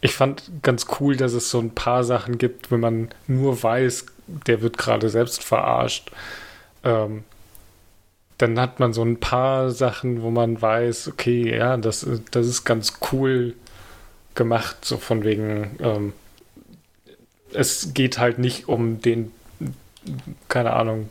ich 0.00 0.14
fand 0.14 0.50
ganz 0.62 0.86
cool, 1.00 1.16
dass 1.16 1.32
es 1.32 1.50
so 1.50 1.58
ein 1.58 1.74
paar 1.74 2.04
Sachen 2.04 2.38
gibt, 2.38 2.70
wenn 2.70 2.80
man 2.80 3.08
nur 3.26 3.62
weiß, 3.62 4.06
der 4.46 4.60
wird 4.62 4.78
gerade 4.78 5.08
selbst 5.08 5.42
verarscht. 5.42 6.10
Ähm, 6.84 7.24
dann 8.36 8.60
hat 8.60 8.78
man 8.78 8.92
so 8.92 9.02
ein 9.02 9.18
paar 9.18 9.70
Sachen, 9.70 10.22
wo 10.22 10.30
man 10.30 10.60
weiß, 10.60 11.08
okay, 11.08 11.56
ja, 11.56 11.76
das, 11.76 12.06
das 12.30 12.46
ist 12.46 12.64
ganz 12.64 13.00
cool 13.10 13.54
gemacht, 14.36 14.84
so 14.84 14.96
von 14.98 15.24
wegen, 15.24 15.76
ähm, 15.80 16.12
es 17.52 17.92
geht 17.94 18.18
halt 18.18 18.38
nicht 18.38 18.68
um 18.68 19.02
den, 19.02 19.32
keine 20.48 20.72
Ahnung, 20.72 21.08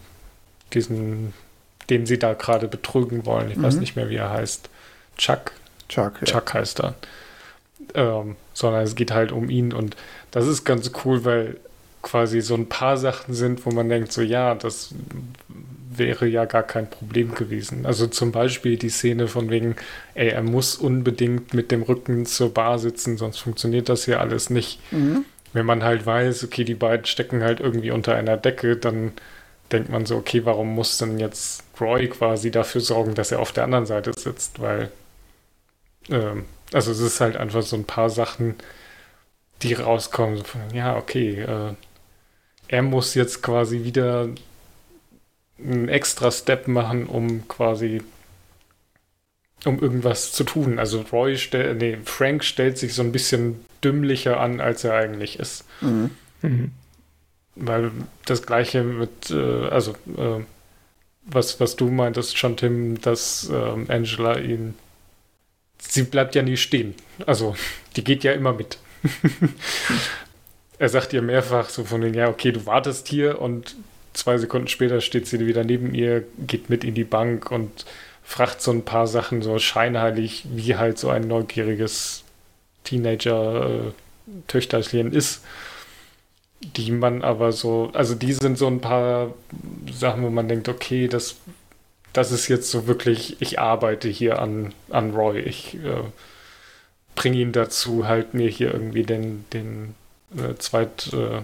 diesen, 0.74 1.34
den 1.90 2.06
sie 2.06 2.20
da 2.20 2.34
gerade 2.34 2.68
betrügen 2.68 3.26
wollen. 3.26 3.52
Ich 3.52 3.58
mhm. 3.58 3.64
weiß 3.64 3.76
nicht 3.76 3.96
mehr, 3.96 4.10
wie 4.10 4.16
er 4.16 4.30
heißt. 4.30 4.70
Chuck. 5.18 5.52
Chuck, 5.90 6.24
Chuck 6.26 6.54
ja. 6.54 6.60
heißt 6.60 6.82
er 6.82 6.96
ähm, 7.94 8.36
sondern 8.54 8.84
es 8.84 8.96
geht 8.96 9.12
halt 9.12 9.32
um 9.32 9.50
ihn 9.50 9.74
und 9.74 9.96
das 10.32 10.48
ist 10.48 10.66
ganz 10.66 10.92
cool, 11.04 11.26
weil 11.26 11.58
quasi 12.02 12.42
so 12.42 12.56
ein 12.56 12.68
paar 12.68 12.98
Sachen 12.98 13.34
sind, 13.34 13.66
wo 13.66 13.72
man 13.72 13.90
denkt, 13.90 14.12
so 14.12 14.22
ja, 14.22 14.56
das 14.56 14.94
wäre 15.90 16.28
ja 16.28 16.46
gar 16.46 16.64
kein 16.64 16.90
Problem 16.90 17.34
gewesen. 17.34 17.86
Also 17.86 18.08
zum 18.08 18.32
Beispiel 18.32 18.78
die 18.78 18.90
Szene 18.90 19.28
von 19.28 19.50
wegen, 19.50 19.76
ey, 20.14 20.30
er 20.30 20.44
muss 20.44 20.76
unbedingt 20.76 21.54
mit 21.54 21.72
dem 21.72 21.82
Rücken 21.82 22.26
zur 22.26 22.54
Bar 22.54 22.78
sitzen, 22.78 23.18
sonst 23.18 23.40
funktioniert 23.40 23.90
das 23.90 24.06
hier 24.06 24.20
alles 24.20 24.50
nicht. 24.50 24.80
Mhm. 24.92 25.26
Wenn 25.58 25.66
man 25.66 25.84
halt 25.84 26.06
weiß, 26.06 26.44
okay, 26.44 26.64
die 26.64 26.76
beiden 26.76 27.06
stecken 27.08 27.44
halt 27.44 27.60
irgendwie 27.60 27.90
unter 27.90 28.16
einer 28.16 28.38
Decke, 28.38 28.78
dann 28.78 29.14
denkt 29.72 29.90
man 29.90 30.06
so, 30.06 30.16
okay, 30.18 30.46
warum 30.46 30.76
muss 30.76 31.00
denn 31.00 31.20
jetzt 31.20 31.64
Roy 31.82 32.08
quasi 32.10 32.52
dafür 32.52 32.82
sorgen, 32.82 33.16
dass 33.16 33.32
er 33.32 33.40
auf 33.40 33.52
der 33.54 33.64
anderen 33.64 33.88
Seite 33.88 34.14
sitzt? 34.14 34.62
Weil 34.62 34.92
ähm, 36.10 36.46
also 36.74 36.92
es 36.92 37.00
ist 37.00 37.22
halt 37.22 37.38
einfach 37.38 37.64
so 37.64 37.76
ein 37.76 37.86
paar 37.86 38.10
Sachen, 38.12 38.56
die 39.64 39.74
rauskommen. 39.74 40.44
Von, 40.44 40.62
ja, 40.74 40.96
okay, 40.98 41.42
äh, 41.42 41.74
er 42.68 42.82
muss 42.84 43.16
jetzt 43.16 43.42
quasi 43.42 43.84
wieder 43.84 44.30
einen 45.60 45.90
extra 45.90 46.32
Step 46.32 46.68
machen, 46.68 47.08
um 47.08 47.48
quasi 47.48 48.04
um 49.66 49.80
irgendwas 49.80 50.32
zu 50.32 50.44
tun. 50.44 50.80
Also 50.80 51.04
Roy 51.12 51.38
stell, 51.38 51.76
nee, 51.76 51.98
Frank 52.06 52.44
stellt 52.44 52.78
sich 52.78 52.94
so 52.94 53.02
ein 53.02 53.12
bisschen 53.12 53.66
dümmlicher 53.84 54.40
an, 54.40 54.62
als 54.62 54.84
er 54.84 54.94
eigentlich 54.94 55.40
ist. 55.40 55.66
Mhm. 55.82 56.12
Mhm. 56.42 56.72
Weil 57.56 57.92
das 58.26 58.44
gleiche 58.44 58.84
mit, 58.84 59.32
äh, 59.32 59.68
also 59.68 59.92
äh, 60.18 60.44
was, 61.24 61.60
was 61.60 61.76
du 61.76 61.90
meintest 61.90 62.38
schon, 62.38 62.56
Tim, 62.56 63.02
dass 63.02 63.50
äh, 63.50 63.92
Angela 63.92 64.38
ihn 64.38 64.76
sie 65.80 66.04
bleibt 66.04 66.36
ja 66.36 66.42
nie 66.42 66.58
stehen. 66.58 66.96
Also, 67.26 67.56
die 67.96 68.04
geht 68.04 68.24
ja 68.24 68.32
immer 68.34 68.54
mit. 68.54 68.78
er 70.80 70.90
sagt 70.90 71.14
ihr 71.14 71.22
mehrfach 71.22 71.70
so 71.70 71.84
von 71.84 72.02
den, 72.02 72.14
ja, 72.14 72.30
okay, 72.30 72.52
du 72.52 72.66
wartest 72.66 73.08
hier 73.08 73.42
und 73.42 73.76
zwei 74.14 74.38
Sekunden 74.38 74.68
später 74.68 75.02
steht 75.02 75.28
sie 75.28 75.46
wieder 75.46 75.64
neben 75.64 75.94
ihr, 75.94 76.24
geht 76.40 76.70
mit 76.70 76.84
in 76.84 76.96
die 76.96 77.04
Bank 77.04 77.52
und 77.52 77.86
fragt 78.28 78.62
so 78.62 78.70
ein 78.72 78.86
paar 78.86 79.08
Sachen 79.08 79.42
so 79.42 79.58
scheinheilig, 79.58 80.46
wie 80.50 80.76
halt 80.76 81.00
so 81.00 81.10
ein 81.10 81.28
neugieriges 81.28 82.24
Teenager-Töchterchen 82.84 85.14
äh, 85.14 85.18
ist, 85.18 85.42
die 86.62 86.92
man 86.92 87.24
aber 87.24 87.54
so, 87.54 87.92
also 87.94 88.16
die 88.16 88.34
sind 88.34 88.58
so 88.58 88.68
ein 88.68 88.82
paar 88.82 89.34
Sachen, 89.92 90.24
wo 90.24 90.30
man 90.30 90.48
denkt, 90.48 90.70
okay, 90.70 91.08
das 91.08 91.36
das 92.18 92.32
ist 92.32 92.48
jetzt 92.48 92.72
so 92.72 92.88
wirklich, 92.88 93.40
ich 93.42 93.60
arbeite 93.60 94.10
hier 94.10 94.42
an, 94.42 94.74
an 94.90 95.14
Roy. 95.14 95.40
Ich 95.40 95.76
äh, 95.76 96.02
bringe 97.14 97.38
ihn 97.38 97.52
dazu, 97.52 98.08
halt 98.08 98.34
mir 98.34 98.50
hier 98.50 98.74
irgendwie 98.74 99.04
den, 99.04 99.46
den 99.54 99.94
äh, 100.36 100.56
Zweit, 100.58 101.14
äh, 101.14 101.38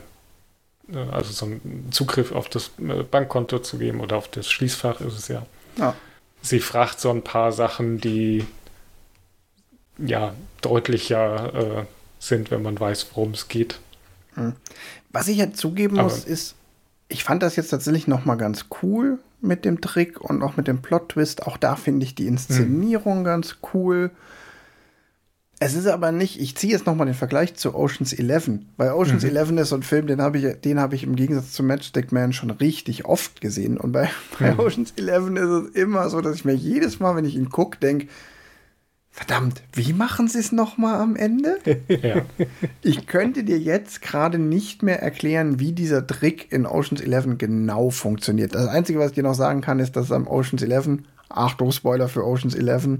äh 0.91 1.11
also 1.11 1.31
so 1.31 1.45
einen 1.45 1.89
Zugriff 1.91 2.31
auf 2.31 2.49
das 2.49 2.71
äh, 2.79 3.03
Bankkonto 3.03 3.59
zu 3.59 3.77
geben 3.77 4.01
oder 4.01 4.17
auf 4.17 4.27
das 4.29 4.49
Schließfach 4.49 4.99
ist 5.01 5.15
es 5.15 5.27
ja. 5.27 5.45
ja. 5.77 5.95
Sie 6.43 6.59
fragt 6.59 6.99
so 6.99 7.09
ein 7.09 7.23
paar 7.23 7.51
Sachen, 7.51 7.99
die 7.99 8.45
ja 9.97 10.35
deutlicher 10.61 11.53
äh, 11.53 11.85
sind, 12.19 12.51
wenn 12.51 12.61
man 12.61 12.79
weiß, 12.79 13.07
worum 13.13 13.31
es 13.31 13.47
geht. 13.47 13.79
Hm. 14.35 14.53
Was 15.11 15.27
ich 15.27 15.37
ja 15.37 15.51
zugeben 15.53 15.99
Aber 15.99 16.09
muss, 16.09 16.25
ist, 16.25 16.55
ich 17.07 17.23
fand 17.23 17.41
das 17.43 17.55
jetzt 17.55 17.69
tatsächlich 17.69 18.07
noch 18.07 18.25
mal 18.25 18.35
ganz 18.35 18.65
cool, 18.81 19.19
mit 19.39 19.65
dem 19.65 19.81
Trick 19.81 20.21
und 20.21 20.41
auch 20.41 20.57
mit 20.57 20.67
dem 20.67 20.81
Plot-Twist. 20.81 21.47
Auch 21.47 21.57
da 21.57 21.75
finde 21.75 22.05
ich 22.05 22.15
die 22.15 22.27
Inszenierung 22.27 23.19
mhm. 23.19 23.23
ganz 23.25 23.57
cool. 23.73 24.11
Es 25.66 25.76
ist 25.76 25.88
aber 25.88 26.11
nicht, 26.11 26.41
ich 26.41 26.57
ziehe 26.57 26.74
jetzt 26.74 26.86
nochmal 26.86 27.05
den 27.05 27.16
Vergleich 27.16 27.55
zu 27.55 27.74
Oceans 27.74 28.11
11, 28.11 28.49
weil 28.76 28.91
Oceans 28.91 29.24
mhm. 29.24 29.30
11 29.30 29.51
ist 29.51 29.70
so 29.70 29.78
ein 29.78 29.84
Film, 29.84 30.07
den 30.07 30.22
habe 30.22 30.38
ich, 30.38 30.59
den 30.59 30.78
habe 30.78 30.93
ich 30.93 31.05
im 31.05 31.16
Gegensatz 31.16 31.53
zu 31.53 31.64
Matchstick 31.64 32.11
Man 32.11 32.34
schon 32.34 32.49
richtig 32.49 33.05
oft 33.05 33.39
gesehen. 33.39 33.78
Und 33.78 33.93
bei, 33.93 34.09
bei 34.39 34.51
mhm. 34.51 34.59
Oceans 34.59 34.93
11 34.97 35.30
ist 35.38 35.41
es 35.41 35.76
immer 35.76 36.09
so, 36.09 36.20
dass 36.20 36.36
ich 36.36 36.43
mir 36.43 36.53
jedes 36.53 36.99
Mal, 36.99 37.16
wenn 37.16 37.24
ich 37.24 37.36
ihn 37.36 37.47
gucke, 37.47 37.80
denke, 37.80 38.07
verdammt, 39.09 39.61
wie 39.72 39.93
machen 39.93 40.28
sie 40.28 40.39
es 40.39 40.51
nochmal 40.51 40.99
am 40.99 41.16
Ende? 41.16 41.57
Ja. 41.88 42.24
Ich 42.82 43.07
könnte 43.07 43.45
dir 43.45 43.57
jetzt 43.57 44.01
gerade 44.01 44.39
nicht 44.39 44.84
mehr 44.84 45.01
erklären, 45.01 45.61
wie 45.61 45.72
dieser 45.72 46.05
Trick 46.05 46.51
in 46.51 46.66
Oceans 46.66 46.99
11 46.99 47.38
genau 47.38 47.89
funktioniert. 47.89 48.53
Das 48.53 48.68
Einzige, 48.68 48.99
was 48.99 49.11
ich 49.11 49.16
dir 49.16 49.24
noch 49.24 49.34
sagen 49.34 49.61
kann, 49.61 49.80
ist, 49.80 49.95
dass 49.95 50.11
am 50.11 50.28
Oceans 50.28 50.61
11, 50.61 50.99
Achtung, 51.30 51.72
Spoiler 51.72 52.09
für 52.09 52.26
Oceans 52.26 52.53
11, 52.53 52.97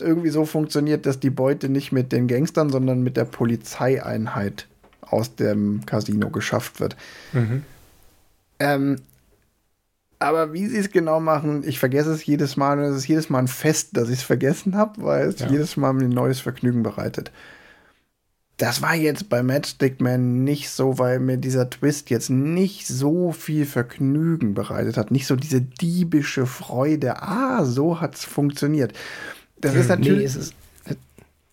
es 0.00 0.06
irgendwie 0.06 0.30
so 0.30 0.44
funktioniert, 0.44 1.06
dass 1.06 1.20
die 1.20 1.30
Beute 1.30 1.68
nicht 1.68 1.92
mit 1.92 2.12
den 2.12 2.26
Gangstern, 2.26 2.70
sondern 2.70 3.02
mit 3.02 3.16
der 3.16 3.24
Polizeieinheit 3.24 4.66
aus 5.02 5.34
dem 5.36 5.84
Casino 5.86 6.30
geschafft 6.30 6.80
wird. 6.80 6.96
Mhm. 7.32 7.62
Ähm, 8.58 8.96
aber 10.18 10.52
wie 10.52 10.66
sie 10.66 10.78
es 10.78 10.90
genau 10.90 11.20
machen, 11.20 11.62
ich 11.64 11.78
vergesse 11.78 12.12
es 12.12 12.26
jedes 12.26 12.56
Mal 12.56 12.78
und 12.78 12.84
es 12.86 12.96
ist 12.96 13.08
jedes 13.08 13.30
Mal 13.30 13.40
ein 13.40 13.48
Fest, 13.48 13.96
dass 13.96 14.08
ich 14.08 14.18
es 14.18 14.22
vergessen 14.24 14.76
habe, 14.76 15.02
weil 15.02 15.28
es 15.28 15.40
ja. 15.40 15.48
jedes 15.48 15.76
Mal 15.76 15.92
mir 15.92 16.04
ein 16.04 16.10
neues 16.10 16.40
Vergnügen 16.40 16.82
bereitet. 16.82 17.30
Das 18.56 18.82
war 18.82 18.96
jetzt 18.96 19.28
bei 19.28 19.44
Matchstick 19.44 20.00
Man 20.00 20.42
nicht 20.42 20.70
so, 20.70 20.98
weil 20.98 21.20
mir 21.20 21.36
dieser 21.36 21.70
Twist 21.70 22.10
jetzt 22.10 22.28
nicht 22.28 22.88
so 22.88 23.30
viel 23.30 23.64
Vergnügen 23.64 24.54
bereitet 24.54 24.96
hat. 24.96 25.12
Nicht 25.12 25.28
so 25.28 25.36
diese 25.36 25.60
diebische 25.60 26.44
Freude. 26.44 27.22
Ah, 27.22 27.64
so 27.64 28.00
hat 28.00 28.16
es 28.16 28.24
funktioniert. 28.24 28.92
Das 29.60 29.74
ist 29.74 29.88
hm, 29.90 30.00
natürlich. 30.00 30.34
Nee, 30.34 30.40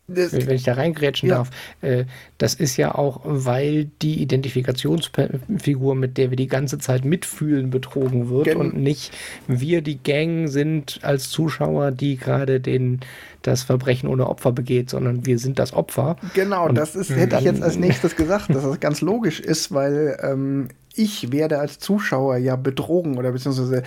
das, 0.07 0.33
wenn 0.33 0.55
ich 0.55 0.63
da 0.63 0.73
reingrätschen 0.73 1.29
ja. 1.29 1.37
darf, 1.37 1.49
äh, 1.81 2.05
das 2.37 2.53
ist 2.53 2.77
ja 2.77 2.93
auch, 2.93 3.21
weil 3.23 3.85
die 4.03 4.21
Identifikationsfigur, 4.21 5.95
mit 5.95 6.17
der 6.17 6.29
wir 6.29 6.37
die 6.37 6.47
ganze 6.47 6.77
Zeit 6.77 7.05
mitfühlen, 7.05 7.71
betrogen 7.71 8.29
wird 8.29 8.45
Gen 8.45 8.57
und 8.57 8.77
nicht 8.77 9.11
wir 9.47 9.81
die 9.81 9.97
Gang 9.97 10.47
sind 10.47 10.99
als 11.01 11.31
Zuschauer, 11.31 11.91
die 11.91 12.17
gerade 12.17 12.59
den 12.59 12.99
das 13.41 13.63
Verbrechen 13.63 14.07
ohne 14.07 14.27
Opfer 14.27 14.51
begeht, 14.51 14.91
sondern 14.91 15.25
wir 15.25 15.39
sind 15.39 15.57
das 15.57 15.73
Opfer. 15.73 16.17
Genau, 16.35 16.67
und 16.67 16.75
das 16.75 16.95
ist, 16.95 17.09
hätte 17.09 17.37
ich 17.37 17.43
jetzt 17.43 17.63
als 17.63 17.77
nächstes 17.77 18.15
gesagt, 18.15 18.53
dass 18.53 18.63
das 18.63 18.79
ganz 18.79 19.01
logisch 19.01 19.39
ist, 19.39 19.71
weil 19.71 20.19
ähm, 20.21 20.69
ich 20.93 21.31
werde 21.31 21.59
als 21.59 21.79
Zuschauer 21.79 22.37
ja 22.37 22.55
betrogen 22.55 23.17
oder 23.17 23.31
beziehungsweise 23.31 23.83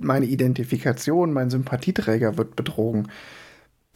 meine 0.00 0.26
Identifikation, 0.26 1.32
mein 1.32 1.50
Sympathieträger 1.50 2.36
wird 2.36 2.54
betrogen. 2.54 3.08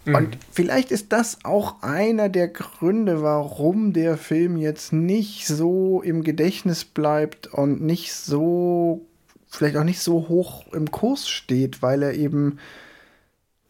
Mhm. 0.04 0.14
Und 0.14 0.38
vielleicht 0.50 0.90
ist 0.90 1.12
das 1.12 1.44
auch 1.44 1.82
einer 1.82 2.28
der 2.28 2.48
Gründe, 2.48 3.22
warum 3.22 3.92
der 3.92 4.16
Film 4.16 4.56
jetzt 4.56 4.92
nicht 4.92 5.46
so 5.46 6.02
im 6.02 6.22
Gedächtnis 6.22 6.84
bleibt 6.84 7.46
und 7.46 7.80
nicht 7.82 8.12
so, 8.12 9.06
vielleicht 9.48 9.76
auch 9.76 9.84
nicht 9.84 10.00
so 10.00 10.28
hoch 10.28 10.72
im 10.72 10.90
Kurs 10.90 11.28
steht, 11.28 11.82
weil 11.82 12.02
er 12.02 12.14
eben 12.14 12.58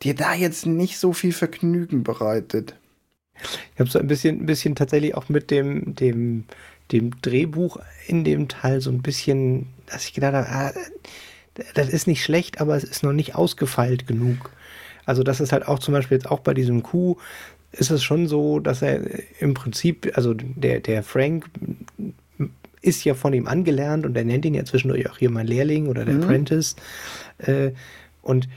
dir 0.02 0.14
da 0.14 0.34
jetzt 0.34 0.66
nicht 0.66 0.98
so 0.98 1.12
viel 1.12 1.32
Vergnügen 1.32 2.02
bereitet. 2.02 2.74
Ich 3.74 3.80
habe 3.80 3.90
so 3.90 3.98
ein 3.98 4.06
bisschen, 4.06 4.40
ein 4.40 4.46
bisschen 4.46 4.74
tatsächlich 4.74 5.14
auch 5.14 5.28
mit 5.28 5.50
dem, 5.50 5.94
dem, 5.94 6.44
dem 6.92 7.20
Drehbuch 7.22 7.78
in 8.06 8.24
dem 8.24 8.48
Teil 8.48 8.80
so 8.80 8.90
ein 8.90 9.02
bisschen, 9.02 9.68
dass 9.86 10.04
ich 10.04 10.14
gedacht 10.14 10.34
habe, 10.34 10.48
ah, 10.48 10.72
das 11.74 11.88
ist 11.88 12.06
nicht 12.06 12.22
schlecht, 12.22 12.60
aber 12.60 12.76
es 12.76 12.84
ist 12.84 13.02
noch 13.02 13.12
nicht 13.12 13.34
ausgefeilt 13.34 14.06
genug. 14.06 14.50
Also 15.04 15.22
das 15.22 15.40
ist 15.40 15.52
halt 15.52 15.66
auch 15.66 15.78
zum 15.78 15.94
Beispiel 15.94 16.16
jetzt 16.16 16.30
auch 16.30 16.40
bei 16.40 16.54
diesem 16.54 16.82
Coup 16.82 17.18
ist 17.72 17.90
es 17.90 18.02
schon 18.02 18.28
so, 18.28 18.60
dass 18.60 18.82
er 18.82 19.00
im 19.40 19.54
Prinzip, 19.54 20.12
also 20.14 20.34
der, 20.34 20.80
der 20.80 21.02
Frank 21.02 21.46
ist 22.82 23.04
ja 23.04 23.14
von 23.14 23.32
ihm 23.32 23.46
angelernt 23.46 24.04
und 24.04 24.16
er 24.16 24.24
nennt 24.24 24.44
ihn 24.44 24.54
ja 24.54 24.64
zwischendurch 24.64 25.08
auch 25.08 25.16
hier 25.16 25.30
mein 25.30 25.46
Lehrling 25.46 25.86
oder 25.86 26.04
der 26.04 26.14
mhm. 26.14 26.22
Apprentice. 26.24 26.76
Äh, 27.38 27.70
und 28.20 28.48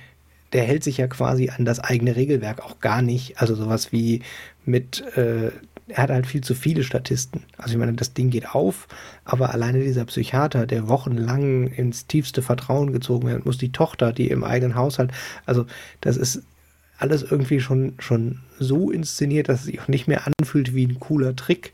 der 0.51 0.63
hält 0.63 0.83
sich 0.83 0.97
ja 0.97 1.07
quasi 1.07 1.49
an 1.49 1.65
das 1.65 1.79
eigene 1.79 2.15
Regelwerk 2.15 2.61
auch 2.61 2.79
gar 2.79 3.01
nicht. 3.01 3.39
Also 3.39 3.55
sowas 3.55 3.91
wie 3.91 4.21
mit 4.65 5.01
äh, 5.15 5.51
er 5.87 6.03
hat 6.03 6.09
halt 6.09 6.25
viel 6.25 6.41
zu 6.41 6.55
viele 6.55 6.83
Statisten. 6.83 7.43
Also 7.57 7.73
ich 7.73 7.77
meine, 7.77 7.93
das 7.93 8.13
Ding 8.13 8.29
geht 8.31 8.49
auf, 8.49 8.87
aber 9.23 9.51
alleine 9.51 9.83
dieser 9.83 10.05
Psychiater, 10.05 10.65
der 10.65 10.87
wochenlang 10.87 11.67
ins 11.67 12.07
tiefste 12.07 12.41
Vertrauen 12.41 12.91
gezogen 12.91 13.27
werden 13.27 13.43
muss, 13.45 13.57
die 13.57 13.71
Tochter, 13.71 14.11
die 14.11 14.29
im 14.29 14.43
eigenen 14.43 14.75
Haushalt, 14.75 15.11
also 15.45 15.65
das 16.01 16.17
ist 16.17 16.41
alles 16.97 17.23
irgendwie 17.23 17.59
schon, 17.59 17.93
schon 17.99 18.39
so 18.57 18.89
inszeniert, 18.89 19.49
dass 19.49 19.59
es 19.59 19.65
sich 19.65 19.79
auch 19.81 19.87
nicht 19.87 20.07
mehr 20.07 20.23
anfühlt 20.25 20.73
wie 20.73 20.87
ein 20.87 20.99
cooler 20.99 21.35
Trick, 21.35 21.73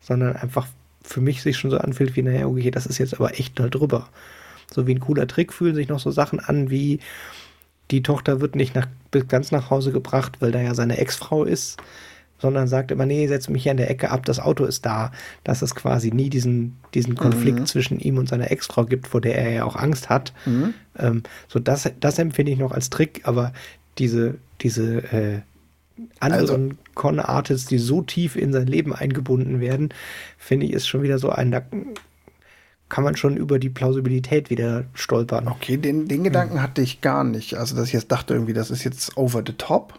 sondern 0.00 0.36
einfach 0.36 0.66
für 1.02 1.20
mich 1.20 1.42
sich 1.42 1.56
schon 1.56 1.70
so 1.70 1.78
anfühlt 1.78 2.16
wie, 2.16 2.22
naja, 2.22 2.46
okay, 2.46 2.70
das 2.70 2.86
ist 2.86 2.98
jetzt 2.98 3.14
aber 3.14 3.38
echt 3.38 3.58
mal 3.58 3.70
drüber. 3.70 4.08
So 4.70 4.86
wie 4.86 4.94
ein 4.94 5.00
cooler 5.00 5.26
Trick 5.26 5.52
fühlen 5.52 5.74
sich 5.74 5.88
noch 5.88 6.00
so 6.00 6.10
Sachen 6.10 6.40
an 6.40 6.68
wie, 6.68 6.98
die 7.90 8.02
Tochter 8.02 8.42
wird 8.42 8.56
nicht 8.56 8.74
nach, 8.74 8.88
ganz 9.28 9.50
nach 9.52 9.70
Hause 9.70 9.92
gebracht, 9.92 10.36
weil 10.40 10.52
da 10.52 10.60
ja 10.60 10.74
seine 10.74 10.98
Ex-Frau 10.98 11.44
ist 11.44 11.78
sondern 12.38 12.68
sagt 12.68 12.90
immer, 12.90 13.06
nee, 13.06 13.26
setz 13.26 13.48
mich 13.48 13.64
hier 13.64 13.72
an 13.72 13.76
der 13.76 13.90
Ecke 13.90 14.10
ab, 14.10 14.24
das 14.24 14.40
Auto 14.40 14.64
ist 14.64 14.86
da. 14.86 15.12
Dass 15.44 15.62
es 15.62 15.74
quasi 15.74 16.10
nie 16.10 16.30
diesen, 16.30 16.76
diesen 16.94 17.14
Konflikt 17.14 17.60
mhm. 17.60 17.66
zwischen 17.66 18.00
ihm 18.00 18.18
und 18.18 18.28
seiner 18.28 18.50
Ex-Frau 18.50 18.84
gibt, 18.84 19.08
vor 19.08 19.20
der 19.20 19.36
er 19.36 19.50
ja 19.50 19.64
auch 19.64 19.76
Angst 19.76 20.08
hat. 20.08 20.32
Mhm. 20.46 20.74
Ähm, 20.98 21.22
so, 21.48 21.58
das, 21.58 21.90
das 22.00 22.18
empfinde 22.18 22.52
ich 22.52 22.58
noch 22.58 22.72
als 22.72 22.90
Trick, 22.90 23.22
aber 23.24 23.52
diese, 23.98 24.36
diese 24.60 24.98
äh, 25.12 25.40
anderen 26.20 26.62
also, 26.62 26.76
Con-Artists, 26.94 27.68
die 27.68 27.78
so 27.78 28.02
tief 28.02 28.36
in 28.36 28.52
sein 28.52 28.66
Leben 28.66 28.94
eingebunden 28.94 29.60
werden, 29.60 29.90
finde 30.36 30.66
ich, 30.66 30.72
ist 30.72 30.86
schon 30.86 31.02
wieder 31.02 31.18
so 31.18 31.30
ein, 31.30 31.50
da 31.50 31.62
kann 32.88 33.04
man 33.04 33.16
schon 33.16 33.36
über 33.36 33.58
die 33.58 33.68
Plausibilität 33.68 34.50
wieder 34.50 34.84
stolpern. 34.94 35.48
Okay, 35.48 35.76
den, 35.76 36.08
den 36.08 36.24
Gedanken 36.24 36.56
mhm. 36.56 36.62
hatte 36.62 36.82
ich 36.82 37.00
gar 37.00 37.24
nicht. 37.24 37.54
Also, 37.54 37.76
dass 37.76 37.88
ich 37.88 37.92
jetzt 37.92 38.10
dachte 38.10 38.34
irgendwie, 38.34 38.54
das 38.54 38.70
ist 38.70 38.84
jetzt 38.84 39.16
over 39.16 39.42
the 39.46 39.52
top. 39.52 39.98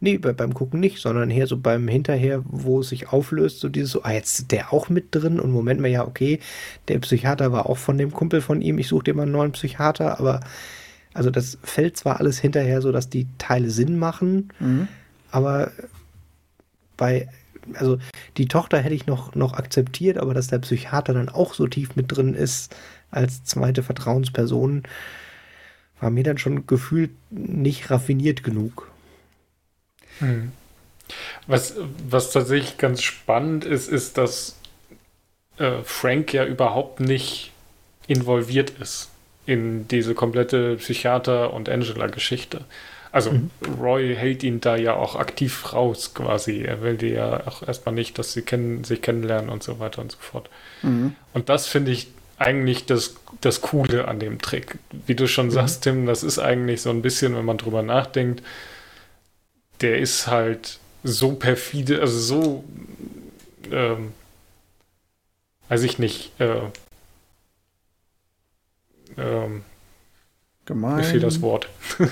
Nee, 0.00 0.18
bei, 0.18 0.32
beim 0.32 0.54
Gucken 0.54 0.80
nicht, 0.80 0.98
sondern 0.98 1.30
eher 1.30 1.46
so 1.46 1.56
beim 1.56 1.88
Hinterher, 1.88 2.42
wo 2.44 2.80
es 2.80 2.88
sich 2.88 3.08
auflöst, 3.08 3.60
so 3.60 3.68
dieses 3.68 3.92
so, 3.92 4.02
ah, 4.02 4.12
jetzt 4.12 4.38
ist 4.38 4.52
der 4.52 4.72
auch 4.72 4.88
mit 4.88 5.08
drin 5.10 5.40
und 5.40 5.50
Moment 5.50 5.80
mal, 5.80 5.88
ja, 5.88 6.06
okay, 6.06 6.40
der 6.88 6.98
Psychiater 6.98 7.52
war 7.52 7.66
auch 7.66 7.78
von 7.78 7.98
dem 7.98 8.12
Kumpel 8.12 8.40
von 8.40 8.62
ihm, 8.62 8.78
ich 8.78 8.88
suche 8.88 9.04
dir 9.04 9.14
mal 9.14 9.22
einen 9.22 9.32
neuen 9.32 9.52
Psychiater, 9.52 10.18
aber 10.18 10.40
also 11.14 11.30
das 11.30 11.58
fällt 11.62 11.96
zwar 11.96 12.20
alles 12.20 12.38
hinterher 12.38 12.80
so, 12.80 12.92
dass 12.92 13.08
die 13.08 13.26
Teile 13.38 13.70
Sinn 13.70 13.98
machen, 13.98 14.52
mhm. 14.60 14.88
aber 15.30 15.72
bei, 16.96 17.28
also 17.74 17.98
die 18.36 18.46
Tochter 18.46 18.78
hätte 18.78 18.94
ich 18.94 19.06
noch, 19.06 19.34
noch 19.34 19.54
akzeptiert, 19.54 20.18
aber 20.18 20.34
dass 20.34 20.48
der 20.48 20.58
Psychiater 20.58 21.14
dann 21.14 21.28
auch 21.28 21.54
so 21.54 21.66
tief 21.66 21.96
mit 21.96 22.14
drin 22.14 22.34
ist 22.34 22.74
als 23.10 23.44
zweite 23.44 23.82
Vertrauensperson, 23.82 24.82
war 26.00 26.10
mir 26.10 26.24
dann 26.24 26.38
schon 26.38 26.66
gefühlt 26.66 27.10
nicht 27.30 27.90
raffiniert 27.90 28.42
genug. 28.44 28.90
Hm. 30.20 30.52
Was, 31.46 31.74
was 32.08 32.32
tatsächlich 32.32 32.76
ganz 32.76 33.02
spannend 33.02 33.64
ist, 33.64 33.88
ist, 33.88 34.18
dass 34.18 34.56
äh, 35.58 35.82
Frank 35.84 36.32
ja 36.32 36.44
überhaupt 36.44 37.00
nicht 37.00 37.52
involviert 38.06 38.70
ist 38.80 39.10
in 39.46 39.88
diese 39.88 40.14
komplette 40.14 40.76
Psychiater- 40.76 41.54
und 41.54 41.68
Angela-Geschichte. 41.68 42.64
Also 43.10 43.32
mhm. 43.32 43.50
Roy 43.80 44.14
hält 44.14 44.42
ihn 44.42 44.60
da 44.60 44.76
ja 44.76 44.94
auch 44.94 45.16
aktiv 45.16 45.72
raus 45.72 46.12
quasi. 46.12 46.62
Er 46.62 46.82
will 46.82 46.98
die 46.98 47.08
ja 47.08 47.46
auch 47.46 47.66
erstmal 47.66 47.94
nicht, 47.94 48.18
dass 48.18 48.34
sie 48.34 48.42
kennen, 48.42 48.84
sich 48.84 49.00
kennenlernen 49.00 49.48
und 49.48 49.62
so 49.62 49.80
weiter 49.80 50.02
und 50.02 50.12
so 50.12 50.18
fort. 50.20 50.50
Mhm. 50.82 51.14
Und 51.32 51.48
das 51.48 51.66
finde 51.66 51.92
ich 51.92 52.08
eigentlich 52.38 52.84
das, 52.84 53.16
das 53.40 53.62
Coole 53.62 54.06
an 54.06 54.20
dem 54.20 54.40
Trick. 54.40 54.78
Wie 55.06 55.14
du 55.14 55.26
schon 55.26 55.46
mhm. 55.46 55.52
sagst, 55.52 55.82
Tim, 55.82 56.06
das 56.06 56.22
ist 56.22 56.38
eigentlich 56.38 56.82
so 56.82 56.90
ein 56.90 57.00
bisschen, 57.02 57.34
wenn 57.34 57.46
man 57.46 57.56
drüber 57.56 57.82
nachdenkt, 57.82 58.42
der 59.80 59.98
ist 59.98 60.26
halt 60.26 60.78
so 61.04 61.32
perfide, 61.32 62.00
also 62.00 62.18
so, 62.18 62.64
ähm, 63.70 64.12
weiß 65.68 65.82
ich 65.82 65.98
nicht, 65.98 66.32
äh, 66.40 66.60
ähm, 69.16 69.62
Gemein. 70.66 70.96
Mir 70.96 71.04
fehlt 71.04 71.22
das 71.22 71.40
Wort. 71.40 71.68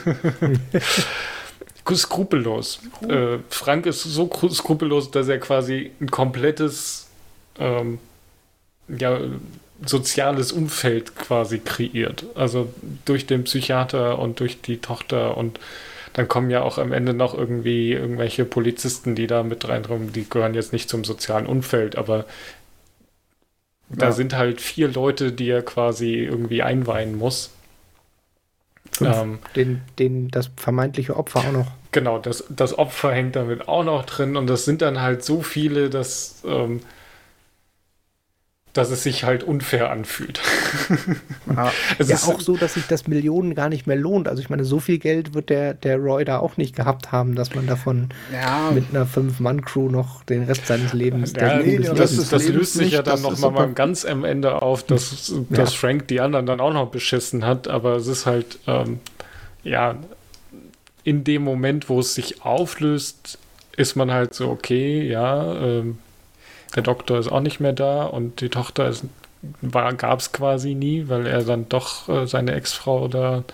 skrupellos. 1.94 2.80
Äh, 3.06 3.38
Frank 3.48 3.86
ist 3.86 4.02
so 4.02 4.30
skrupellos, 4.50 5.10
dass 5.10 5.28
er 5.28 5.38
quasi 5.38 5.92
ein 6.00 6.10
komplettes 6.10 7.08
ähm, 7.58 7.98
ja, 8.88 9.20
soziales 9.84 10.52
Umfeld 10.52 11.14
quasi 11.16 11.58
kreiert. 11.58 12.24
Also 12.34 12.72
durch 13.04 13.26
den 13.26 13.44
Psychiater 13.44 14.18
und 14.18 14.40
durch 14.40 14.62
die 14.62 14.78
Tochter 14.78 15.36
und 15.36 15.60
dann 16.16 16.28
kommen 16.28 16.48
ja 16.48 16.62
auch 16.62 16.78
am 16.78 16.92
Ende 16.92 17.12
noch 17.12 17.34
irgendwie 17.34 17.92
irgendwelche 17.92 18.46
Polizisten, 18.46 19.14
die 19.14 19.26
da 19.26 19.42
mit 19.42 19.68
reinkommen, 19.68 20.14
die 20.14 20.26
gehören 20.26 20.54
jetzt 20.54 20.72
nicht 20.72 20.88
zum 20.88 21.04
sozialen 21.04 21.44
Umfeld, 21.44 21.96
aber 21.96 22.24
ja. 23.90 23.96
da 23.98 24.12
sind 24.12 24.34
halt 24.34 24.62
vier 24.62 24.88
Leute, 24.88 25.30
die 25.30 25.50
er 25.50 25.60
quasi 25.60 26.14
irgendwie 26.14 26.62
einweihen 26.62 27.18
muss. 27.18 27.50
ähm, 29.02 29.40
den, 29.56 29.82
den, 29.98 30.28
das 30.30 30.48
vermeintliche 30.56 31.18
Opfer 31.18 31.40
auch 31.40 31.52
noch. 31.52 31.66
Genau, 31.92 32.18
das, 32.18 32.44
das 32.48 32.78
Opfer 32.78 33.12
hängt 33.12 33.36
damit 33.36 33.68
auch 33.68 33.84
noch 33.84 34.06
drin 34.06 34.38
und 34.38 34.46
das 34.46 34.64
sind 34.64 34.80
dann 34.80 35.02
halt 35.02 35.22
so 35.22 35.42
viele, 35.42 35.90
dass, 35.90 36.42
ähm, 36.46 36.80
dass 38.76 38.90
es 38.90 39.02
sich 39.02 39.24
halt 39.24 39.42
unfair 39.42 39.90
anfühlt. 39.90 40.40
Ja, 41.54 41.72
es 41.98 42.08
ja 42.08 42.16
ist 42.16 42.28
auch 42.28 42.40
so, 42.40 42.56
dass 42.56 42.74
sich 42.74 42.86
das 42.86 43.06
Millionen 43.06 43.54
gar 43.54 43.68
nicht 43.68 43.86
mehr 43.86 43.96
lohnt. 43.96 44.28
Also 44.28 44.42
ich 44.42 44.50
meine, 44.50 44.64
so 44.64 44.80
viel 44.80 44.98
Geld 44.98 45.32
wird 45.32 45.48
der, 45.48 45.74
der 45.74 45.96
Roy 45.96 46.24
da 46.24 46.38
auch 46.38 46.56
nicht 46.56 46.74
gehabt 46.76 47.12
haben, 47.12 47.34
dass 47.34 47.54
man 47.54 47.66
davon 47.66 48.08
ja. 48.32 48.70
mit 48.74 48.86
einer 48.90 49.06
Fünf-Mann-Crew 49.06 49.88
noch 49.88 50.24
den 50.24 50.42
Rest 50.42 50.66
seines 50.66 50.92
Lebens... 50.92 51.32
Ja, 51.34 51.58
nee, 51.58 51.78
das, 51.78 51.96
das, 51.96 52.16
das, 52.16 52.28
das 52.30 52.48
löst 52.48 52.74
sich 52.74 52.92
ja 52.92 53.02
dann 53.02 53.22
nochmal 53.22 53.52
mal 53.52 53.72
ganz 53.72 54.04
am 54.04 54.24
Ende 54.24 54.60
auf, 54.60 54.82
dass, 54.82 55.32
dass 55.50 55.74
Frank 55.74 56.08
die 56.08 56.20
anderen 56.20 56.46
dann 56.46 56.60
auch 56.60 56.72
noch 56.72 56.90
beschissen 56.90 57.46
hat, 57.46 57.68
aber 57.68 57.96
es 57.96 58.06
ist 58.06 58.26
halt, 58.26 58.58
ähm, 58.66 59.00
ja, 59.62 59.96
in 61.04 61.22
dem 61.22 61.42
Moment, 61.42 61.88
wo 61.88 62.00
es 62.00 62.14
sich 62.14 62.44
auflöst, 62.44 63.38
ist 63.76 63.94
man 63.94 64.10
halt 64.10 64.34
so, 64.34 64.48
okay, 64.48 65.06
ja, 65.08 65.54
ähm, 65.54 65.98
der 66.76 66.82
Doktor 66.82 67.18
ist 67.18 67.28
auch 67.28 67.40
nicht 67.40 67.58
mehr 67.58 67.72
da 67.72 68.04
und 68.04 68.40
die 68.40 68.50
Tochter 68.50 68.92
gab 69.96 70.20
es 70.20 70.32
quasi 70.32 70.74
nie, 70.74 71.08
weil 71.08 71.26
er 71.26 71.42
dann 71.42 71.68
doch 71.68 72.08
äh, 72.08 72.26
seine 72.26 72.54
Ex-Frau 72.54 73.08
da 73.08 73.44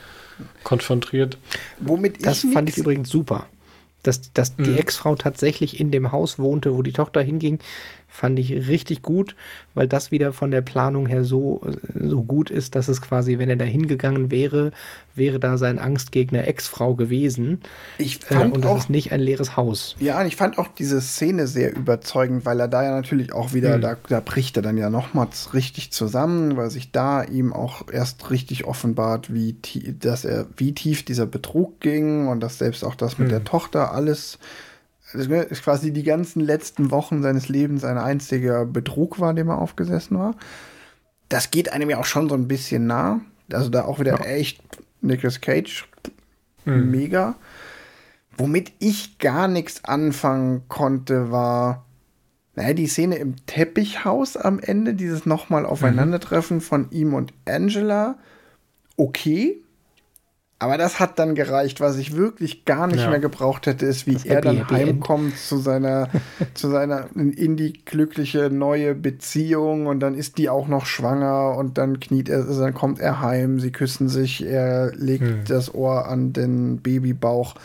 konfrontiert. 0.65 1.39
Womit 1.79 2.27
das 2.27 2.47
fand 2.53 2.69
ich 2.69 2.79
übrigens 2.79 3.09
super. 3.09 3.47
Dass, 4.03 4.33
dass 4.33 4.59
mhm. 4.59 4.65
die 4.65 4.79
Ex-Frau 4.79 5.15
tatsächlich 5.15 5.79
in 5.79 5.93
dem 5.93 6.11
Haus 6.11 6.39
wohnte, 6.39 6.75
wo 6.75 6.83
die 6.83 6.93
Tochter 6.93 7.23
hinging, 7.23 7.61
fand 8.13 8.39
ich 8.39 8.69
richtig 8.69 9.01
gut, 9.01 9.35
weil 9.75 9.89
das 9.89 10.11
wieder 10.11 10.35
von 10.35 10.51
der 10.51 10.61
Planung 10.61 11.07
her 11.07 11.25
so, 11.25 11.63
so 11.99 12.23
gut 12.23 12.51
ist, 12.51 12.75
dass 12.75 12.89
es 12.89 13.01
quasi, 13.01 13.39
wenn 13.39 13.49
er 13.49 13.57
da 13.57 13.65
hingegangen 13.65 14.31
wäre, 14.31 14.71
wäre 15.15 15.41
da 15.41 15.57
sein 15.57 15.79
Angstgegner 15.79 16.47
Ex-Frau 16.47 16.95
gewesen. 16.95 17.63
Ich 17.97 18.23
äh, 18.25 18.35
fand 18.35 18.53
äh, 18.53 18.55
und 18.55 18.65
das 18.65 18.71
auch, 18.71 18.79
ist 18.79 18.91
nicht 18.91 19.13
ein 19.13 19.21
leeres 19.21 19.57
Haus. 19.57 19.97
Ja, 19.99 20.21
und 20.21 20.27
ich 20.27 20.37
fand 20.37 20.59
auch 20.59 20.69
diese 20.69 21.01
Szene 21.01 21.47
sehr 21.47 21.75
überzeugend, 21.75 22.45
weil 22.45 22.61
er 22.61 22.69
da 22.69 22.85
ja 22.85 22.91
natürlich 22.91 23.33
auch 23.33 23.55
wieder, 23.55 23.79
mhm. 23.79 23.81
da, 23.81 23.97
da 24.07 24.21
bricht 24.21 24.57
er 24.59 24.63
dann 24.63 24.77
ja 24.77 24.91
nochmals 24.91 25.55
richtig 25.55 25.91
zusammen, 25.91 26.59
weil 26.59 26.71
sich 26.71 26.93
da 26.93 27.25
ihm 27.25 27.55
auch 27.55 27.91
erst 27.91 28.31
richtig 28.31 28.67
offenbart, 28.67 29.33
wie, 29.33 29.57
dass 29.99 30.27
er, 30.27 30.47
wie 30.59 30.75
tief 30.75 31.03
dieser 31.03 31.27
Betrug 31.27 31.81
ging 31.81 32.29
und 32.29 32.41
dass 32.41 32.59
selbst 32.59 32.85
auch 32.85 32.95
das 32.95 33.19
mit 33.19 33.29
mhm. 33.29 33.33
der 33.33 33.45
Tochter 33.45 33.95
alles 33.95 34.39
ist 35.15 35.63
quasi 35.63 35.93
die 35.93 36.03
ganzen 36.03 36.41
letzten 36.41 36.91
Wochen 36.91 37.23
seines 37.23 37.49
Lebens 37.49 37.85
ein 37.85 37.99
einziger 37.99 38.65
Betrug 38.65 39.21
war, 39.21 39.35
dem 39.35 39.49
er 39.49 39.59
aufgesessen 39.59 40.19
war. 40.19 40.35
Das 41.29 41.51
geht 41.51 41.73
einem 41.73 41.91
ja 41.91 41.99
auch 41.99 42.05
schon 42.05 42.29
so 42.29 42.35
ein 42.35 42.49
bisschen 42.49 42.87
nah. 42.87 43.21
Also 43.53 43.71
da 43.71 43.85
auch 43.85 44.01
wieder 44.01 44.19
ja. 44.19 44.25
echt 44.25 44.63
Nicolas 45.01 45.41
Cage 45.41 45.89
mhm. 46.65 46.91
mega. 46.91 47.35
Womit 48.37 48.73
ich 48.79 49.19
gar 49.19 49.49
nichts 49.49 49.85
anfangen 49.85 50.63
konnte, 50.69 51.31
war 51.31 51.85
naja, 52.55 52.75
die 52.75 52.87
Szene 52.87 53.17
im 53.17 53.37
Teppichhaus 53.47 54.37
am 54.37 54.59
Ende, 54.59 54.95
dieses 54.95 55.25
nochmal 55.25 55.65
Aufeinandertreffen 55.65 56.59
mhm. 56.59 56.63
von 56.63 56.91
ihm 56.91 57.15
und 57.15 57.33
Angela. 57.47 58.19
Okay, 58.97 59.62
aber 60.63 60.79
das 60.79 61.01
hat 61.01 61.19
dann 61.19 61.35
gereicht. 61.35 61.81
Was 61.81 61.97
ich 61.97 62.15
wirklich 62.15 62.65
gar 62.65 62.87
nicht 62.87 63.01
ja. 63.01 63.11
mehr 63.11 63.19
gebraucht 63.19 63.67
hätte, 63.67 63.85
ist, 63.85 64.07
wie 64.07 64.13
das 64.13 64.25
er 64.25 64.41
dann 64.41 64.71
heimkommt 64.71 65.37
zu 65.37 65.59
seiner, 65.59 66.09
zu 66.55 66.71
seiner 66.71 67.09
in 67.17 67.57
die 67.57 67.73
glückliche 67.85 68.49
neue 68.49 68.95
Beziehung 68.95 69.89
und 69.89 69.99
dann 69.99 70.15
ist 70.15 70.39
die 70.39 70.49
auch 70.49 70.69
noch 70.69 70.87
schwanger 70.87 71.57
und 71.57 71.79
dann 71.79 71.99
kniet 71.99 72.29
er, 72.29 72.39
also 72.47 72.61
dann 72.61 72.75
kommt 72.75 73.01
er 73.01 73.21
heim, 73.21 73.59
sie 73.59 73.73
küssen 73.73 74.09
sich, 74.09 74.47
er 74.47 74.95
legt 74.95 75.25
hm. 75.25 75.45
das 75.49 75.75
Ohr 75.75 76.07
an 76.07 76.33
den 76.33 76.79
Babybauch. 76.79 77.57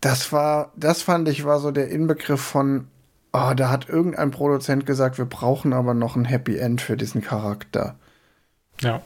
Das 0.00 0.32
war, 0.32 0.72
das 0.74 1.02
fand 1.02 1.28
ich 1.28 1.44
war 1.44 1.60
so 1.60 1.72
der 1.72 1.90
Inbegriff 1.90 2.40
von, 2.40 2.86
oh, 3.34 3.52
da 3.54 3.68
hat 3.68 3.90
irgendein 3.90 4.30
Produzent 4.30 4.86
gesagt, 4.86 5.18
wir 5.18 5.26
brauchen 5.26 5.74
aber 5.74 5.92
noch 5.92 6.16
ein 6.16 6.24
Happy 6.24 6.56
End 6.56 6.80
für 6.80 6.96
diesen 6.96 7.20
Charakter. 7.20 7.96
Ja. 8.80 9.02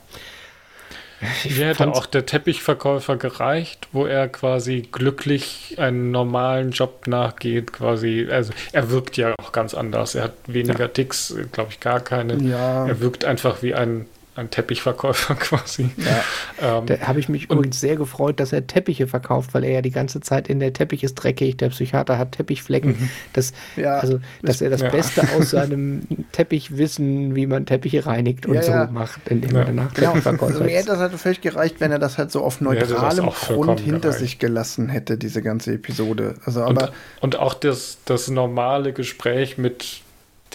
Mir 1.45 1.67
hätte 1.67 1.89
auch 1.89 2.07
der 2.07 2.27
Teppichverkäufer 2.27 3.17
gereicht, 3.17 3.89
wo 3.93 4.07
er 4.07 4.29
quasi 4.29 4.87
glücklich 4.91 5.77
einen 5.79 6.11
normalen 6.11 6.73
Job 6.73 7.07
nachgeht, 7.07 7.73
quasi. 7.73 8.29
Also 8.31 8.53
er 8.73 8.91
wirkt 8.91 9.17
ja 9.17 9.35
auch 9.41 9.53
ganz 9.53 9.75
anders. 9.75 10.15
Er 10.15 10.25
hat 10.25 10.35
weniger 10.47 10.81
ja. 10.81 10.89
Ticks, 10.89 11.35
glaube 11.53 11.71
ich, 11.71 11.81
gar 11.81 12.01
keine. 12.01 12.37
Ja. 12.43 12.87
Er 12.87 13.01
wirkt 13.01 13.25
einfach 13.25 13.63
wie 13.63 13.75
ein 13.75 14.07
ein 14.37 14.51
Teppichverkäufer 14.51 15.35
quasi. 15.39 15.91
Ja. 15.97 16.79
Ähm, 16.79 16.87
da 16.87 16.99
habe 17.01 17.21
ich 17.21 17.29
mich 17.29 17.51
übrigens 17.51 17.81
sehr 17.81 17.97
gefreut, 17.97 18.41
dass 18.41 18.53
er 18.53 18.67
Teppiche 18.67 19.07
verkauft, 19.07 19.55
weil 19.55 19.65
er 19.65 19.73
ja 19.73 19.83
die 19.83 19.91
ganze 19.91 20.21
Zeit 20.21 20.49
in 20.49 20.61
der 20.61 20.73
Teppich 20.73 21.03
ist 21.03 21.15
dreckig, 21.15 21.57
der 21.57 21.71
Psychiater 21.71 22.19
hat 22.19 22.33
Teppichflecken. 22.33 22.91
Mhm. 22.91 23.11
Das, 23.33 23.53
ja, 23.77 23.99
also, 23.99 24.21
dass 24.43 24.61
er 24.61 24.71
das 24.71 24.83
ja. 24.83 24.91
Beste 24.91 25.23
aus 25.37 25.51
seinem 25.51 26.03
Teppichwissen, 26.33 27.35
wie 27.35 27.47
man 27.47 27.67
Teppiche 27.67 28.07
reinigt 28.07 28.47
und 28.47 28.55
ja, 28.55 28.87
so 28.87 28.93
macht, 28.93 29.29
indem 29.29 29.53
ja. 29.53 29.59
er 29.61 29.65
danach 29.67 29.95
genau. 29.95 30.09
Teppichverkäufer 30.09 30.55
also, 30.55 30.65
Mir 30.65 30.77
hätte 30.77 30.89
das 30.89 30.99
halt 30.99 31.13
völlig 31.15 31.41
gereicht, 31.41 31.77
wenn 31.81 31.93
er 31.93 31.99
das 31.99 32.19
halt 32.19 32.31
so 32.31 32.43
auf 32.43 32.61
neutralem 32.61 33.27
Grund 33.31 33.81
hinter 33.81 34.01
gereicht. 34.01 34.19
sich 34.19 34.39
gelassen 34.39 34.89
hätte, 34.89 35.19
diese 35.19 35.43
ganze 35.43 35.75
Episode. 35.75 36.35
Also, 36.45 36.63
aber 36.63 36.89
und, 37.21 37.35
und 37.35 37.39
auch 37.39 37.55
das, 37.55 37.99
das 38.05 38.29
normale 38.29 38.93
Gespräch 38.93 39.59
mit 39.59 40.03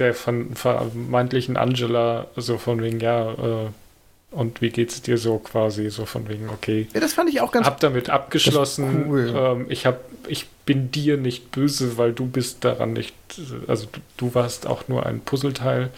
der 0.02 0.14
von 0.14 0.56
vermeintlichen 0.56 1.58
Angela, 1.58 2.28
so 2.36 2.58
von 2.58 2.82
wegen, 2.82 3.00
ja, 3.00 3.32
äh, 3.32 3.68
und 4.32 4.62
wie 4.62 4.70
geht's 4.70 5.02
dir 5.02 5.18
so 5.18 5.38
quasi, 5.38 5.90
so 5.90 6.06
von 6.06 6.28
wegen, 6.28 6.50
okay. 6.50 6.88
Ja, 6.94 7.00
das 7.00 7.14
fand 7.14 7.30
ich 7.30 7.42
auch 7.42 7.52
ganz 7.52 7.68
Hab 7.68 7.80
damit 7.80 8.10
abgeschlossen, 8.10 9.06
cool. 9.08 9.34
ähm, 9.36 9.66
ich 9.70 9.86
hab, 9.86 10.00
ich 10.28 10.48
bin 10.66 10.90
dir 10.92 11.18
nicht 11.18 11.52
böse, 11.52 11.98
weil 11.98 12.14
du 12.14 12.26
bist 12.26 12.64
daran 12.66 12.94
nicht, 12.94 13.14
also 13.68 13.88
du, 13.92 14.00
du 14.18 14.36
warst 14.36 14.68
auch 14.68 14.88
nur 14.88 15.06
ein 15.06 15.20
Puzzleteil. 15.20 15.90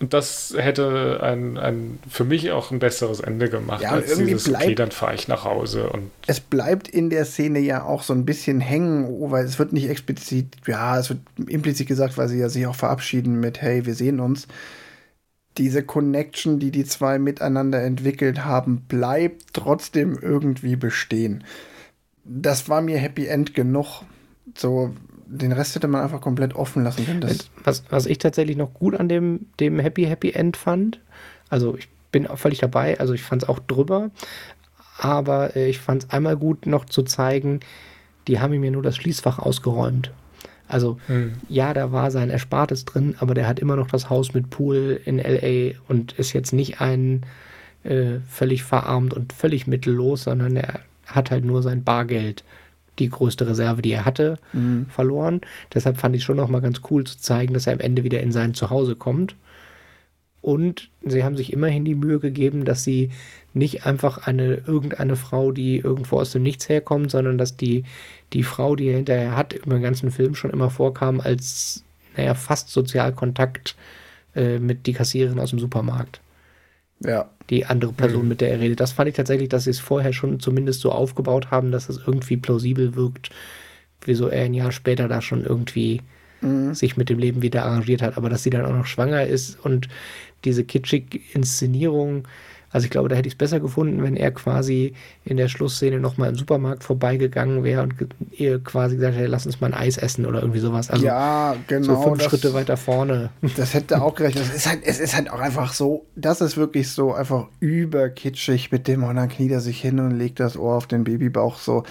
Und 0.00 0.12
das 0.12 0.54
hätte 0.56 1.20
ein, 1.22 1.56
ein 1.56 1.98
für 2.08 2.24
mich 2.24 2.50
auch 2.50 2.72
ein 2.72 2.80
besseres 2.80 3.20
Ende 3.20 3.48
gemacht, 3.48 3.82
ja, 3.82 3.90
als 3.90 4.16
dieses, 4.16 4.44
bleibt, 4.44 4.64
okay, 4.64 4.74
dann 4.74 4.90
fahre 4.90 5.14
ich 5.14 5.28
nach 5.28 5.44
Hause. 5.44 5.88
Und 5.88 6.10
es 6.26 6.40
bleibt 6.40 6.88
in 6.88 7.10
der 7.10 7.24
Szene 7.24 7.60
ja 7.60 7.84
auch 7.84 8.02
so 8.02 8.12
ein 8.12 8.24
bisschen 8.24 8.60
hängen, 8.60 9.06
oh, 9.06 9.30
weil 9.30 9.44
es 9.44 9.58
wird 9.58 9.72
nicht 9.72 9.88
explizit, 9.88 10.56
ja, 10.66 10.98
es 10.98 11.10
wird 11.10 11.20
implizit 11.46 11.86
gesagt, 11.86 12.18
weil 12.18 12.28
sie 12.28 12.38
ja 12.38 12.48
sich 12.48 12.66
auch 12.66 12.74
verabschieden 12.74 13.38
mit, 13.38 13.62
hey, 13.62 13.86
wir 13.86 13.94
sehen 13.94 14.18
uns. 14.18 14.48
Diese 15.58 15.84
Connection, 15.84 16.58
die 16.58 16.72
die 16.72 16.84
zwei 16.84 17.20
miteinander 17.20 17.80
entwickelt 17.80 18.44
haben, 18.44 18.82
bleibt 18.88 19.54
trotzdem 19.54 20.18
irgendwie 20.20 20.74
bestehen. 20.74 21.44
Das 22.24 22.68
war 22.68 22.80
mir 22.80 22.98
Happy 22.98 23.26
End 23.26 23.54
genug. 23.54 24.02
So, 24.56 24.92
den 25.34 25.52
Rest 25.52 25.74
hätte 25.74 25.88
man 25.88 26.02
einfach 26.02 26.20
komplett 26.20 26.54
offen 26.54 26.84
lassen 26.84 27.04
können. 27.06 27.26
was, 27.64 27.84
was 27.90 28.06
ich 28.06 28.18
tatsächlich 28.18 28.56
noch 28.56 28.72
gut 28.74 28.94
an 28.94 29.08
dem, 29.08 29.46
dem 29.60 29.78
Happy 29.78 30.04
Happy 30.04 30.30
End 30.30 30.56
fand, 30.56 31.00
also 31.50 31.76
ich 31.76 31.88
bin 32.12 32.26
auch 32.26 32.38
völlig 32.38 32.60
dabei, 32.60 32.98
also 33.00 33.12
ich 33.12 33.22
fand 33.22 33.42
es 33.42 33.48
auch 33.48 33.58
drüber, 33.58 34.10
aber 34.98 35.56
äh, 35.56 35.68
ich 35.68 35.78
fand 35.78 36.04
es 36.04 36.10
einmal 36.10 36.36
gut 36.36 36.66
noch 36.66 36.84
zu 36.84 37.02
zeigen, 37.02 37.60
die 38.28 38.40
haben 38.40 38.54
ihm 38.54 38.64
ja 38.64 38.70
nur 38.70 38.82
das 38.82 38.96
Schließfach 38.96 39.38
ausgeräumt. 39.38 40.10
Also 40.66 40.98
hm. 41.08 41.34
ja, 41.48 41.74
da 41.74 41.92
war 41.92 42.10
sein 42.10 42.30
Erspartes 42.30 42.84
drin, 42.84 43.16
aber 43.18 43.34
der 43.34 43.46
hat 43.46 43.60
immer 43.60 43.76
noch 43.76 43.88
das 43.88 44.08
Haus 44.08 44.32
mit 44.32 44.48
Pool 44.48 45.00
in 45.04 45.18
LA 45.18 45.78
und 45.88 46.12
ist 46.12 46.32
jetzt 46.32 46.52
nicht 46.52 46.80
ein 46.80 47.22
äh, 47.82 48.20
völlig 48.28 48.62
verarmt 48.62 49.12
und 49.12 49.32
völlig 49.32 49.66
mittellos, 49.66 50.24
sondern 50.24 50.56
er 50.56 50.80
hat 51.06 51.30
halt 51.30 51.44
nur 51.44 51.62
sein 51.62 51.84
Bargeld 51.84 52.44
die 52.98 53.08
größte 53.08 53.46
Reserve, 53.46 53.82
die 53.82 53.92
er 53.92 54.04
hatte, 54.04 54.38
mhm. 54.52 54.86
verloren. 54.88 55.40
Deshalb 55.72 55.98
fand 55.98 56.16
ich 56.16 56.24
schon 56.24 56.36
noch 56.36 56.48
mal 56.48 56.60
ganz 56.60 56.80
cool 56.90 57.04
zu 57.04 57.18
zeigen, 57.18 57.54
dass 57.54 57.66
er 57.66 57.74
am 57.74 57.80
Ende 57.80 58.04
wieder 58.04 58.20
in 58.20 58.32
sein 58.32 58.54
Zuhause 58.54 58.96
kommt. 58.96 59.34
Und 60.40 60.90
sie 61.02 61.24
haben 61.24 61.38
sich 61.38 61.54
immerhin 61.54 61.86
die 61.86 61.94
Mühe 61.94 62.18
gegeben, 62.18 62.66
dass 62.66 62.84
sie 62.84 63.10
nicht 63.54 63.86
einfach 63.86 64.26
eine 64.26 64.56
irgendeine 64.66 65.16
Frau, 65.16 65.52
die 65.52 65.78
irgendwo 65.78 66.18
aus 66.18 66.32
dem 66.32 66.42
Nichts 66.42 66.68
herkommt, 66.68 67.10
sondern 67.10 67.38
dass 67.38 67.56
die, 67.56 67.84
die 68.34 68.42
Frau, 68.42 68.76
die 68.76 68.88
er 68.88 68.96
hinterher 68.96 69.36
hat, 69.36 69.54
im 69.54 69.80
ganzen 69.80 70.10
Film 70.10 70.34
schon 70.34 70.50
immer 70.50 70.68
vorkam 70.68 71.20
als, 71.20 71.82
naja, 72.14 72.34
fast 72.34 72.68
Sozialkontakt 72.68 73.74
äh, 74.34 74.58
mit 74.58 74.86
die 74.86 74.92
Kassiererin 74.92 75.40
aus 75.40 75.50
dem 75.50 75.60
Supermarkt. 75.60 76.20
Ja. 77.04 77.30
Die 77.50 77.66
andere 77.66 77.92
Person, 77.92 78.22
mhm. 78.22 78.28
mit 78.28 78.40
der 78.40 78.50
er 78.50 78.60
redet. 78.60 78.80
Das 78.80 78.92
fand 78.92 79.08
ich 79.08 79.14
tatsächlich, 79.14 79.48
dass 79.48 79.64
sie 79.64 79.70
es 79.70 79.80
vorher 79.80 80.12
schon 80.12 80.40
zumindest 80.40 80.80
so 80.80 80.90
aufgebaut 80.90 81.50
haben, 81.50 81.70
dass 81.70 81.88
es 81.88 82.00
irgendwie 82.06 82.36
plausibel 82.36 82.94
wirkt, 82.94 83.30
wieso 84.04 84.28
er 84.28 84.44
ein 84.44 84.54
Jahr 84.54 84.72
später 84.72 85.08
da 85.08 85.20
schon 85.20 85.44
irgendwie 85.44 86.00
mhm. 86.40 86.74
sich 86.74 86.96
mit 86.96 87.08
dem 87.08 87.18
Leben 87.18 87.42
wieder 87.42 87.64
arrangiert 87.64 88.02
hat. 88.02 88.16
Aber 88.16 88.30
dass 88.30 88.42
sie 88.42 88.50
dann 88.50 88.64
auch 88.64 88.72
noch 88.74 88.86
schwanger 88.86 89.26
ist 89.26 89.58
und 89.64 89.88
diese 90.44 90.64
kitschig 90.64 91.34
Inszenierung, 91.34 92.26
Also 92.74 92.86
ich 92.86 92.90
glaube, 92.90 93.08
da 93.08 93.14
hätte 93.14 93.28
ich 93.28 93.34
es 93.34 93.38
besser 93.38 93.60
gefunden, 93.60 94.02
wenn 94.02 94.16
er 94.16 94.32
quasi 94.32 94.94
in 95.24 95.36
der 95.36 95.46
Schlussszene 95.46 96.00
nochmal 96.00 96.30
im 96.30 96.34
Supermarkt 96.34 96.82
vorbeigegangen 96.82 97.62
wäre 97.62 97.82
und 97.82 97.94
ihr 98.32 98.58
quasi 98.58 98.96
gesagt 98.96 99.14
hätte, 99.14 99.28
lass 99.28 99.46
uns 99.46 99.60
mal 99.60 99.68
ein 99.68 99.74
Eis 99.74 99.96
essen 99.96 100.26
oder 100.26 100.40
irgendwie 100.40 100.58
sowas. 100.58 100.90
Also 100.90 101.06
ja, 101.06 101.54
genau. 101.68 101.94
So 101.94 102.02
fünf 102.02 102.18
das, 102.18 102.26
Schritte 102.26 102.52
weiter 102.52 102.76
vorne. 102.76 103.30
Das 103.56 103.74
hätte 103.74 104.02
auch 104.02 104.16
gerecht. 104.16 104.40
Es 104.40 104.52
ist, 104.52 104.66
halt, 104.66 104.80
es 104.84 104.98
ist 104.98 105.14
halt 105.14 105.30
auch 105.30 105.38
einfach 105.38 105.72
so, 105.72 106.04
das 106.16 106.40
ist 106.40 106.56
wirklich 106.56 106.90
so 106.90 107.14
einfach 107.14 107.46
überkitschig 107.60 108.72
mit 108.72 108.88
dem 108.88 109.04
und 109.04 109.14
dann 109.14 109.28
kniet 109.28 109.52
er 109.52 109.60
sich 109.60 109.80
hin 109.80 110.00
und 110.00 110.10
legt 110.10 110.40
das 110.40 110.56
Ohr 110.56 110.74
auf 110.74 110.88
den 110.88 111.04
Babybauch 111.04 111.58
so. 111.58 111.84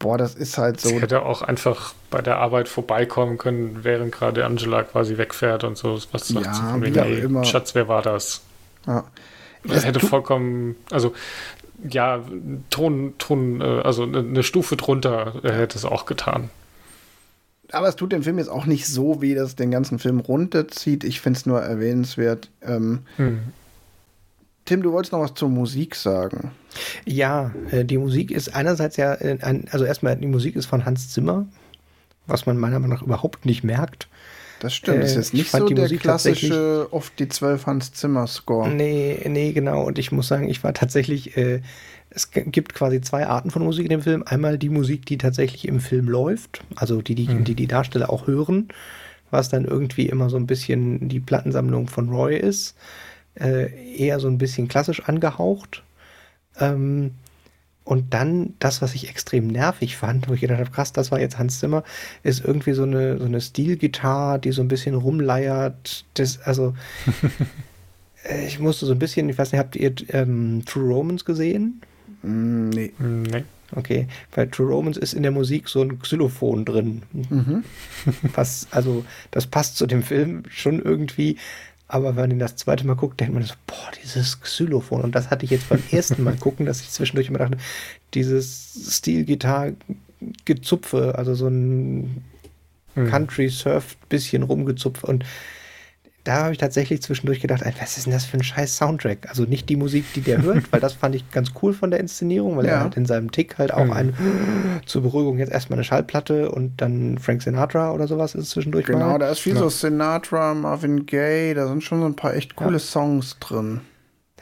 Boah, 0.00 0.18
das 0.18 0.34
ist 0.34 0.58
halt 0.58 0.80
so. 0.80 0.88
Ich 0.90 1.00
hätte 1.00 1.22
auch 1.22 1.42
einfach 1.42 1.94
bei 2.10 2.22
der 2.22 2.38
Arbeit 2.38 2.66
vorbeikommen 2.66 3.38
können, 3.38 3.78
während 3.82 4.10
gerade 4.10 4.44
Angela 4.44 4.82
quasi 4.82 5.16
wegfährt 5.16 5.62
und 5.62 5.78
so. 5.78 5.96
Was 6.10 6.26
sagt 6.26 6.46
ja, 6.46 6.54
sie 6.54 6.62
von 6.62 6.80
mir? 6.80 7.04
Hey, 7.04 7.20
immer. 7.20 7.44
Schatz, 7.44 7.76
wer 7.76 7.86
war 7.86 8.02
das? 8.02 8.40
Ja. 8.84 9.04
Das 9.64 9.84
hätte 9.84 10.00
vollkommen, 10.00 10.76
also 10.90 11.14
ja, 11.88 12.24
Ton, 12.70 13.14
Ton, 13.18 13.60
äh, 13.60 13.64
also 13.64 14.04
eine 14.04 14.42
Stufe 14.42 14.76
drunter 14.76 15.34
hätte 15.42 15.78
es 15.78 15.84
auch 15.84 16.06
getan. 16.06 16.50
Aber 17.70 17.88
es 17.88 17.96
tut 17.96 18.12
dem 18.12 18.22
Film 18.22 18.38
jetzt 18.38 18.48
auch 18.48 18.66
nicht 18.66 18.86
so 18.86 19.20
weh, 19.20 19.34
dass 19.34 19.50
es 19.50 19.56
den 19.56 19.70
ganzen 19.70 19.98
Film 19.98 20.20
runterzieht. 20.20 21.04
Ich 21.04 21.20
finde 21.20 21.38
es 21.38 21.46
nur 21.46 21.60
erwähnenswert. 21.60 22.50
Ähm, 22.62 23.00
hm. 23.16 23.40
Tim, 24.64 24.82
du 24.82 24.92
wolltest 24.92 25.12
noch 25.12 25.20
was 25.20 25.34
zur 25.34 25.48
Musik 25.48 25.94
sagen. 25.94 26.50
Ja, 27.04 27.52
äh, 27.70 27.84
die 27.84 27.98
Musik 27.98 28.30
ist 28.30 28.54
einerseits 28.54 28.96
ja, 28.96 29.14
äh, 29.14 29.38
ein, 29.42 29.66
also 29.70 29.84
erstmal, 29.84 30.16
die 30.16 30.26
Musik 30.26 30.56
ist 30.56 30.66
von 30.66 30.84
Hans 30.84 31.10
Zimmer, 31.10 31.46
was 32.26 32.46
man 32.46 32.58
meiner 32.58 32.78
Meinung 32.78 32.96
nach 32.96 33.02
überhaupt 33.02 33.44
nicht 33.44 33.64
merkt. 33.64 34.08
Das 34.60 34.74
stimmt, 34.74 35.02
das 35.02 35.10
ist 35.10 35.16
jetzt 35.16 35.34
nicht 35.34 35.50
so 35.50 35.66
der 35.66 35.84
Musik 35.84 36.00
klassische 36.00 36.88
oft 36.90 37.18
die 37.18 37.28
12 37.28 37.66
Hans 37.66 37.92
Zimmer 37.92 38.26
Score. 38.26 38.68
Nee, 38.68 39.20
nee, 39.28 39.52
genau. 39.52 39.84
Und 39.84 39.98
ich 39.98 40.10
muss 40.10 40.28
sagen, 40.28 40.48
ich 40.48 40.64
war 40.64 40.74
tatsächlich, 40.74 41.36
äh, 41.36 41.60
es 42.10 42.30
gibt 42.30 42.74
quasi 42.74 43.00
zwei 43.00 43.26
Arten 43.26 43.50
von 43.50 43.62
Musik 43.62 43.84
in 43.84 43.90
dem 43.90 44.02
Film. 44.02 44.24
Einmal 44.26 44.58
die 44.58 44.70
Musik, 44.70 45.06
die 45.06 45.18
tatsächlich 45.18 45.68
im 45.68 45.80
Film 45.80 46.08
läuft, 46.08 46.62
also 46.74 47.02
die 47.02 47.14
die, 47.14 47.28
mhm. 47.28 47.44
die, 47.44 47.54
die 47.54 47.66
Darsteller 47.66 48.10
auch 48.10 48.26
hören, 48.26 48.68
was 49.30 49.48
dann 49.48 49.64
irgendwie 49.64 50.06
immer 50.06 50.30
so 50.30 50.36
ein 50.36 50.46
bisschen 50.46 51.08
die 51.08 51.20
Plattensammlung 51.20 51.86
von 51.86 52.08
Roy 52.08 52.36
ist 52.36 52.74
äh, 53.40 53.96
eher 53.96 54.20
so 54.20 54.28
ein 54.28 54.38
bisschen 54.38 54.68
klassisch 54.68 55.02
angehaucht. 55.04 55.82
Ähm, 56.58 57.12
und 57.88 58.12
dann 58.12 58.52
das, 58.58 58.82
was 58.82 58.94
ich 58.94 59.08
extrem 59.08 59.46
nervig 59.46 59.96
fand, 59.96 60.28
wo 60.28 60.34
ich 60.34 60.42
gedacht 60.42 60.58
habe, 60.58 60.70
krass, 60.70 60.92
das 60.92 61.10
war 61.10 61.20
jetzt 61.20 61.38
Hans 61.38 61.58
Zimmer, 61.58 61.84
ist 62.22 62.44
irgendwie 62.44 62.74
so 62.74 62.82
eine, 62.82 63.16
so 63.16 63.24
eine 63.24 63.40
Stilgitarre, 63.40 64.38
die 64.38 64.52
so 64.52 64.60
ein 64.60 64.68
bisschen 64.68 64.94
rumleiert. 64.94 66.04
Das, 66.12 66.38
also, 66.42 66.74
äh, 68.28 68.46
ich 68.46 68.58
musste 68.58 68.84
so 68.84 68.92
ein 68.92 68.98
bisschen, 68.98 69.30
ich 69.30 69.38
weiß 69.38 69.52
nicht, 69.52 69.58
habt 69.58 69.74
ihr 69.74 69.94
ähm, 70.10 70.64
True 70.66 70.86
Romans 70.86 71.24
gesehen? 71.24 71.80
Mm, 72.20 72.68
nee. 72.68 72.92
Nee. 72.98 73.44
Okay, 73.74 74.06
bei 74.34 74.44
True 74.44 74.68
Romans 74.68 74.98
ist 74.98 75.14
in 75.14 75.22
der 75.22 75.32
Musik 75.32 75.70
so 75.70 75.80
ein 75.80 75.98
Xylophon 75.98 76.66
drin. 76.66 77.04
Mhm. 77.14 77.64
Was, 78.34 78.68
also, 78.70 79.06
das 79.30 79.46
passt 79.46 79.78
zu 79.78 79.86
dem 79.86 80.02
Film 80.02 80.42
schon 80.50 80.82
irgendwie, 80.82 81.38
aber 81.88 82.16
wenn 82.16 82.28
man 82.28 82.38
das 82.38 82.56
zweite 82.56 82.86
Mal 82.86 82.96
guckt, 82.96 83.18
denkt 83.18 83.32
man 83.32 83.42
so, 83.42 83.54
boah, 83.66 83.90
dieses 84.02 84.38
Xylophon. 84.40 85.00
Und 85.00 85.14
das 85.14 85.30
hatte 85.30 85.46
ich 85.46 85.50
jetzt 85.50 85.70
beim 85.70 85.82
ersten 85.90 86.22
Mal 86.22 86.36
gucken, 86.36 86.66
dass 86.66 86.82
ich 86.82 86.90
zwischendurch 86.90 87.28
immer 87.28 87.38
dachte, 87.38 87.56
dieses 88.12 88.96
Stilgitarre-Gezupfe, 88.96 91.14
also 91.16 91.34
so 91.34 91.48
ein 91.48 92.22
hm. 92.94 93.08
Country-Surf 93.08 93.96
bisschen 94.08 94.42
rumgezupft. 94.42 95.04
Und 95.04 95.24
da 96.28 96.42
habe 96.42 96.52
ich 96.52 96.58
tatsächlich 96.58 97.00
zwischendurch 97.00 97.40
gedacht, 97.40 97.62
was 97.80 97.96
ist 97.96 98.04
denn 98.04 98.12
das 98.12 98.26
für 98.26 98.36
ein 98.36 98.42
scheiß 98.42 98.76
Soundtrack? 98.76 99.30
Also 99.30 99.44
nicht 99.44 99.66
die 99.70 99.76
Musik, 99.76 100.04
die 100.14 100.20
der 100.20 100.42
hört, 100.42 100.64
weil 100.72 100.80
das 100.80 100.92
fand 100.92 101.14
ich 101.14 101.30
ganz 101.30 101.52
cool 101.62 101.72
von 101.72 101.90
der 101.90 102.00
Inszenierung, 102.00 102.58
weil 102.58 102.66
ja. 102.66 102.72
er 102.72 102.80
hat 102.80 102.98
in 102.98 103.06
seinem 103.06 103.32
Tick 103.32 103.56
halt 103.56 103.72
auch 103.72 103.86
mhm. 103.86 103.92
ein 103.92 104.14
zur 104.84 105.00
Beruhigung 105.00 105.38
jetzt 105.38 105.50
erstmal 105.50 105.78
eine 105.78 105.84
Schallplatte 105.84 106.50
und 106.50 106.82
dann 106.82 107.16
Frank 107.16 107.40
Sinatra 107.40 107.92
oder 107.92 108.06
sowas 108.06 108.34
ist 108.34 108.50
zwischendurch. 108.50 108.84
Genau, 108.84 109.12
mal. 109.12 109.18
da 109.18 109.30
ist 109.30 109.38
viel 109.38 109.54
ja. 109.54 109.60
so 109.60 109.70
Sinatra, 109.70 110.52
Marvin 110.52 111.06
Gaye, 111.06 111.54
da 111.54 111.66
sind 111.66 111.82
schon 111.82 112.00
so 112.00 112.06
ein 112.06 112.14
paar 112.16 112.34
echt 112.34 112.56
coole 112.56 112.72
ja. 112.72 112.78
Songs 112.78 113.38
drin. 113.40 113.80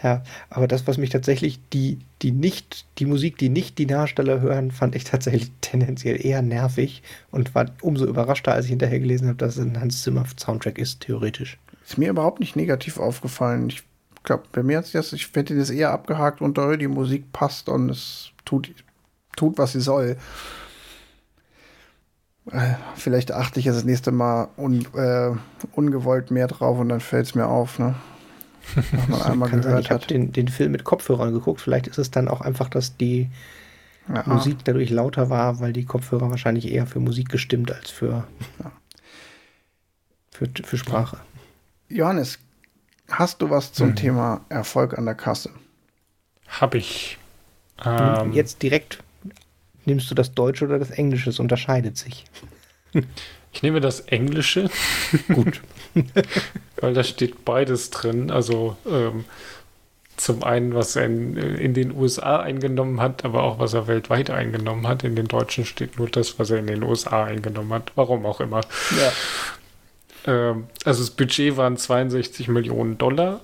Ja, 0.03 0.23
aber 0.51 0.69
das, 0.69 0.87
was 0.87 0.99
mich 0.99 1.11
tatsächlich, 1.11 1.59
die, 1.73 2.01
die 2.23 2.33
nicht, 2.33 2.87
die 2.99 3.07
Musik, 3.07 3.39
die 3.39 3.49
nicht 3.49 3.79
die 3.79 3.87
Darsteller 3.87 4.41
hören, 4.41 4.71
fand 4.71 4.95
ich 4.95 5.05
tatsächlich 5.05 5.53
tendenziell 5.61 6.25
eher 6.25 6.43
nervig 6.43 7.03
und 7.31 7.55
war 7.55 7.67
umso 7.81 8.07
überraschter, 8.07 8.53
als 8.53 8.67
ich 8.67 8.71
hinterher 8.71 9.01
gelesen 9.01 9.29
habe, 9.29 9.39
dass 9.39 9.57
es 9.57 9.65
ein 9.65 9.81
Hans 9.81 10.03
Zimmer 10.03 10.25
Soundtrack 10.39 10.79
ist, 10.79 11.01
theoretisch. 11.01 11.59
Ist 11.87 11.99
mir 11.99 12.11
überhaupt 12.11 12.41
nicht 12.41 12.57
negativ 12.57 12.99
aufgefallen. 12.99 13.69
Ich 13.69 13.85
glaube, 14.25 14.43
bei 14.51 14.63
mir 14.65 14.79
hat 14.79 14.87
sich 14.87 14.95
das, 14.95 15.13
ich 15.13 15.31
hätte 15.35 15.57
das 15.57 15.71
eher 15.71 15.93
abgehakt 15.93 16.41
unter 16.41 16.77
die 16.77 16.89
Musik 16.89 17.33
passt 17.33 17.69
und 17.69 17.91
es 17.91 18.33
tut, 18.45 18.73
tut 19.37 19.57
was 19.57 19.73
sie 19.73 19.81
soll. 19.81 20.17
Äh, 22.51 22.75
vielleicht 22.97 23.31
achte 23.31 23.61
ich 23.61 23.67
jetzt 23.67 23.77
das 23.77 23.85
nächste 23.85 24.11
Mal 24.11 24.49
un, 24.57 24.85
äh, 24.95 25.31
ungewollt 25.73 26.33
mehr 26.33 26.49
drauf 26.49 26.79
und 26.79 26.89
dann 26.89 27.01
fällt 27.01 27.27
es 27.27 27.35
mir 27.37 27.47
auf, 27.47 27.79
ne? 27.79 27.95
man 29.09 29.23
einmal 29.23 29.49
gehört 29.49 29.65
sein, 29.65 29.79
ich 29.79 29.91
habe 29.91 30.07
den, 30.07 30.33
den 30.33 30.49
Film 30.49 30.73
mit 30.73 30.83
Kopfhörern 30.83 31.33
geguckt. 31.33 31.61
Vielleicht 31.61 31.87
ist 31.87 31.99
es 31.99 32.11
dann 32.11 32.27
auch 32.27 32.41
einfach, 32.41 32.69
dass 32.69 32.97
die 32.97 33.31
ja. 34.13 34.25
Musik 34.27 34.59
dadurch 34.65 34.91
lauter 34.91 35.31
war, 35.31 35.61
weil 35.61 35.73
die 35.73 35.85
Kopfhörer 35.85 36.31
wahrscheinlich 36.31 36.73
eher 36.73 36.87
für 36.87 36.99
Musik 36.99 37.29
gestimmt 37.29 37.71
als 37.73 37.91
für, 37.91 38.25
ja. 38.59 38.73
für, 40.33 40.49
für 40.65 40.79
Sprache. 40.79 41.19
Johannes, 41.89 42.39
hast 43.09 43.43
du 43.43 43.51
was 43.51 43.73
zum 43.73 43.91
mhm. 43.91 43.97
Thema 43.97 44.45
Erfolg 44.49 44.97
an 44.99 45.05
der 45.05 45.15
Kasse? 45.15 45.51
Hab 46.49 46.75
ich. 46.75 47.19
Ähm, 47.85 48.33
Jetzt 48.33 48.63
direkt 48.63 49.03
nimmst 49.85 50.11
du 50.11 50.15
das 50.15 50.35
Deutsche 50.35 50.65
oder 50.65 50.79
das 50.79 50.91
Englische? 50.91 51.31
Es 51.31 51.39
unterscheidet 51.39 51.97
sich. 51.97 52.25
Ich 53.53 53.63
nehme 53.63 53.81
das 53.81 54.01
Englische. 54.01 54.69
Gut. 55.29 55.63
Weil 56.81 56.95
da 56.95 57.05
steht 57.05 57.45
beides 57.45 57.91
drin. 57.91 58.31
Also 58.31 58.77
ähm, 58.87 59.25
zum 60.17 60.43
einen, 60.43 60.75
was 60.75 60.97
er 60.97 61.07
in, 61.07 61.37
in, 61.37 61.75
den 61.75 61.95
USA 61.95 62.41
eingenommen 62.41 63.01
hat, 63.01 63.25
aber 63.25 63.43
auch 63.43 63.59
was 63.59 63.75
er 63.75 63.87
weltweit 63.87 64.31
eingenommen 64.31 64.87
hat. 64.87 65.05
In 65.05 65.15
den 65.15 65.29
Deutschen 65.29 65.65
steht 65.65 65.99
nur 65.99 66.09
das, 66.09 66.39
was 66.39 66.51
er 66.51 66.59
in 66.59 66.67
den 66.67 66.83
USA 66.83 67.25
eingenommen 67.25 67.73
hat. 67.73 67.93
Warum 67.95 68.25
auch 68.27 68.41
immer. 68.41 68.63
Ja. 68.99 69.13
Ähm, 70.27 70.67
also 70.85 71.01
das 71.03 71.11
Budget 71.11 71.57
waren 71.57 71.77
62 71.77 72.49
Millionen 72.49 72.99
Dollar 72.99 73.41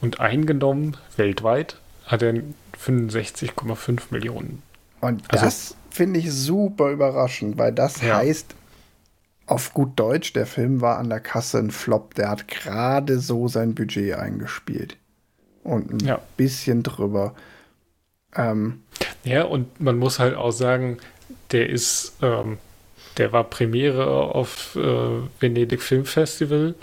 und 0.00 0.20
eingenommen 0.20 0.96
weltweit 1.16 1.76
hat 2.06 2.22
er 2.22 2.34
65,5 2.78 4.00
Millionen. 4.10 4.62
Und 5.00 5.22
also, 5.32 5.44
das 5.44 5.76
finde 5.90 6.20
ich 6.20 6.32
super 6.32 6.90
überraschend, 6.90 7.58
weil 7.58 7.72
das 7.72 8.02
ja. 8.02 8.16
heißt, 8.16 8.54
auf 9.46 9.74
gut 9.74 9.92
Deutsch, 9.96 10.32
der 10.32 10.46
Film 10.46 10.80
war 10.80 10.98
an 10.98 11.08
der 11.08 11.20
Kasse 11.20 11.58
ein 11.58 11.70
Flop. 11.70 12.14
Der 12.14 12.30
hat 12.30 12.48
gerade 12.48 13.18
so 13.18 13.48
sein 13.48 13.74
Budget 13.74 14.14
eingespielt. 14.14 14.96
Und 15.64 15.92
ein 15.92 16.06
ja. 16.06 16.20
bisschen 16.36 16.82
drüber. 16.82 17.34
Ähm, 18.34 18.82
ja, 19.24 19.44
und 19.44 19.80
man 19.80 19.98
muss 19.98 20.18
halt 20.18 20.34
auch 20.34 20.52
sagen, 20.52 20.98
der 21.50 21.68
ist 21.68 22.14
ähm, 22.22 22.58
der 23.18 23.32
war 23.32 23.44
Premiere 23.44 24.06
auf 24.06 24.76
äh, 24.76 25.40
Venedig 25.40 25.82
Film 25.82 26.04
Festival. 26.04 26.74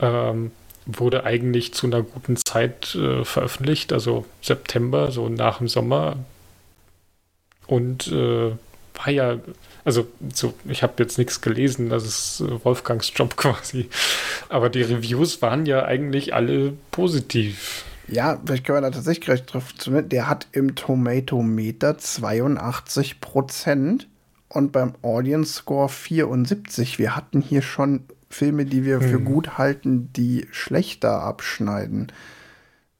Ähm, 0.00 0.50
wurde 0.86 1.24
eigentlich 1.24 1.72
zu 1.72 1.86
einer 1.86 2.02
guten 2.02 2.36
Zeit 2.36 2.94
äh, 2.94 3.24
veröffentlicht, 3.24 3.92
also 3.92 4.26
September, 4.42 5.10
so 5.10 5.28
nach 5.28 5.58
dem 5.58 5.68
Sommer. 5.68 6.16
Und 7.66 8.08
äh, 8.08 8.50
war 8.94 9.10
ja, 9.10 9.38
also 9.84 10.06
so, 10.32 10.54
ich 10.66 10.82
habe 10.82 11.02
jetzt 11.02 11.18
nichts 11.18 11.40
gelesen, 11.40 11.88
das 11.88 12.04
ist 12.04 12.40
äh, 12.40 12.64
Wolfgangs 12.64 13.12
Job 13.14 13.36
quasi. 13.36 13.88
Aber 14.48 14.68
die 14.68 14.82
Reviews 14.82 15.40
waren 15.42 15.66
ja 15.66 15.84
eigentlich 15.84 16.34
alle 16.34 16.74
positiv. 16.90 17.84
Ja, 18.06 18.38
vielleicht 18.44 18.64
können 18.64 18.78
wir 18.78 18.82
da 18.82 18.90
tatsächlich 18.90 19.24
gleich 19.24 19.46
drauf 19.46 19.74
zu. 19.74 20.02
Der 20.02 20.28
hat 20.28 20.46
im 20.52 20.74
Tomatometer 20.74 21.96
82 21.96 23.20
Prozent 23.20 24.06
und 24.54 24.72
beim 24.72 24.94
Audience 25.02 25.52
Score 25.52 25.88
74. 25.88 26.98
Wir 26.98 27.16
hatten 27.16 27.40
hier 27.40 27.62
schon 27.62 28.04
Filme, 28.30 28.64
die 28.64 28.84
wir 28.84 29.00
hm. 29.00 29.08
für 29.08 29.20
gut 29.20 29.58
halten, 29.58 30.12
die 30.12 30.46
schlechter 30.50 31.22
abschneiden. 31.22 32.12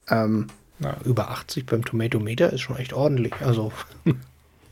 Ähm, 0.09 0.49
Na, 0.79 0.97
über 1.05 1.31
80 1.31 1.67
beim 1.67 1.85
Tomatometer 1.85 2.53
ist 2.53 2.61
schon 2.61 2.77
echt 2.77 2.93
ordentlich. 2.93 3.35
Also. 3.41 3.73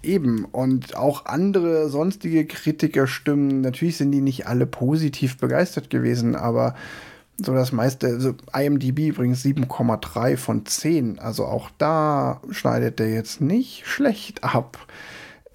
Eben, 0.02 0.46
und 0.46 0.96
auch 0.96 1.26
andere 1.26 1.88
sonstige 1.88 2.44
Kritikerstimmen, 2.44 3.60
natürlich 3.60 3.98
sind 3.98 4.10
die 4.10 4.20
nicht 4.20 4.48
alle 4.48 4.66
positiv 4.66 5.38
begeistert 5.38 5.90
gewesen, 5.90 6.34
aber 6.34 6.74
so 7.36 7.54
das 7.54 7.70
meiste, 7.70 8.08
also 8.08 8.34
IMDb 8.52 9.10
übrigens 9.10 9.44
7,3 9.44 10.36
von 10.36 10.66
10, 10.66 11.20
also 11.20 11.44
auch 11.44 11.70
da 11.78 12.40
schneidet 12.50 12.98
der 12.98 13.10
jetzt 13.10 13.40
nicht 13.40 13.86
schlecht 13.86 14.42
ab. 14.42 14.76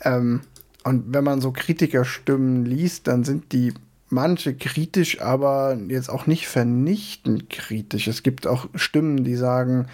Ähm, 0.01 0.41
und 0.83 1.13
wenn 1.13 1.23
man 1.23 1.41
so 1.41 1.51
Kritikerstimmen 1.51 2.65
liest, 2.65 3.07
dann 3.07 3.23
sind 3.23 3.51
die 3.51 3.73
manche 4.09 4.55
kritisch, 4.55 5.21
aber 5.21 5.77
jetzt 5.89 6.09
auch 6.09 6.27
nicht 6.27 6.47
vernichtend 6.47 7.49
kritisch. 7.49 8.07
Es 8.07 8.23
gibt 8.23 8.47
auch 8.47 8.67
Stimmen, 8.75 9.23
die 9.23 9.35
sagen, 9.35 9.87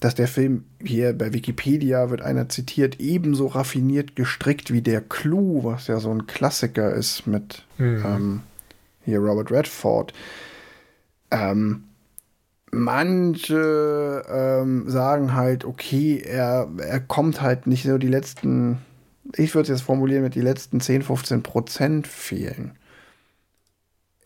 dass 0.00 0.14
der 0.14 0.28
Film 0.28 0.64
hier 0.82 1.12
bei 1.12 1.32
Wikipedia 1.32 2.10
wird 2.10 2.20
einer 2.20 2.48
zitiert, 2.48 3.00
ebenso 3.00 3.46
raffiniert 3.46 4.16
gestrickt 4.16 4.72
wie 4.72 4.82
der 4.82 5.00
Clou, 5.00 5.64
was 5.64 5.86
ja 5.86 5.98
so 6.00 6.10
ein 6.10 6.26
Klassiker 6.26 6.92
ist 6.92 7.26
mit 7.26 7.64
mhm. 7.78 8.04
ähm, 8.04 8.40
hier 9.04 9.20
Robert 9.20 9.50
Redford. 9.50 10.12
Ähm, 11.30 11.84
manche 12.70 14.24
ähm, 14.28 14.90
sagen 14.90 15.34
halt, 15.34 15.64
okay, 15.64 16.18
er, 16.18 16.68
er 16.78 17.00
kommt 17.00 17.40
halt 17.40 17.66
nicht 17.66 17.84
so 17.84 17.96
die 17.96 18.08
letzten, 18.08 18.78
ich 19.36 19.54
würde 19.54 19.64
es 19.64 19.78
jetzt 19.80 19.86
formulieren, 19.86 20.22
mit 20.22 20.34
die 20.34 20.40
letzten 20.40 20.80
10, 20.80 21.02
15 21.02 21.42
Prozent 21.42 22.06
fehlen. 22.06 22.72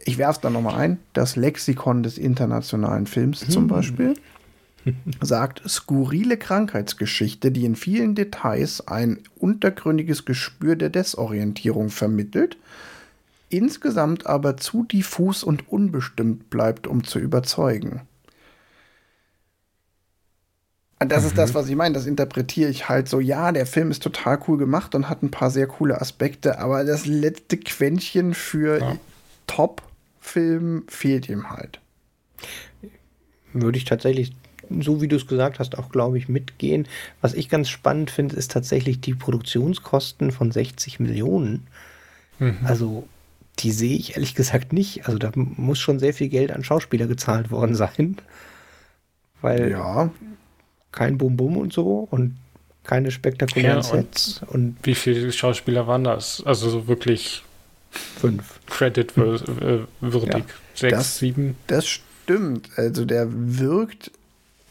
Ich 0.04 0.18
werfe 0.18 0.32
es 0.32 0.40
dann 0.40 0.52
nochmal 0.52 0.76
ein. 0.76 0.98
Das 1.12 1.36
Lexikon 1.36 2.02
des 2.02 2.18
internationalen 2.18 3.06
Films 3.06 3.46
zum 3.48 3.64
hm. 3.64 3.68
Beispiel 3.68 4.14
sagt, 5.20 5.68
skurrile 5.68 6.36
Krankheitsgeschichte, 6.36 7.50
die 7.50 7.64
in 7.64 7.76
vielen 7.76 8.14
Details 8.14 8.86
ein 8.86 9.18
untergründiges 9.38 10.24
Gespür 10.24 10.76
der 10.76 10.90
Desorientierung 10.90 11.90
vermittelt, 11.90 12.56
insgesamt 13.50 14.26
aber 14.26 14.56
zu 14.56 14.84
diffus 14.84 15.42
und 15.42 15.68
unbestimmt 15.68 16.50
bleibt, 16.50 16.86
um 16.86 17.04
zu 17.04 17.18
überzeugen. 17.18 18.02
Das 20.98 21.22
mhm. 21.22 21.28
ist 21.28 21.38
das, 21.38 21.54
was 21.54 21.68
ich 21.68 21.76
meine. 21.76 21.94
Das 21.94 22.06
interpretiere 22.06 22.70
ich 22.70 22.88
halt 22.88 23.08
so. 23.08 23.20
Ja, 23.20 23.52
der 23.52 23.66
Film 23.66 23.90
ist 23.90 24.02
total 24.02 24.38
cool 24.48 24.58
gemacht 24.58 24.94
und 24.94 25.08
hat 25.08 25.22
ein 25.22 25.30
paar 25.30 25.50
sehr 25.50 25.66
coole 25.66 26.00
Aspekte, 26.00 26.58
aber 26.58 26.84
das 26.84 27.06
letzte 27.06 27.56
Quäntchen 27.56 28.34
für 28.34 28.80
ja. 28.80 28.96
Top-Film 29.46 30.84
fehlt 30.88 31.28
ihm 31.28 31.50
halt. 31.50 31.80
Würde 33.52 33.78
ich 33.78 33.84
tatsächlich, 33.84 34.32
so 34.80 35.00
wie 35.00 35.08
du 35.08 35.16
es 35.16 35.28
gesagt 35.28 35.60
hast, 35.60 35.78
auch, 35.78 35.90
glaube 35.90 36.18
ich, 36.18 36.28
mitgehen. 36.28 36.88
Was 37.20 37.34
ich 37.34 37.48
ganz 37.48 37.68
spannend 37.68 38.10
finde, 38.10 38.36
ist 38.36 38.50
tatsächlich 38.50 39.00
die 39.00 39.14
Produktionskosten 39.14 40.32
von 40.32 40.50
60 40.50 40.98
Millionen. 40.98 41.68
Mhm. 42.40 42.58
Also, 42.64 43.08
die 43.60 43.70
sehe 43.70 43.96
ich 43.96 44.14
ehrlich 44.14 44.34
gesagt 44.34 44.72
nicht. 44.72 45.06
Also, 45.06 45.18
da 45.18 45.30
muss 45.34 45.78
schon 45.78 46.00
sehr 46.00 46.12
viel 46.12 46.28
Geld 46.28 46.50
an 46.50 46.64
Schauspieler 46.64 47.06
gezahlt 47.06 47.52
worden 47.52 47.76
sein. 47.76 48.16
Weil 49.40 49.70
ja 49.70 50.10
kein 50.92 51.18
Bum-Bum 51.18 51.56
und 51.56 51.72
so 51.72 52.08
und 52.10 52.36
keine 52.84 53.10
spektakulären 53.10 53.78
ja, 53.78 53.82
Sets. 53.82 54.40
Und, 54.42 54.48
und, 54.48 54.76
wie 54.82 54.94
viele 54.94 55.30
Schauspieler 55.32 55.86
waren 55.86 56.04
das? 56.04 56.42
Also 56.46 56.70
so 56.70 56.88
wirklich 56.88 57.42
fünf. 57.90 58.60
Credit-würdig. 58.66 59.86
Ja. 60.00 60.40
Sechs, 60.74 60.96
das, 60.96 61.18
sieben. 61.18 61.56
Das 61.66 61.86
stimmt. 61.86 62.70
Also 62.76 63.04
der 63.04 63.26
wirkt 63.30 64.10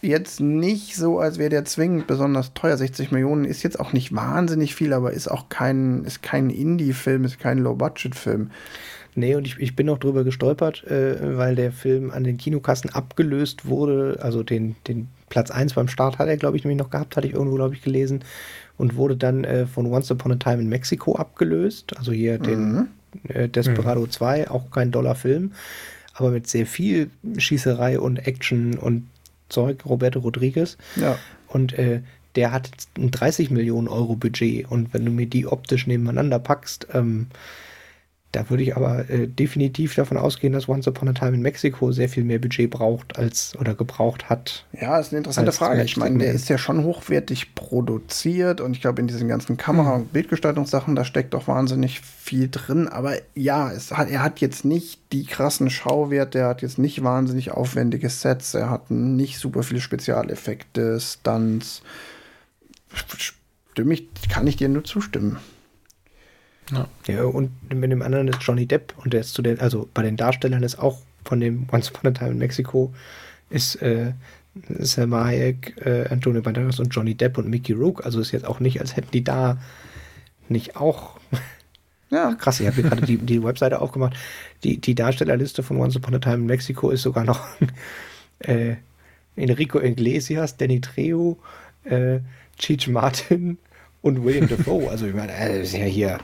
jetzt 0.02 0.40
nicht 0.40 0.96
so, 0.96 1.20
als 1.20 1.38
wäre 1.38 1.50
der 1.50 1.66
zwingend 1.66 2.08
besonders 2.08 2.54
teuer. 2.54 2.78
60 2.78 3.12
Millionen 3.12 3.46
ist 3.46 3.64
jetzt 3.64 3.80
auch 3.80 3.94
nicht 3.94 4.16
wahnsinnig 4.16 4.76
viel, 4.76 4.94
aber 4.94 5.12
ist 5.12 5.28
auch 5.28 5.50
kein, 5.50 6.04
ist 6.04 6.24
kein 6.24 6.50
Indie-Film, 6.50 7.24
ist 7.24 7.40
kein 7.40 7.60
Low-Budget-Film. 7.60 8.52
Nee, 9.16 9.36
und 9.36 9.48
ich, 9.48 9.60
ich 9.60 9.76
bin 9.76 9.90
auch 9.90 9.98
drüber 9.98 10.24
gestolpert, 10.24 10.84
äh, 10.86 11.38
weil 11.38 11.56
der 11.56 11.72
Film 11.72 12.12
an 12.12 12.24
den 12.24 12.38
Kinokassen 12.38 12.92
abgelöst 12.92 13.66
wurde. 13.66 14.20
Also 14.22 14.44
den, 14.44 14.76
den 14.88 15.08
Platz 15.30 15.52
1 15.52 15.74
beim 15.74 15.88
Start 15.88 16.20
hat 16.20 16.28
er, 16.28 16.38
glaube 16.38 16.58
ich, 16.58 16.64
nämlich 16.64 16.80
noch 16.80 16.90
gehabt, 16.90 17.16
hatte 17.16 17.28
ich 17.28 17.34
irgendwo, 17.34 17.56
glaube 17.56 17.76
ich, 17.76 17.82
gelesen. 17.82 18.24
Und 18.78 18.96
wurde 18.96 19.18
dann 19.18 19.44
äh, 19.44 19.66
von 19.66 19.88
Once 19.88 20.12
Upon 20.12 20.34
a 20.34 20.36
Time 20.36 20.62
in 20.62 20.70
Mexico 20.70 21.16
abgelöst. 21.16 21.98
Also 21.98 22.12
hier 22.12 22.40
mhm. 22.40 22.44
den 22.44 22.88
äh, 23.30 23.50
Desperado 23.50 24.02
mhm. 24.02 24.12
2, 24.12 24.52
auch 24.52 24.72
kein 24.72 24.92
Dollar-Film, 24.92 25.54
aber 26.14 26.32
mit 26.32 26.48
sehr 26.48 26.66
viel 26.66 27.10
Schießerei 27.38 28.00
und 28.00 28.28
Action 28.28 28.78
und 28.78 29.08
Zeug, 29.50 29.86
Roberto 29.86 30.20
Rodriguez. 30.20 30.78
Ja. 30.96 31.18
Und 31.48 31.74
äh, 31.74 32.02
der 32.36 32.52
hat 32.52 32.70
ein 32.98 33.12
30 33.12 33.50
Millionen 33.50 33.88
Euro 33.88 34.16
Budget. 34.16 34.70
Und 34.70 34.94
wenn 34.94 35.06
du 35.06 35.12
mir 35.12 35.26
die 35.26 35.48
optisch 35.48 35.88
nebeneinander 35.88 36.40
packst, 36.40 36.88
ähm, 36.94 37.28
da 38.34 38.50
würde 38.50 38.62
ich 38.62 38.76
aber 38.76 39.10
äh, 39.10 39.28
definitiv 39.28 39.96
davon 39.96 40.18
ausgehen, 40.18 40.52
dass 40.52 40.68
Once 40.68 40.86
Upon 40.88 41.08
a 41.08 41.14
Time 41.14 41.36
in 41.36 41.42
Mexico 41.42 41.94
sehr 41.94 42.10
viel 42.10 42.26
mehr 42.26 42.40
Budget 42.40 42.70
braucht 42.70 43.18
als 43.18 43.56
oder 43.58 43.74
gebraucht 43.74 44.30
hat. 44.30 44.66
Ja, 44.74 45.00
ist 45.00 45.12
eine 45.12 45.20
interessante 45.20 45.54
Frage. 45.54 45.82
Ich 45.84 45.96
meine, 45.96 46.18
der 46.18 46.34
ist 46.34 46.50
ja 46.50 46.58
schon 46.58 46.84
hochwertig 46.84 47.56
produziert 47.56 48.60
und 48.60 48.74
ich 48.74 48.82
glaube, 48.82 49.00
in 49.00 49.08
diesen 49.08 49.30
ganzen 49.30 49.56
Kamera- 49.56 49.96
und 49.96 50.12
Bildgestaltungssachen, 50.12 50.96
da 50.96 51.06
steckt 51.06 51.34
doch 51.34 51.48
wahnsinnig 51.48 52.02
viel 52.02 52.50
drin. 52.52 52.90
Aber 52.90 53.16
ja, 53.34 53.72
es 53.72 53.92
hat, 53.94 54.10
er 54.10 54.24
hat 54.24 54.42
jetzt 54.42 54.66
nicht 54.66 55.00
die 55.14 55.26
krassen 55.26 55.70
Schauwerte, 55.70 56.40
er 56.40 56.50
hat 56.50 56.62
jetzt 56.62 56.80
nicht 56.80 57.04
wahnsinnig 57.04 57.52
aufwendige 57.52 58.10
Sets, 58.10 58.54
er 58.54 58.70
hat 58.70 58.92
nicht 58.92 59.40
super 59.40 59.64
viele 59.64 59.80
Spezialeffekte, 59.80 61.00
Stunts. 61.00 61.82
Stimme 63.72 63.94
ich, 63.94 64.08
kann 64.30 64.48
ich 64.48 64.58
dir 64.58 64.68
nur 64.68 64.84
zustimmen. 64.84 65.38
Ja. 66.72 66.88
ja, 67.08 67.24
und 67.24 67.52
mit 67.74 67.92
dem 67.92 68.02
anderen 68.02 68.28
ist 68.28 68.42
Johnny 68.42 68.66
Depp 68.66 68.94
und 68.98 69.14
der 69.14 69.22
ist 69.22 69.34
zu 69.34 69.42
den, 69.42 69.60
also 69.60 69.88
bei 69.94 70.02
den 70.04 70.18
Darstellern 70.18 70.64
ist 70.64 70.78
auch 70.80 71.00
von 71.24 71.40
dem 71.40 71.68
Once 71.72 71.90
Upon 71.92 72.12
a 72.12 72.14
Time 72.14 72.32
in 72.32 72.38
Mexico 72.38 72.94
ist 73.50 73.82
äh, 73.82 74.14
Selma 74.80 75.26
Hayek, 75.26 75.76
äh, 75.86 76.08
Antonio 76.10 76.42
Banderas 76.42 76.80
und 76.80 76.90
Johnny 76.90 77.16
Depp 77.16 77.38
und 77.38 77.48
Mickey 77.48 77.74
Rook. 77.74 78.06
Also 78.06 78.20
ist 78.20 78.32
jetzt 78.32 78.46
auch 78.46 78.60
nicht, 78.60 78.82
als 78.82 78.96
hätten 78.96 79.12
die 79.12 79.24
da 79.24 79.58
nicht 80.50 80.76
auch. 80.76 81.20
Ja, 82.10 82.36
krass, 82.36 82.62
ich 82.62 82.68
habe 82.68 82.82
gerade 82.84 83.06
die, 83.06 83.18
die 83.18 83.44
Webseite 83.44 83.82
aufgemacht. 83.82 84.16
Die, 84.64 84.78
die 84.78 84.96
Darstellerliste 84.96 85.62
von 85.62 85.76
Once 85.76 85.98
Upon 85.98 86.16
a 86.16 86.20
Time 86.20 86.36
in 86.36 86.46
Mexico 86.46 86.90
ist 86.90 87.02
sogar 87.02 87.26
noch 87.26 87.46
äh, 88.40 88.76
Enrico 89.36 89.82
Iglesias, 89.82 90.56
Danny 90.56 90.80
Trejo, 90.80 91.38
äh, 91.84 92.20
Cheech 92.58 92.88
Martin 92.88 93.58
und 94.08 94.24
William 94.24 94.48
Defoe. 94.48 94.90
Also 94.90 95.06
ich 95.06 95.14
meine, 95.14 95.34
das 95.34 95.68
ist 95.70 95.74
ja 95.74 95.86
hier 95.86 96.18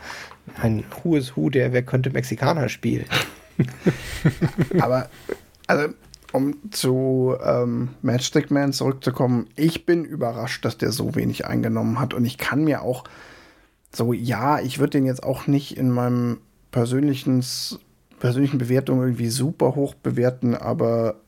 ein 0.55 0.83
is 1.03 1.35
Who, 1.35 1.49
der 1.49 1.73
Wer 1.73 1.83
könnte 1.83 2.09
Mexikaner 2.09 2.69
spielen. 2.69 3.05
Aber, 4.79 5.09
also, 5.67 5.89
um 6.31 6.71
zu 6.71 7.35
ähm, 7.43 7.89
Matchstick 8.01 8.49
Man 8.51 8.73
zurückzukommen, 8.73 9.47
ich 9.55 9.85
bin 9.85 10.05
überrascht, 10.05 10.65
dass 10.65 10.77
der 10.77 10.91
so 10.91 11.15
wenig 11.15 11.45
eingenommen 11.45 11.99
hat. 11.99 12.13
Und 12.13 12.25
ich 12.25 12.37
kann 12.37 12.63
mir 12.63 12.81
auch 12.81 13.03
so, 13.91 14.13
ja, 14.13 14.59
ich 14.59 14.79
würde 14.79 14.97
den 14.97 15.05
jetzt 15.05 15.23
auch 15.23 15.45
nicht 15.45 15.77
in 15.77 15.91
meinem 15.91 16.39
persönlichen 16.71 17.43
Bewertung 18.57 19.01
irgendwie 19.01 19.29
super 19.29 19.75
hoch 19.75 19.93
bewerten, 19.93 20.55
aber 20.55 21.22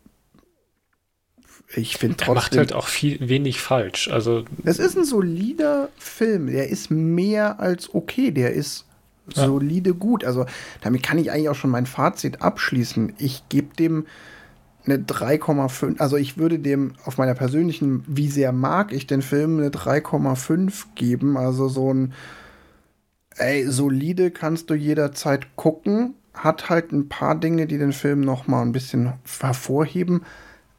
ich 1.74 1.98
finde 1.98 2.18
trotzdem. 2.18 2.32
Er 2.32 2.36
macht 2.36 2.58
halt 2.58 2.74
auch 2.74 2.88
viel 2.88 3.28
wenig 3.28 3.60
falsch. 3.60 4.10
Also 4.10 4.46
es 4.64 4.80
ist 4.80 4.98
ein 4.98 5.06
solider 5.06 5.90
Film. 5.98 6.48
Der 6.48 6.70
ist 6.70 6.92
mehr 6.92 7.60
als 7.60 7.94
okay. 7.94 8.32
Der 8.32 8.54
ist 8.54 8.86
ja. 9.34 9.46
solide 9.46 9.94
gut. 9.94 10.24
Also 10.24 10.46
damit 10.82 11.04
kann 11.04 11.18
ich 11.18 11.32
eigentlich 11.32 11.50
auch 11.50 11.56
schon 11.56 11.72
mein 11.72 11.86
Fazit 11.86 12.42
abschließen. 12.42 13.14
Ich 13.18 13.44
gebe 13.50 13.76
dem 13.76 14.06
eine 14.86 14.98
3,5. 14.98 16.00
Also 16.00 16.18
ich 16.18 16.38
würde 16.38 16.60
dem 16.60 16.94
auf 17.06 17.18
meiner 17.18 17.34
persönlichen, 17.34 18.04
wie 18.08 18.30
sehr 18.30 18.52
mag 18.52 18.94
ich 18.94 19.08
den 19.08 19.22
Film, 19.22 19.58
eine 19.58 19.70
3,5 19.70 20.86
geben. 20.94 21.38
Also 21.38 21.68
so 21.68 21.94
ein, 21.94 22.14
ey, 23.38 23.66
solide 23.68 24.32
kannst 24.32 24.70
du 24.70 24.76
jederzeit 24.76 25.56
gucken. 25.56 26.14
Hat 26.34 26.70
halt 26.70 26.92
ein 26.92 27.10
paar 27.10 27.36
Dinge, 27.36 27.66
die 27.66 27.78
den 27.78 27.94
Film 27.94 28.22
noch 28.22 28.48
mal 28.48 28.62
ein 28.62 28.74
bisschen 28.74 29.14
hervorheben. 29.40 30.22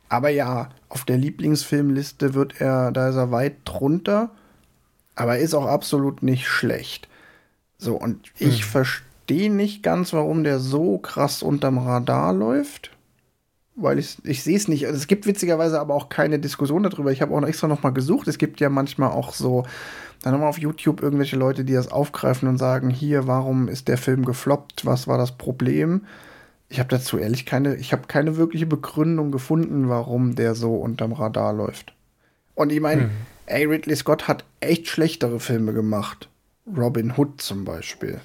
Aber 0.08 0.28
ja, 0.28 0.68
auf 0.88 1.04
der 1.04 1.18
Lieblingsfilmliste 1.18 2.34
wird 2.34 2.60
er, 2.60 2.92
da 2.92 3.08
ist 3.08 3.16
er 3.16 3.30
weit 3.30 3.56
drunter. 3.64 4.30
Aber 5.14 5.36
er 5.36 5.42
ist 5.42 5.54
auch 5.54 5.66
absolut 5.66 6.22
nicht 6.22 6.46
schlecht. 6.46 7.08
So, 7.78 7.96
und 7.96 8.30
ich 8.38 8.62
hm. 8.62 8.68
verstehe 8.68 9.52
nicht 9.52 9.82
ganz, 9.82 10.12
warum 10.12 10.44
der 10.44 10.60
so 10.60 10.98
krass 10.98 11.42
unterm 11.42 11.78
Radar 11.78 12.32
läuft. 12.32 12.90
Weil 13.74 13.98
ich, 13.98 14.18
ich 14.24 14.42
sehe 14.42 14.56
es 14.56 14.68
nicht. 14.68 14.86
Also 14.86 14.96
es 14.96 15.06
gibt 15.06 15.26
witzigerweise 15.26 15.80
aber 15.80 15.94
auch 15.94 16.08
keine 16.08 16.38
Diskussion 16.38 16.82
darüber. 16.82 17.12
Ich 17.12 17.20
habe 17.20 17.34
auch 17.34 17.42
extra 17.42 17.66
noch 17.66 17.82
mal 17.82 17.90
gesucht. 17.90 18.26
Es 18.28 18.38
gibt 18.38 18.60
ja 18.60 18.70
manchmal 18.70 19.10
auch 19.10 19.34
so, 19.34 19.66
dann 20.22 20.32
haben 20.32 20.40
wir 20.40 20.48
auf 20.48 20.58
YouTube 20.58 21.02
irgendwelche 21.02 21.36
Leute, 21.36 21.64
die 21.64 21.74
das 21.74 21.88
aufgreifen 21.88 22.48
und 22.48 22.56
sagen, 22.56 22.88
hier, 22.88 23.26
warum 23.26 23.68
ist 23.68 23.88
der 23.88 23.98
Film 23.98 24.24
gefloppt? 24.24 24.86
Was 24.86 25.08
war 25.08 25.18
das 25.18 25.36
Problem? 25.36 26.06
Ich 26.68 26.78
habe 26.80 26.88
dazu 26.88 27.18
ehrlich 27.18 27.46
keine, 27.46 27.76
ich 27.76 27.92
habe 27.92 28.06
keine 28.08 28.36
wirkliche 28.36 28.66
Begründung 28.66 29.30
gefunden, 29.30 29.88
warum 29.88 30.34
der 30.34 30.54
so 30.54 30.74
unterm 30.74 31.12
Radar 31.12 31.52
läuft. 31.52 31.94
Und 32.54 32.72
ich 32.72 32.80
meine, 32.80 33.02
hm. 33.02 33.10
ey, 33.46 33.64
Ridley 33.66 33.94
Scott 33.94 34.26
hat 34.26 34.44
echt 34.60 34.88
schlechtere 34.88 35.38
Filme 35.38 35.72
gemacht. 35.72 36.28
Robin 36.76 37.12
Hood 37.16 37.40
zum 37.40 37.64
Beispiel. 37.64 38.20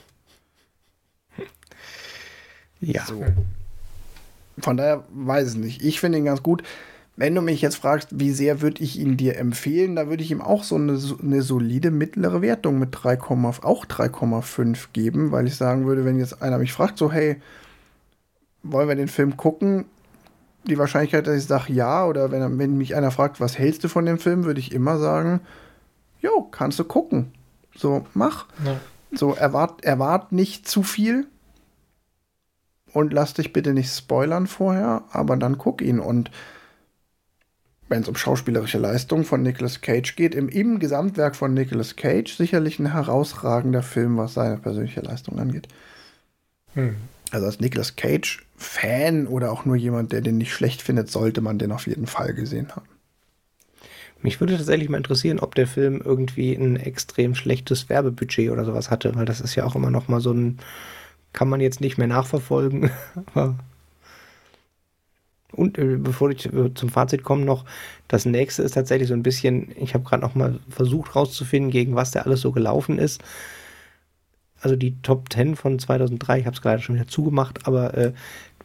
Ja. 2.79 3.05
So. 3.05 3.23
Von 4.57 4.77
daher 4.77 5.03
weiß 5.13 5.53
ich 5.53 5.59
nicht. 5.59 5.83
Ich 5.83 5.99
finde 5.99 6.17
ihn 6.17 6.25
ganz 6.25 6.41
gut. 6.41 6.63
Wenn 7.17 7.35
du 7.35 7.41
mich 7.41 7.61
jetzt 7.61 7.75
fragst, 7.75 8.07
wie 8.11 8.31
sehr 8.31 8.61
würde 8.61 8.81
ich 8.81 8.97
ihn 8.97 9.17
dir 9.17 9.37
empfehlen, 9.37 9.95
da 9.95 10.07
würde 10.07 10.23
ich 10.23 10.31
ihm 10.31 10.41
auch 10.41 10.63
so 10.63 10.75
eine, 10.75 10.99
eine 11.21 11.41
solide 11.41 11.91
mittlere 11.91 12.41
Wertung 12.41 12.79
mit 12.79 12.89
3, 12.93 13.19
auch 13.19 13.85
3,5 13.85 14.87
geben, 14.93 15.31
weil 15.31 15.45
ich 15.45 15.55
sagen 15.55 15.85
würde, 15.85 16.05
wenn 16.05 16.17
jetzt 16.17 16.41
einer 16.41 16.57
mich 16.57 16.73
fragt, 16.73 16.97
so 16.97 17.11
hey, 17.11 17.39
wollen 18.63 18.87
wir 18.87 18.95
den 18.95 19.07
Film 19.07 19.37
gucken? 19.37 19.85
die 20.63 20.77
Wahrscheinlichkeit, 20.77 21.27
dass 21.27 21.37
ich 21.37 21.45
sage 21.45 21.73
ja, 21.73 22.05
oder 22.05 22.31
wenn, 22.31 22.59
wenn 22.59 22.77
mich 22.77 22.95
einer 22.95 23.11
fragt, 23.11 23.39
was 23.39 23.57
hältst 23.57 23.83
du 23.83 23.87
von 23.87 24.05
dem 24.05 24.19
Film, 24.19 24.43
würde 24.43 24.59
ich 24.59 24.71
immer 24.71 24.97
sagen, 24.99 25.41
jo, 26.21 26.43
kannst 26.43 26.79
du 26.79 26.83
gucken. 26.83 27.31
So, 27.75 28.05
mach. 28.13 28.47
Ja. 28.63 28.79
So, 29.11 29.33
erwart, 29.33 29.83
erwart 29.83 30.31
nicht 30.31 30.67
zu 30.67 30.83
viel 30.83 31.27
und 32.93 33.11
lass 33.11 33.33
dich 33.33 33.53
bitte 33.53 33.73
nicht 33.73 33.93
spoilern 33.93 34.47
vorher, 34.47 35.03
aber 35.11 35.35
dann 35.35 35.57
guck 35.57 35.81
ihn. 35.81 35.99
Und 35.99 36.31
wenn 37.89 38.03
es 38.03 38.07
um 38.07 38.15
schauspielerische 38.15 38.77
Leistung 38.77 39.25
von 39.25 39.41
Nicolas 39.41 39.81
Cage 39.81 40.15
geht, 40.15 40.35
im, 40.35 40.47
im 40.47 40.79
Gesamtwerk 40.79 41.35
von 41.35 41.53
Nicolas 41.53 41.95
Cage 41.95 42.33
sicherlich 42.33 42.79
ein 42.79 42.91
herausragender 42.93 43.83
Film, 43.83 44.17
was 44.17 44.35
seine 44.35 44.57
persönliche 44.57 45.01
Leistung 45.01 45.39
angeht. 45.39 45.67
Hm. 46.75 46.95
Also 47.31 47.47
als 47.47 47.59
Nicolas 47.59 47.95
Cage-Fan 48.61 49.27
oder 49.27 49.51
auch 49.51 49.65
nur 49.65 49.75
jemand, 49.75 50.11
der 50.11 50.21
den 50.21 50.37
nicht 50.37 50.53
schlecht 50.53 50.81
findet, 50.81 51.09
sollte 51.09 51.41
man 51.41 51.57
den 51.57 51.71
auf 51.71 51.87
jeden 51.87 52.07
Fall 52.07 52.33
gesehen 52.33 52.69
haben. 52.75 52.87
Mich 54.21 54.39
würde 54.39 54.55
tatsächlich 54.55 54.87
mal 54.87 54.97
interessieren, 54.97 55.39
ob 55.39 55.55
der 55.55 55.65
Film 55.65 55.99
irgendwie 56.03 56.53
ein 56.53 56.75
extrem 56.75 57.33
schlechtes 57.33 57.89
Werbebudget 57.89 58.51
oder 58.51 58.65
sowas 58.65 58.91
hatte, 58.91 59.15
weil 59.15 59.25
das 59.25 59.41
ist 59.41 59.55
ja 59.55 59.65
auch 59.65 59.75
immer 59.75 59.89
noch 59.89 60.07
mal 60.07 60.21
so 60.21 60.31
ein, 60.31 60.59
kann 61.33 61.49
man 61.49 61.59
jetzt 61.59 61.81
nicht 61.81 61.97
mehr 61.97 62.07
nachverfolgen. 62.07 62.91
Und 65.53 65.77
äh, 65.77 65.97
bevor 65.97 66.29
ich 66.29 66.49
zum 66.75 66.89
Fazit 66.89 67.23
komme 67.23 67.43
noch, 67.43 67.65
das 68.07 68.25
nächste 68.25 68.61
ist 68.63 68.73
tatsächlich 68.73 69.09
so 69.09 69.15
ein 69.15 69.23
bisschen, 69.23 69.75
ich 69.75 69.95
habe 69.95 70.03
gerade 70.03 70.21
noch 70.21 70.35
mal 70.35 70.59
versucht 70.69 71.15
rauszufinden, 71.15 71.71
gegen 71.71 71.95
was 71.95 72.11
der 72.11 72.25
alles 72.25 72.41
so 72.41 72.51
gelaufen 72.51 72.99
ist. 72.99 73.21
Also 74.61 74.75
die 74.75 75.01
Top 75.01 75.33
10 75.33 75.55
von 75.55 75.79
2003, 75.79 76.39
ich 76.39 76.45
habe 76.45 76.55
es 76.55 76.61
gerade 76.61 76.81
schon 76.81 76.95
wieder 76.95 77.07
zugemacht, 77.07 77.67
aber 77.67 77.97
äh, 77.97 78.13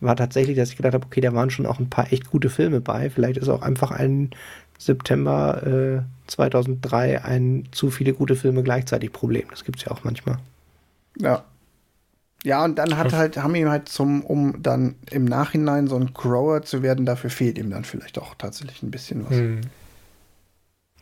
war 0.01 0.17
tatsächlich, 0.17 0.57
dass 0.57 0.71
ich 0.71 0.77
gedacht 0.77 0.95
habe, 0.95 1.07
okay, 1.07 1.21
da 1.21 1.33
waren 1.35 1.51
schon 1.51 1.67
auch 1.67 1.79
ein 1.79 1.91
paar 1.91 2.13
echt 2.13 2.31
gute 2.31 2.51
Filme 2.51 2.81
bei. 2.81 3.11
Vielleicht 3.11 3.39
ist 3.39 3.49
auch 3.49 3.63
einfach 3.63 3.91
ein 3.91 4.31
September 4.79 5.63
äh, 5.67 6.31
2003 6.31 7.25
ein 7.25 7.69
zu 7.73 7.91
viele 7.91 8.13
gute 8.13 8.37
Filme 8.37 8.63
gleichzeitig 8.63 9.13
Problem. 9.13 9.45
Das 9.51 9.65
gibt 9.65 9.79
es 9.79 9.85
ja 9.85 9.93
auch 9.93 10.05
manchmal. 10.05 10.39
Ja. 11.19 11.45
Ja, 12.45 12.65
und 12.65 12.77
dann 12.77 12.97
hat 12.97 13.13
halt, 13.13 13.39
haben 13.39 13.55
ihm 13.57 13.69
halt 13.69 13.89
zum, 13.89 14.25
um 14.25 14.63
dann 14.63 14.95
im 15.11 15.25
Nachhinein 15.25 15.89
so 15.89 15.97
ein 15.97 16.13
Grower 16.15 16.63
zu 16.63 16.83
werden, 16.83 17.05
dafür 17.05 17.31
fehlt 17.31 17.59
ihm 17.59 17.71
dann 17.71 17.85
vielleicht 17.85 18.19
auch 18.19 18.35
tatsächlich 18.37 18.83
ein 18.83 18.91
bisschen 18.91 19.25
was. 19.25 19.37
Hm. 19.37 19.63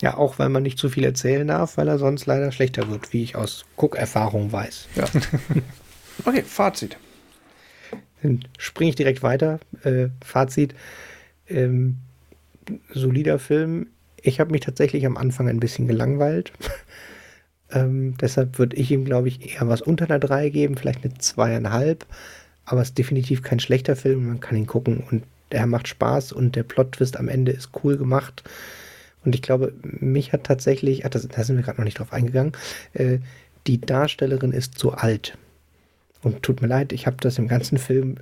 Ja, 0.00 0.16
auch 0.16 0.38
weil 0.38 0.48
man 0.48 0.62
nicht 0.62 0.78
zu 0.78 0.88
viel 0.88 1.04
erzählen 1.04 1.46
darf, 1.46 1.76
weil 1.76 1.88
er 1.88 1.98
sonst 1.98 2.26
leider 2.26 2.50
schlechter 2.50 2.88
wird, 2.88 3.12
wie 3.12 3.22
ich 3.22 3.36
aus 3.36 3.64
Guckerfahrung 3.76 4.52
weiß. 4.52 4.88
Ja. 4.94 5.04
okay, 6.24 6.42
Fazit. 6.42 6.96
Dann 8.24 8.40
springe 8.56 8.88
ich 8.88 8.96
direkt 8.96 9.22
weiter. 9.22 9.60
Äh, 9.82 10.08
Fazit. 10.24 10.74
Ähm, 11.46 11.98
solider 12.92 13.38
Film. 13.38 13.88
Ich 14.22 14.40
habe 14.40 14.50
mich 14.50 14.62
tatsächlich 14.62 15.04
am 15.04 15.18
Anfang 15.18 15.46
ein 15.48 15.60
bisschen 15.60 15.86
gelangweilt. 15.86 16.52
ähm, 17.70 18.16
deshalb 18.18 18.58
würde 18.58 18.76
ich 18.76 18.90
ihm, 18.90 19.04
glaube 19.04 19.28
ich, 19.28 19.54
eher 19.54 19.68
was 19.68 19.82
unter 19.82 20.06
einer 20.06 20.18
3 20.18 20.48
geben, 20.48 20.76
vielleicht 20.76 21.04
eine 21.04 21.12
zweieinhalb. 21.18 22.06
Aber 22.64 22.80
es 22.80 22.88
ist 22.88 22.98
definitiv 22.98 23.42
kein 23.42 23.60
schlechter 23.60 23.94
Film. 23.94 24.26
Man 24.26 24.40
kann 24.40 24.56
ihn 24.56 24.66
gucken 24.66 25.04
und 25.10 25.24
er 25.50 25.66
macht 25.66 25.86
Spaß 25.86 26.32
und 26.32 26.56
der 26.56 26.62
Plot-Twist 26.62 27.18
am 27.18 27.28
Ende 27.28 27.52
ist 27.52 27.70
cool 27.84 27.98
gemacht. 27.98 28.42
Und 29.26 29.34
ich 29.34 29.42
glaube, 29.42 29.74
mich 29.82 30.32
hat 30.32 30.44
tatsächlich, 30.44 31.04
ach, 31.04 31.10
da 31.10 31.18
sind 31.18 31.56
wir 31.56 31.62
gerade 31.62 31.78
noch 31.78 31.84
nicht 31.84 31.98
drauf 31.98 32.12
eingegangen, 32.12 32.52
äh, 32.94 33.18
die 33.66 33.82
Darstellerin 33.82 34.52
ist 34.52 34.78
zu 34.78 34.92
alt. 34.92 35.36
Und 36.24 36.42
tut 36.42 36.62
mir 36.62 36.68
leid, 36.68 36.92
ich 36.92 37.06
habe 37.06 37.16
das 37.20 37.38
im 37.38 37.48
ganzen 37.48 37.78
Film 37.78 38.16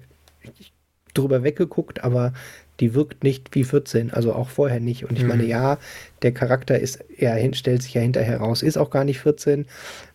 drüber 1.15 1.43
weggeguckt, 1.43 2.05
aber 2.05 2.33
die 2.81 2.95
wirkt 2.95 3.23
nicht 3.23 3.55
wie 3.55 3.65
14, 3.65 4.13
also 4.13 4.35
auch 4.35 4.49
vorher 4.49 4.81
nicht. 4.81 5.05
Und 5.09 5.17
ich 5.17 5.23
mhm. 5.23 5.29
meine, 5.29 5.45
ja, 5.45 5.79
der 6.23 6.33
Charakter 6.33 6.79
ist, 6.79 7.05
er 7.17 7.55
stellt 7.55 7.83
sich 7.83 7.95
ja 7.95 8.01
hinterher 8.01 8.39
raus, 8.39 8.63
ist 8.63 8.77
auch 8.77 8.91
gar 8.91 9.05
nicht 9.05 9.21
14, 9.21 9.67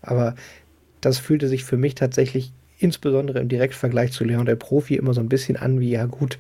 aber 0.01 0.35
das 1.01 1.17
fühlte 1.17 1.47
sich 1.47 1.63
für 1.63 1.77
mich 1.77 1.95
tatsächlich 1.95 2.51
insbesondere 2.79 3.39
im 3.39 3.49
Direktvergleich 3.49 4.11
zu 4.11 4.23
Leon 4.23 4.45
der 4.45 4.55
Profi 4.55 4.95
immer 4.95 5.13
so 5.13 5.21
ein 5.21 5.29
bisschen 5.29 5.57
an 5.57 5.79
wie, 5.79 5.91
ja 5.91 6.05
gut, 6.05 6.37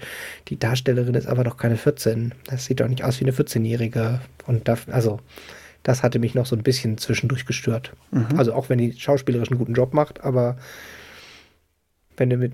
die 0.49 0.59
Darstellerin 0.59 1.15
ist 1.15 1.27
aber 1.27 1.43
doch 1.43 1.57
keine 1.57 1.77
14. 1.77 2.33
Das 2.45 2.65
sieht 2.65 2.79
doch 2.79 2.87
nicht 2.87 3.03
aus 3.03 3.19
wie 3.19 3.25
eine 3.25 3.33
14-Jährige. 3.33 4.21
Und 4.45 4.67
da, 4.67 4.77
also, 4.91 5.19
das 5.83 6.03
hatte 6.03 6.19
mich 6.19 6.35
noch 6.35 6.45
so 6.45 6.55
ein 6.55 6.63
bisschen 6.63 6.97
zwischendurch 6.97 7.45
gestört. 7.45 7.93
Mhm. 8.11 8.37
Also 8.37 8.53
auch 8.53 8.69
wenn 8.69 8.77
die 8.77 8.93
schauspielerisch 8.93 9.49
einen 9.49 9.57
guten 9.59 9.73
Job 9.73 9.93
macht, 9.93 10.23
aber 10.23 10.57
wenn 12.17 12.29
du 12.29 12.37
mit 12.37 12.53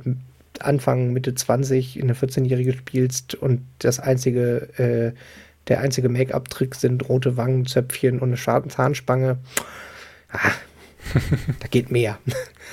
Anfang, 0.60 1.14
Mitte 1.14 1.34
20 1.34 2.02
eine 2.02 2.14
14-Jährige 2.14 2.74
spielst 2.74 3.36
und 3.36 3.62
das 3.80 4.00
einzige, 4.00 4.70
äh, 4.78 5.14
der 5.68 5.80
einzige 5.80 6.10
Make-up-Trick 6.10 6.76
sind 6.76 7.10
rote 7.10 7.38
Wangenzöpfchen 7.38 8.20
und 8.20 8.30
eine 8.30 8.38
schwarze 8.38 8.70
Zahnspange. 8.70 9.38
Ah, 10.32 10.52
da 11.60 11.68
geht 11.70 11.92
mehr. 11.92 12.20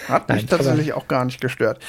Hat 0.09 0.29
mich 0.29 0.39
Nein, 0.39 0.47
tatsächlich 0.47 0.93
aber, 0.93 1.03
auch 1.03 1.09
gar 1.09 1.25
nicht 1.25 1.41
gestört. 1.41 1.81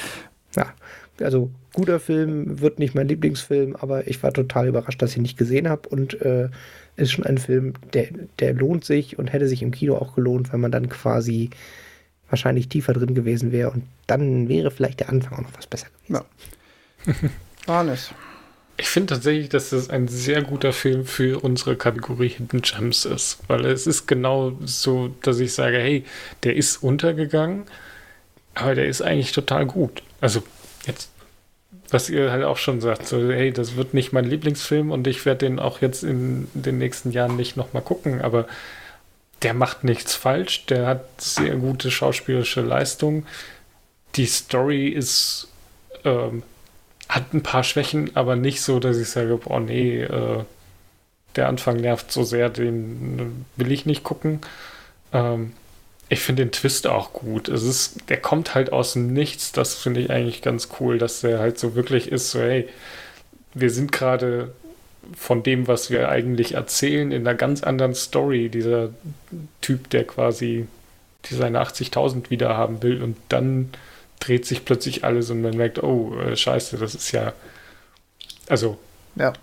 Ja, 0.56 0.74
also 1.22 1.52
guter 1.74 2.00
Film, 2.00 2.60
wird 2.60 2.80
nicht 2.80 2.96
mein 2.96 3.08
Lieblingsfilm, 3.08 3.76
aber 3.76 4.08
ich 4.08 4.22
war 4.24 4.34
total 4.34 4.68
überrascht, 4.68 5.02
dass 5.02 5.12
ich 5.12 5.18
ihn 5.18 5.24
nicht 5.24 5.38
gesehen 5.38 5.70
habe 5.70 5.88
und 5.90 6.22
äh, 6.22 6.50
ist 6.98 7.12
schon 7.12 7.26
ein 7.26 7.38
Film, 7.38 7.74
der, 7.94 8.08
der 8.40 8.54
lohnt 8.54 8.84
sich 8.84 9.18
und 9.18 9.32
hätte 9.32 9.48
sich 9.48 9.62
im 9.62 9.72
Kino 9.72 9.96
auch 9.96 10.16
gelohnt, 10.16 10.52
wenn 10.52 10.60
man 10.60 10.72
dann 10.72 10.90
quasi 10.90 11.50
wahrscheinlich 12.32 12.70
tiefer 12.70 12.94
drin 12.94 13.14
gewesen 13.14 13.52
wäre 13.52 13.72
und 13.72 13.84
dann 14.08 14.50
wäre 14.50 14.72
vielleicht 14.72 15.00
der 15.00 15.10
Anfang 15.10 15.38
auch 15.38 15.44
noch 15.44 15.58
was 15.58 15.68
besser 15.68 15.88
gewesen. 16.08 16.26
Ja. 17.08 17.14
Hannes. 17.68 18.12
Ich 18.78 18.88
finde 18.88 19.14
tatsächlich, 19.14 19.50
dass 19.50 19.70
das 19.70 19.92
ein 19.92 20.08
sehr 20.08 20.42
guter 20.42 20.74
Film 20.74 21.06
für 21.06 21.44
unsere 21.44 21.76
Kategorie 21.76 22.30
Hidden 22.30 22.62
Gems 22.62 23.06
ist, 23.06 23.40
weil 23.48 23.66
es 23.66 23.86
ist 23.86 24.08
genau 24.08 24.54
so, 24.66 25.14
dass 25.22 25.40
ich 25.40 25.54
sage, 25.54 25.78
hey, 25.78 26.04
der 26.44 26.56
ist 26.56 26.78
untergegangen, 26.78 27.66
aber 28.56 28.74
der 28.74 28.88
ist 28.88 29.02
eigentlich 29.02 29.34
total 29.34 29.68
gut. 29.68 30.02
Also 30.20 30.42
jetzt, 30.88 31.12
was 31.90 32.10
ihr 32.10 32.32
halt 32.32 32.44
auch 32.44 32.58
schon 32.58 32.82
sagt, 32.82 33.06
so, 33.08 33.32
hey, 33.32 33.52
das 33.52 33.76
wird 33.76 33.94
nicht 33.94 34.14
mein 34.14 34.26
Lieblingsfilm 34.26 34.90
und 34.90 35.06
ich 35.06 35.26
werde 35.26 35.46
den 35.46 35.60
auch 35.60 35.82
jetzt 35.82 36.04
in 36.04 36.48
den 36.56 36.80
nächsten 36.80 37.12
Jahren 37.12 37.36
nicht 37.36 37.58
nochmal 37.58 37.84
gucken, 37.84 38.22
aber 38.22 38.48
der 39.44 39.54
macht 39.54 39.84
nichts 39.84 40.16
falsch, 40.16 40.66
der 40.68 40.86
hat 40.86 41.22
sehr 41.22 41.56
gute 41.56 41.90
schauspielerische 41.92 42.62
Leistung. 42.62 43.26
Die 44.16 44.26
Story 44.26 44.88
ist 44.90 45.48
ähm, 46.04 46.44
hat 47.12 47.34
ein 47.34 47.44
paar 47.44 47.64
Schwächen, 47.64 48.16
aber 48.16 48.36
nicht 48.38 48.62
so, 48.62 48.80
dass 48.80 48.98
ich 48.98 49.10
sage, 49.10 49.36
boah, 49.38 49.60
nee, 49.60 50.02
äh, 50.02 50.44
der 51.36 51.50
Anfang 51.50 51.78
nervt 51.78 52.12
so 52.12 52.24
sehr, 52.24 52.50
den 52.50 53.46
will 53.58 53.72
ich 53.72 53.86
nicht 53.86 54.04
gucken. 54.04 54.40
Ähm, 55.12 55.54
ich 56.08 56.22
finde 56.22 56.46
den 56.46 56.52
Twist 56.52 56.88
auch 56.88 57.14
gut. 57.14 57.50
Es 57.50 57.64
ist, 57.64 58.10
der 58.10 58.18
kommt 58.18 58.56
halt 58.56 58.72
aus 58.72 58.94
dem 58.94 59.14
Nichts. 59.14 59.52
Das 59.52 59.76
finde 59.76 60.02
ich 60.02 60.10
eigentlich 60.10 60.42
ganz 60.42 60.70
cool, 60.80 60.98
dass 60.98 61.22
der 61.22 61.40
halt 61.40 61.60
so 61.60 61.76
wirklich 61.76 62.12
ist, 62.12 62.32
so, 62.32 62.40
hey, 62.40 62.68
wir 63.54 63.70
sind 63.70 63.92
gerade 63.92 64.54
von 65.16 65.44
dem, 65.44 65.68
was 65.68 65.90
wir 65.90 66.10
eigentlich 66.10 66.54
erzählen, 66.54 67.12
in 67.12 67.28
einer 67.28 67.36
ganz 67.36 67.64
anderen 67.64 67.96
Story. 67.96 68.50
Dieser 68.50 68.90
Typ, 69.62 69.90
der 69.90 70.06
quasi 70.06 70.68
die 71.26 71.36
seine 71.36 71.62
80.000 71.62 72.30
wieder 72.30 72.58
haben 72.58 72.82
will 72.82 73.04
und 73.04 73.16
dann 73.30 73.70
dreht 74.20 74.46
sich 74.46 74.66
plötzlich 74.66 75.04
alles 75.04 75.30
und 75.30 75.42
man 75.42 75.56
merkt, 75.56 75.82
oh, 75.84 76.16
äh, 76.20 76.36
scheiße, 76.36 76.78
das 76.78 76.96
ist 76.96 77.12
ja. 77.12 77.34
Also. 78.48 78.78
Ja. 79.16 79.34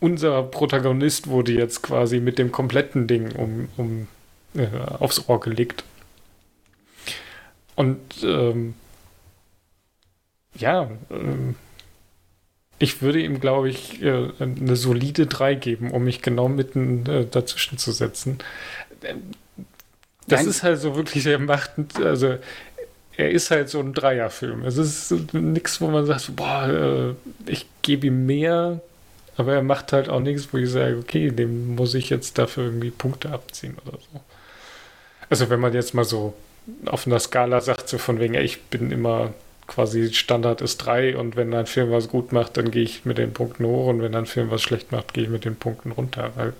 Unser 0.00 0.44
Protagonist 0.44 1.26
wurde 1.26 1.52
jetzt 1.52 1.82
quasi 1.82 2.20
mit 2.20 2.38
dem 2.38 2.52
kompletten 2.52 3.08
Ding 3.08 3.32
um, 3.32 3.68
um 3.76 4.06
äh, 4.54 4.68
aufs 4.98 5.28
Ohr 5.28 5.40
gelegt. 5.40 5.82
Und 7.74 7.98
ähm, 8.22 8.74
ja, 10.54 10.90
ähm, 11.10 11.56
ich 12.78 13.02
würde 13.02 13.20
ihm, 13.20 13.40
glaube 13.40 13.68
ich, 13.68 14.02
äh, 14.02 14.28
eine 14.38 14.76
solide 14.76 15.26
3 15.26 15.54
geben, 15.54 15.90
um 15.90 16.04
mich 16.04 16.22
genau 16.22 16.48
mitten 16.48 17.06
äh, 17.06 17.26
dazwischen 17.26 17.78
zu 17.78 17.92
setzen. 17.92 18.38
Das 20.26 20.40
Nein. 20.40 20.48
ist 20.48 20.62
halt 20.62 20.80
so 20.80 20.94
wirklich, 20.94 21.26
er 21.26 21.38
macht, 21.38 21.72
also 22.02 22.36
er 23.16 23.30
ist 23.30 23.50
halt 23.50 23.68
so 23.68 23.80
ein 23.80 23.94
Dreierfilm. 23.94 24.64
Es 24.64 24.76
ist 24.76 25.12
nichts, 25.32 25.80
wo 25.80 25.88
man 25.88 26.06
sagt, 26.06 26.36
boah, 26.36 27.16
äh, 27.46 27.50
ich 27.50 27.66
gebe 27.82 28.06
ihm 28.06 28.26
mehr, 28.26 28.80
aber 29.36 29.54
er 29.54 29.62
macht 29.62 29.92
halt 29.92 30.08
auch 30.08 30.20
nichts, 30.20 30.48
wo 30.52 30.58
ich 30.58 30.70
sage, 30.70 30.98
okay, 30.98 31.30
dem 31.30 31.74
muss 31.74 31.94
ich 31.94 32.10
jetzt 32.10 32.38
dafür 32.38 32.64
irgendwie 32.64 32.90
Punkte 32.90 33.30
abziehen 33.30 33.76
oder 33.86 33.98
so. 33.98 34.20
Also 35.30 35.50
wenn 35.50 35.60
man 35.60 35.72
jetzt 35.72 35.94
mal 35.94 36.04
so 36.04 36.34
auf 36.86 37.06
einer 37.06 37.18
Skala 37.18 37.60
sagt, 37.60 37.88
so 37.88 37.98
von 37.98 38.20
wegen, 38.20 38.34
ich 38.34 38.62
bin 38.62 38.92
immer 38.92 39.32
quasi 39.68 40.12
Standard 40.12 40.60
ist 40.60 40.78
drei 40.78 41.16
und 41.16 41.36
wenn 41.36 41.54
ein 41.54 41.66
Film 41.66 41.92
was 41.92 42.08
gut 42.08 42.32
macht, 42.32 42.56
dann 42.56 42.72
gehe 42.72 42.82
ich 42.82 43.04
mit 43.04 43.18
den 43.18 43.32
Punkten 43.32 43.64
hoch 43.66 43.86
und 43.86 44.02
wenn 44.02 44.14
ein 44.16 44.26
Film 44.26 44.50
was 44.50 44.62
schlecht 44.62 44.90
macht, 44.90 45.14
gehe 45.14 45.24
ich 45.24 45.30
mit 45.30 45.44
den 45.44 45.54
Punkten 45.54 45.92
runter, 45.92 46.32
weil 46.34 46.54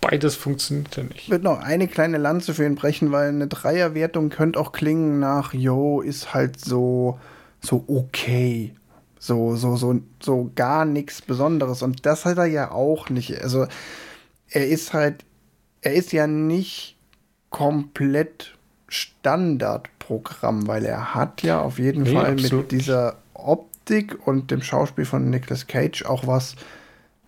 beides 0.00 0.36
funktioniert 0.36 0.96
ja 0.96 1.04
nicht. 1.04 1.22
Ich 1.22 1.30
würde 1.30 1.44
noch 1.44 1.60
eine 1.60 1.88
kleine 1.88 2.18
Lanze 2.18 2.52
für 2.54 2.66
ihn 2.66 2.74
brechen, 2.74 3.12
weil 3.12 3.28
eine 3.28 3.46
Dreierwertung 3.46 4.28
könnte 4.28 4.58
auch 4.58 4.72
klingen 4.72 5.20
nach, 5.20 5.54
yo, 5.54 6.00
ist 6.00 6.34
halt 6.34 6.60
so, 6.60 7.18
so 7.60 7.84
okay. 7.86 8.74
So, 9.20 9.56
so, 9.56 9.76
so, 9.76 10.00
so 10.22 10.50
gar 10.54 10.84
nichts 10.84 11.22
Besonderes. 11.22 11.82
Und 11.82 12.06
das 12.06 12.24
hat 12.24 12.38
er 12.38 12.46
ja 12.46 12.70
auch 12.70 13.10
nicht. 13.10 13.42
Also, 13.42 13.66
er 14.48 14.68
ist 14.68 14.92
halt, 14.92 15.24
er 15.82 15.94
ist 15.94 16.12
ja 16.12 16.26
nicht 16.28 16.96
komplett 17.50 18.54
Standardprogramm, 20.08 20.66
weil 20.66 20.84
er 20.84 21.14
hat 21.14 21.42
ja 21.42 21.60
auf 21.60 21.78
jeden 21.78 22.04
nee, 22.04 22.12
Fall 22.12 22.34
mit 22.34 22.72
dieser 22.72 23.16
Optik 23.34 24.26
und 24.26 24.50
dem 24.50 24.62
Schauspiel 24.62 25.04
von 25.04 25.30
Nicolas 25.30 25.66
Cage 25.66 26.04
auch 26.04 26.26
was, 26.26 26.56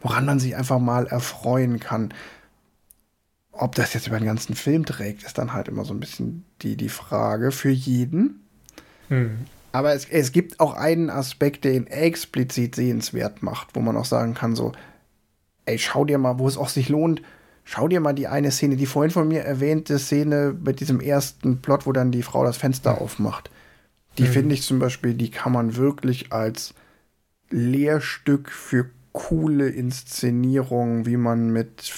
woran 0.01 0.27
man 0.27 0.41
sich 0.41 0.57
einfach 0.57 0.79
mal 0.79 1.07
erfreuen 1.07 1.79
kann. 1.79 2.13
Ob 3.53 3.75
das 3.75 3.93
jetzt 3.95 4.07
über 4.07 4.19
den 4.19 4.27
ganzen 4.27 4.55
Film 4.55 4.85
trägt, 4.85 5.23
ist 5.23 5.37
dann 5.37 5.53
halt 5.53 5.69
immer 5.69 5.85
so 5.85 5.93
ein 5.93 6.01
bisschen 6.01 6.45
die, 6.63 6.77
die 6.77 6.89
Frage 6.89 7.53
für 7.53 7.71
jeden. 7.71 8.41
Hm. 9.09 9.39
Aber 9.73 9.93
es, 9.93 10.07
es 10.07 10.33
gibt 10.33 10.59
auch 10.59 10.75
einen 10.75 11.11
Aspekt, 11.11 11.65
der 11.65 11.75
ihn 11.75 11.87
explizit 11.87 12.75
sehenswert 12.75 13.43
macht, 13.43 13.69
wo 13.75 13.81
man 13.81 13.97
auch 13.97 14.05
sagen 14.05 14.35
kann, 14.35 14.57
so, 14.57 14.73
ey, 15.67 15.79
schau 15.79 16.05
dir 16.05 16.19
mal, 16.19 16.39
wo 16.39 16.49
es 16.49 16.57
auch 16.57 16.69
sich 16.69 16.89
lohnt, 16.89 17.23
schau 17.71 17.87
dir 17.87 18.01
mal 18.01 18.15
die 18.15 18.27
eine 18.27 18.51
Szene, 18.51 18.75
die 18.75 18.87
vorhin 18.87 19.13
von 19.13 19.29
mir 19.29 19.43
erwähnte 19.43 20.01
Szene 20.01 20.57
mit 20.61 20.81
diesem 20.81 20.99
ersten 20.99 21.63
Plot, 21.63 21.87
wo 21.87 21.93
dann 21.93 22.11
die 22.11 22.25
Frau 22.25 22.43
das 22.43 22.57
Fenster 22.57 23.01
aufmacht. 23.01 23.49
Die 24.19 24.25
mhm. 24.25 24.33
finde 24.33 24.55
ich 24.57 24.63
zum 24.63 24.81
Beispiel, 24.81 25.15
die 25.15 25.31
kann 25.31 25.53
man 25.53 25.77
wirklich 25.77 26.33
als 26.33 26.75
Lehrstück 27.49 28.51
für 28.51 28.91
coole 29.13 29.69
Inszenierung, 29.69 31.07
wie 31.07 31.17
man 31.17 31.51
mit 31.51 31.93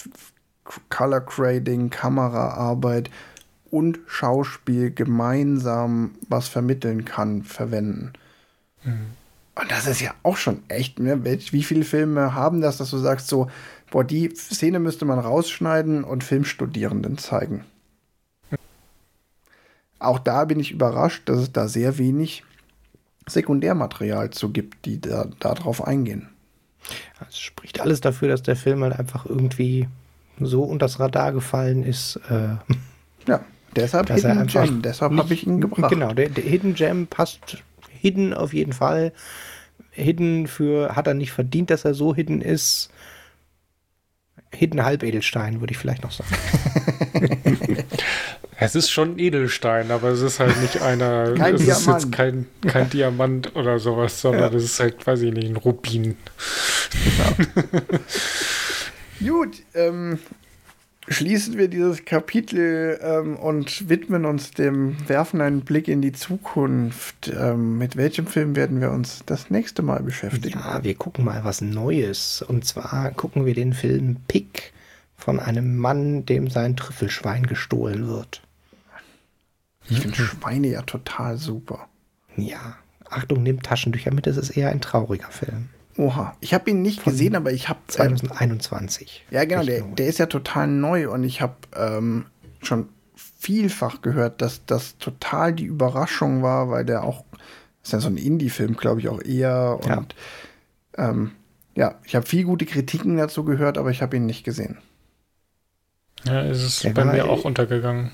Color 0.90 1.20
Grading, 1.22 1.88
Kameraarbeit 1.88 3.08
und 3.70 3.98
Schauspiel 4.06 4.90
gemeinsam 4.90 6.10
was 6.28 6.48
vermitteln 6.48 7.06
kann, 7.06 7.44
verwenden. 7.44 8.12
Mhm. 8.84 9.06
Und 9.54 9.70
das 9.70 9.86
ist 9.86 10.02
ja 10.02 10.14
auch 10.22 10.36
schon 10.36 10.62
echt, 10.68 10.98
ne? 10.98 11.24
Wie 11.24 11.62
viele 11.62 11.84
Filme 11.84 12.34
haben 12.34 12.60
das, 12.60 12.76
dass 12.76 12.90
du 12.90 12.98
sagst, 12.98 13.28
so, 13.28 13.48
boah, 13.92 14.02
die 14.02 14.34
Szene 14.34 14.80
müsste 14.80 15.04
man 15.04 15.20
rausschneiden 15.20 16.02
und 16.02 16.24
Filmstudierenden 16.24 17.18
zeigen. 17.18 17.64
Auch 20.00 20.18
da 20.18 20.46
bin 20.46 20.58
ich 20.58 20.72
überrascht, 20.72 21.28
dass 21.28 21.38
es 21.38 21.52
da 21.52 21.68
sehr 21.68 21.98
wenig 21.98 22.42
Sekundärmaterial 23.28 24.30
zu 24.30 24.50
gibt, 24.50 24.84
die 24.84 25.00
da 25.00 25.28
darauf 25.38 25.86
eingehen. 25.86 26.28
Es 27.28 27.38
spricht 27.38 27.80
alles 27.80 28.00
dafür, 28.00 28.26
dass 28.26 28.42
der 28.42 28.56
Film 28.56 28.82
halt 28.82 28.98
einfach 28.98 29.26
irgendwie 29.26 29.86
so 30.40 30.64
unter 30.64 30.86
das 30.86 30.98
Radar 30.98 31.30
gefallen 31.30 31.84
ist. 31.84 32.18
Äh, 32.28 32.56
ja, 33.28 33.44
deshalb 33.76 34.10
Hidden 34.10 34.48
Gem, 34.48 34.82
deshalb 34.82 35.16
habe 35.16 35.32
ich 35.32 35.46
ihn 35.46 35.60
gebracht. 35.60 35.92
Genau, 35.92 36.12
der, 36.14 36.30
der 36.30 36.42
Hidden 36.42 36.74
Gem 36.74 37.06
passt 37.06 37.62
Hidden 37.88 38.34
auf 38.34 38.52
jeden 38.52 38.72
Fall. 38.72 39.12
Hidden 39.92 40.48
für, 40.48 40.96
hat 40.96 41.06
er 41.06 41.14
nicht 41.14 41.30
verdient, 41.30 41.70
dass 41.70 41.84
er 41.84 41.94
so 41.94 42.14
hidden 42.14 42.40
ist. 42.40 42.90
Hidden 44.54 44.84
Halbedelstein, 44.84 45.60
würde 45.60 45.72
ich 45.72 45.78
vielleicht 45.78 46.02
noch 46.02 46.12
sagen. 46.12 46.30
es 48.58 48.74
ist 48.74 48.90
schon 48.90 49.18
Edelstein, 49.18 49.90
aber 49.90 50.08
es 50.08 50.20
ist 50.20 50.40
halt 50.40 50.60
nicht 50.60 50.82
einer. 50.82 51.34
Kein 51.34 51.54
es 51.54 51.62
Diamant. 51.62 51.80
ist 51.80 51.86
jetzt 51.86 52.12
kein, 52.12 52.46
kein 52.66 52.90
Diamant 52.90 53.56
oder 53.56 53.78
sowas, 53.78 54.20
sondern 54.20 54.42
ja. 54.42 54.50
das 54.50 54.64
ist 54.64 54.80
halt, 54.80 55.06
weiß 55.06 55.22
ich 55.22 55.32
nicht, 55.32 55.48
ein 55.48 55.56
Rubin. 55.56 56.16
Ja. 57.18 57.46
Gut, 59.26 59.56
ähm, 59.74 60.18
schließen 61.08 61.58
wir 61.58 61.68
dieses 61.68 62.04
Kapitel 62.04 62.98
ähm, 63.02 63.36
und 63.36 63.88
widmen 63.88 64.24
uns 64.24 64.52
dem, 64.52 64.96
werfen 65.08 65.40
einen 65.40 65.62
Blick 65.62 65.88
in 65.88 66.02
die 66.02 66.12
Zukunft. 66.12 67.32
Ähm, 67.34 67.78
mit 67.78 67.96
welchem 67.96 68.26
Film 68.26 68.56
werden 68.56 68.80
wir 68.80 68.90
uns 68.90 69.22
das 69.26 69.50
nächste 69.50 69.82
Mal 69.82 70.02
beschäftigen? 70.02 70.58
Ja, 70.58 70.84
wir 70.84 70.94
gucken 70.94 71.24
mal 71.24 71.44
was 71.44 71.60
Neues. 71.60 72.42
Und 72.42 72.64
zwar 72.64 73.10
gucken 73.10 73.46
wir 73.46 73.54
den 73.54 73.72
Film 73.72 74.16
Pick 74.28 74.72
von 75.16 75.40
einem 75.40 75.76
Mann, 75.76 76.26
dem 76.26 76.48
sein 76.50 76.76
Trüffelschwein 76.76 77.46
gestohlen 77.46 78.08
wird. 78.08 78.42
Ich 79.88 80.00
finde 80.00 80.16
Schweine 80.16 80.68
ja 80.68 80.82
total 80.82 81.36
super. 81.38 81.88
Ja, 82.36 82.76
Achtung, 83.08 83.42
nimmt 83.42 83.64
Taschentücher 83.64 84.12
mit, 84.12 84.26
es 84.26 84.36
ist 84.36 84.50
eher 84.50 84.70
ein 84.70 84.80
trauriger 84.80 85.30
Film. 85.30 85.68
Oha, 85.96 86.36
ich 86.40 86.54
habe 86.54 86.70
ihn 86.70 86.82
nicht 86.82 87.02
Von 87.02 87.12
gesehen, 87.12 87.36
aber 87.36 87.52
ich 87.52 87.68
habe 87.68 87.80
2021. 87.86 89.26
Ja, 89.30 89.44
genau, 89.44 89.62
der, 89.62 89.82
der, 89.82 90.06
ist 90.06 90.18
ja 90.18 90.26
total 90.26 90.66
neu 90.66 91.10
und 91.10 91.24
ich 91.24 91.40
habe 91.42 91.56
ähm, 91.76 92.26
schon 92.62 92.88
vielfach 93.14 94.00
gehört, 94.00 94.40
dass 94.40 94.64
das 94.64 94.96
total 94.98 95.52
die 95.52 95.64
Überraschung 95.64 96.42
war, 96.42 96.70
weil 96.70 96.84
der 96.84 97.04
auch 97.04 97.24
ist 97.82 97.92
ja 97.92 98.00
so 98.00 98.08
ein 98.08 98.16
Indie-Film, 98.16 98.76
glaube 98.76 99.00
ich, 99.00 99.08
auch 99.08 99.20
eher 99.20 99.80
und 99.82 100.14
ja, 100.96 101.10
ähm, 101.10 101.32
ja 101.74 101.96
ich 102.04 102.14
habe 102.14 102.24
viel 102.24 102.44
gute 102.44 102.64
Kritiken 102.64 103.16
dazu 103.16 103.44
gehört, 103.44 103.76
aber 103.76 103.90
ich 103.90 104.02
habe 104.02 104.16
ihn 104.16 104.24
nicht 104.24 104.44
gesehen. 104.44 104.78
Ja, 106.24 106.42
ist 106.42 106.62
es 106.62 106.78
der 106.80 106.90
bei 106.90 107.04
mir 107.04 107.28
auch 107.28 107.44
untergegangen. 107.44 108.12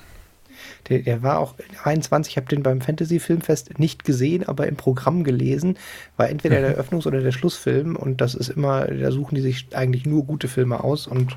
Der, 0.88 1.00
der 1.00 1.22
war 1.22 1.38
auch 1.38 1.54
21, 1.84 2.32
ich 2.32 2.36
habe 2.36 2.48
den 2.48 2.62
beim 2.62 2.80
Fantasy 2.80 3.20
Filmfest 3.20 3.78
nicht 3.78 4.04
gesehen, 4.04 4.46
aber 4.46 4.66
im 4.66 4.76
Programm 4.76 5.24
gelesen. 5.24 5.78
War 6.16 6.28
entweder 6.28 6.60
der 6.60 6.70
mhm. 6.70 6.76
Eröffnungs- 6.76 7.06
oder 7.06 7.20
der 7.20 7.32
Schlussfilm 7.32 7.96
und 7.96 8.20
das 8.20 8.34
ist 8.34 8.48
immer, 8.48 8.86
da 8.86 9.10
suchen 9.10 9.34
die 9.34 9.40
sich 9.40 9.66
eigentlich 9.72 10.06
nur 10.06 10.24
gute 10.24 10.48
Filme 10.48 10.82
aus 10.82 11.06
und 11.06 11.36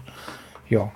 ja, 0.70 0.92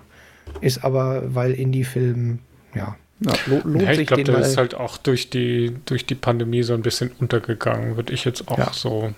ist 0.62 0.84
aber, 0.84 1.36
weil 1.36 1.52
Indie-Film, 1.52 2.40
ja, 2.74 2.96
ja, 3.20 3.34
lohnt 3.46 3.82
ja, 3.82 3.92
ich 3.92 4.08
glaube, 4.08 4.24
der 4.24 4.40
ist 4.40 4.58
halt 4.58 4.76
auch 4.76 4.98
durch 4.98 5.30
die, 5.30 5.74
durch 5.86 6.06
die 6.06 6.16
Pandemie 6.16 6.64
so 6.64 6.74
ein 6.74 6.82
bisschen 6.82 7.12
untergegangen, 7.20 7.96
würde 7.96 8.14
ich 8.14 8.26
jetzt 8.26 8.48
auch 8.48 8.58
ja. 8.58 8.74
so 8.74 9.14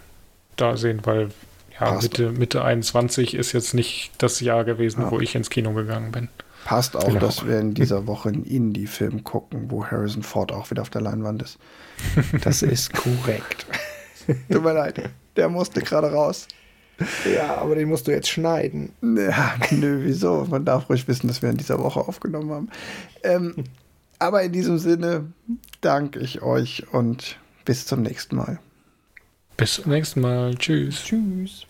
da 0.55 0.77
sehen, 0.77 1.01
weil 1.03 1.29
ja, 1.79 1.99
Mitte, 2.01 2.31
Mitte 2.31 2.63
21 2.63 3.35
ist 3.35 3.53
jetzt 3.53 3.73
nicht 3.73 4.11
das 4.17 4.39
Jahr 4.39 4.63
gewesen, 4.63 5.01
ja. 5.01 5.11
wo 5.11 5.19
ich 5.19 5.35
ins 5.35 5.49
Kino 5.49 5.73
gegangen 5.73 6.11
bin. 6.11 6.29
Passt 6.67 6.97
auch, 6.97 7.07
genau. 7.07 7.21
dass 7.21 7.47
wir 7.47 7.61
in 7.61 7.73
dieser 7.73 8.07
Woche 8.07 8.27
einen 8.27 8.43
Indie-Film 8.43 9.23
gucken, 9.23 9.71
wo 9.71 9.85
Harrison 9.85 10.21
Ford 10.21 10.51
auch 10.51 10.69
wieder 10.69 10.81
auf 10.81 10.89
der 10.89 10.99
Leinwand 10.99 11.41
ist. 11.41 11.59
Das 12.41 12.61
ist 12.61 12.91
korrekt. 12.91 13.65
Tut 14.51 14.63
mir 14.63 14.73
leid, 14.73 15.09
der 15.37 15.47
musste 15.47 15.81
gerade 15.81 16.11
raus. 16.11 16.49
Ja, 17.33 17.55
aber 17.59 17.75
den 17.75 17.87
musst 17.87 18.07
du 18.07 18.11
jetzt 18.11 18.27
schneiden. 18.27 18.89
Ja, 19.01 19.55
nö, 19.71 20.01
wieso? 20.03 20.45
Man 20.49 20.65
darf 20.65 20.89
ruhig 20.89 21.07
wissen, 21.07 21.29
dass 21.29 21.41
wir 21.41 21.49
in 21.49 21.55
dieser 21.55 21.81
Woche 21.81 22.01
aufgenommen 22.01 22.51
haben. 22.51 22.69
Ähm, 23.23 23.55
aber 24.19 24.43
in 24.43 24.51
diesem 24.51 24.77
Sinne 24.77 25.31
danke 25.79 26.19
ich 26.19 26.41
euch 26.41 26.83
und 26.91 27.37
bis 27.63 27.85
zum 27.85 28.01
nächsten 28.01 28.35
Mal. 28.35 28.59
Bis 29.55 29.75
zum 29.75 29.89
nächsten 29.89 30.19
Mal. 30.19 30.55
Tschüss. 30.55 31.05
Tschüss. 31.05 31.66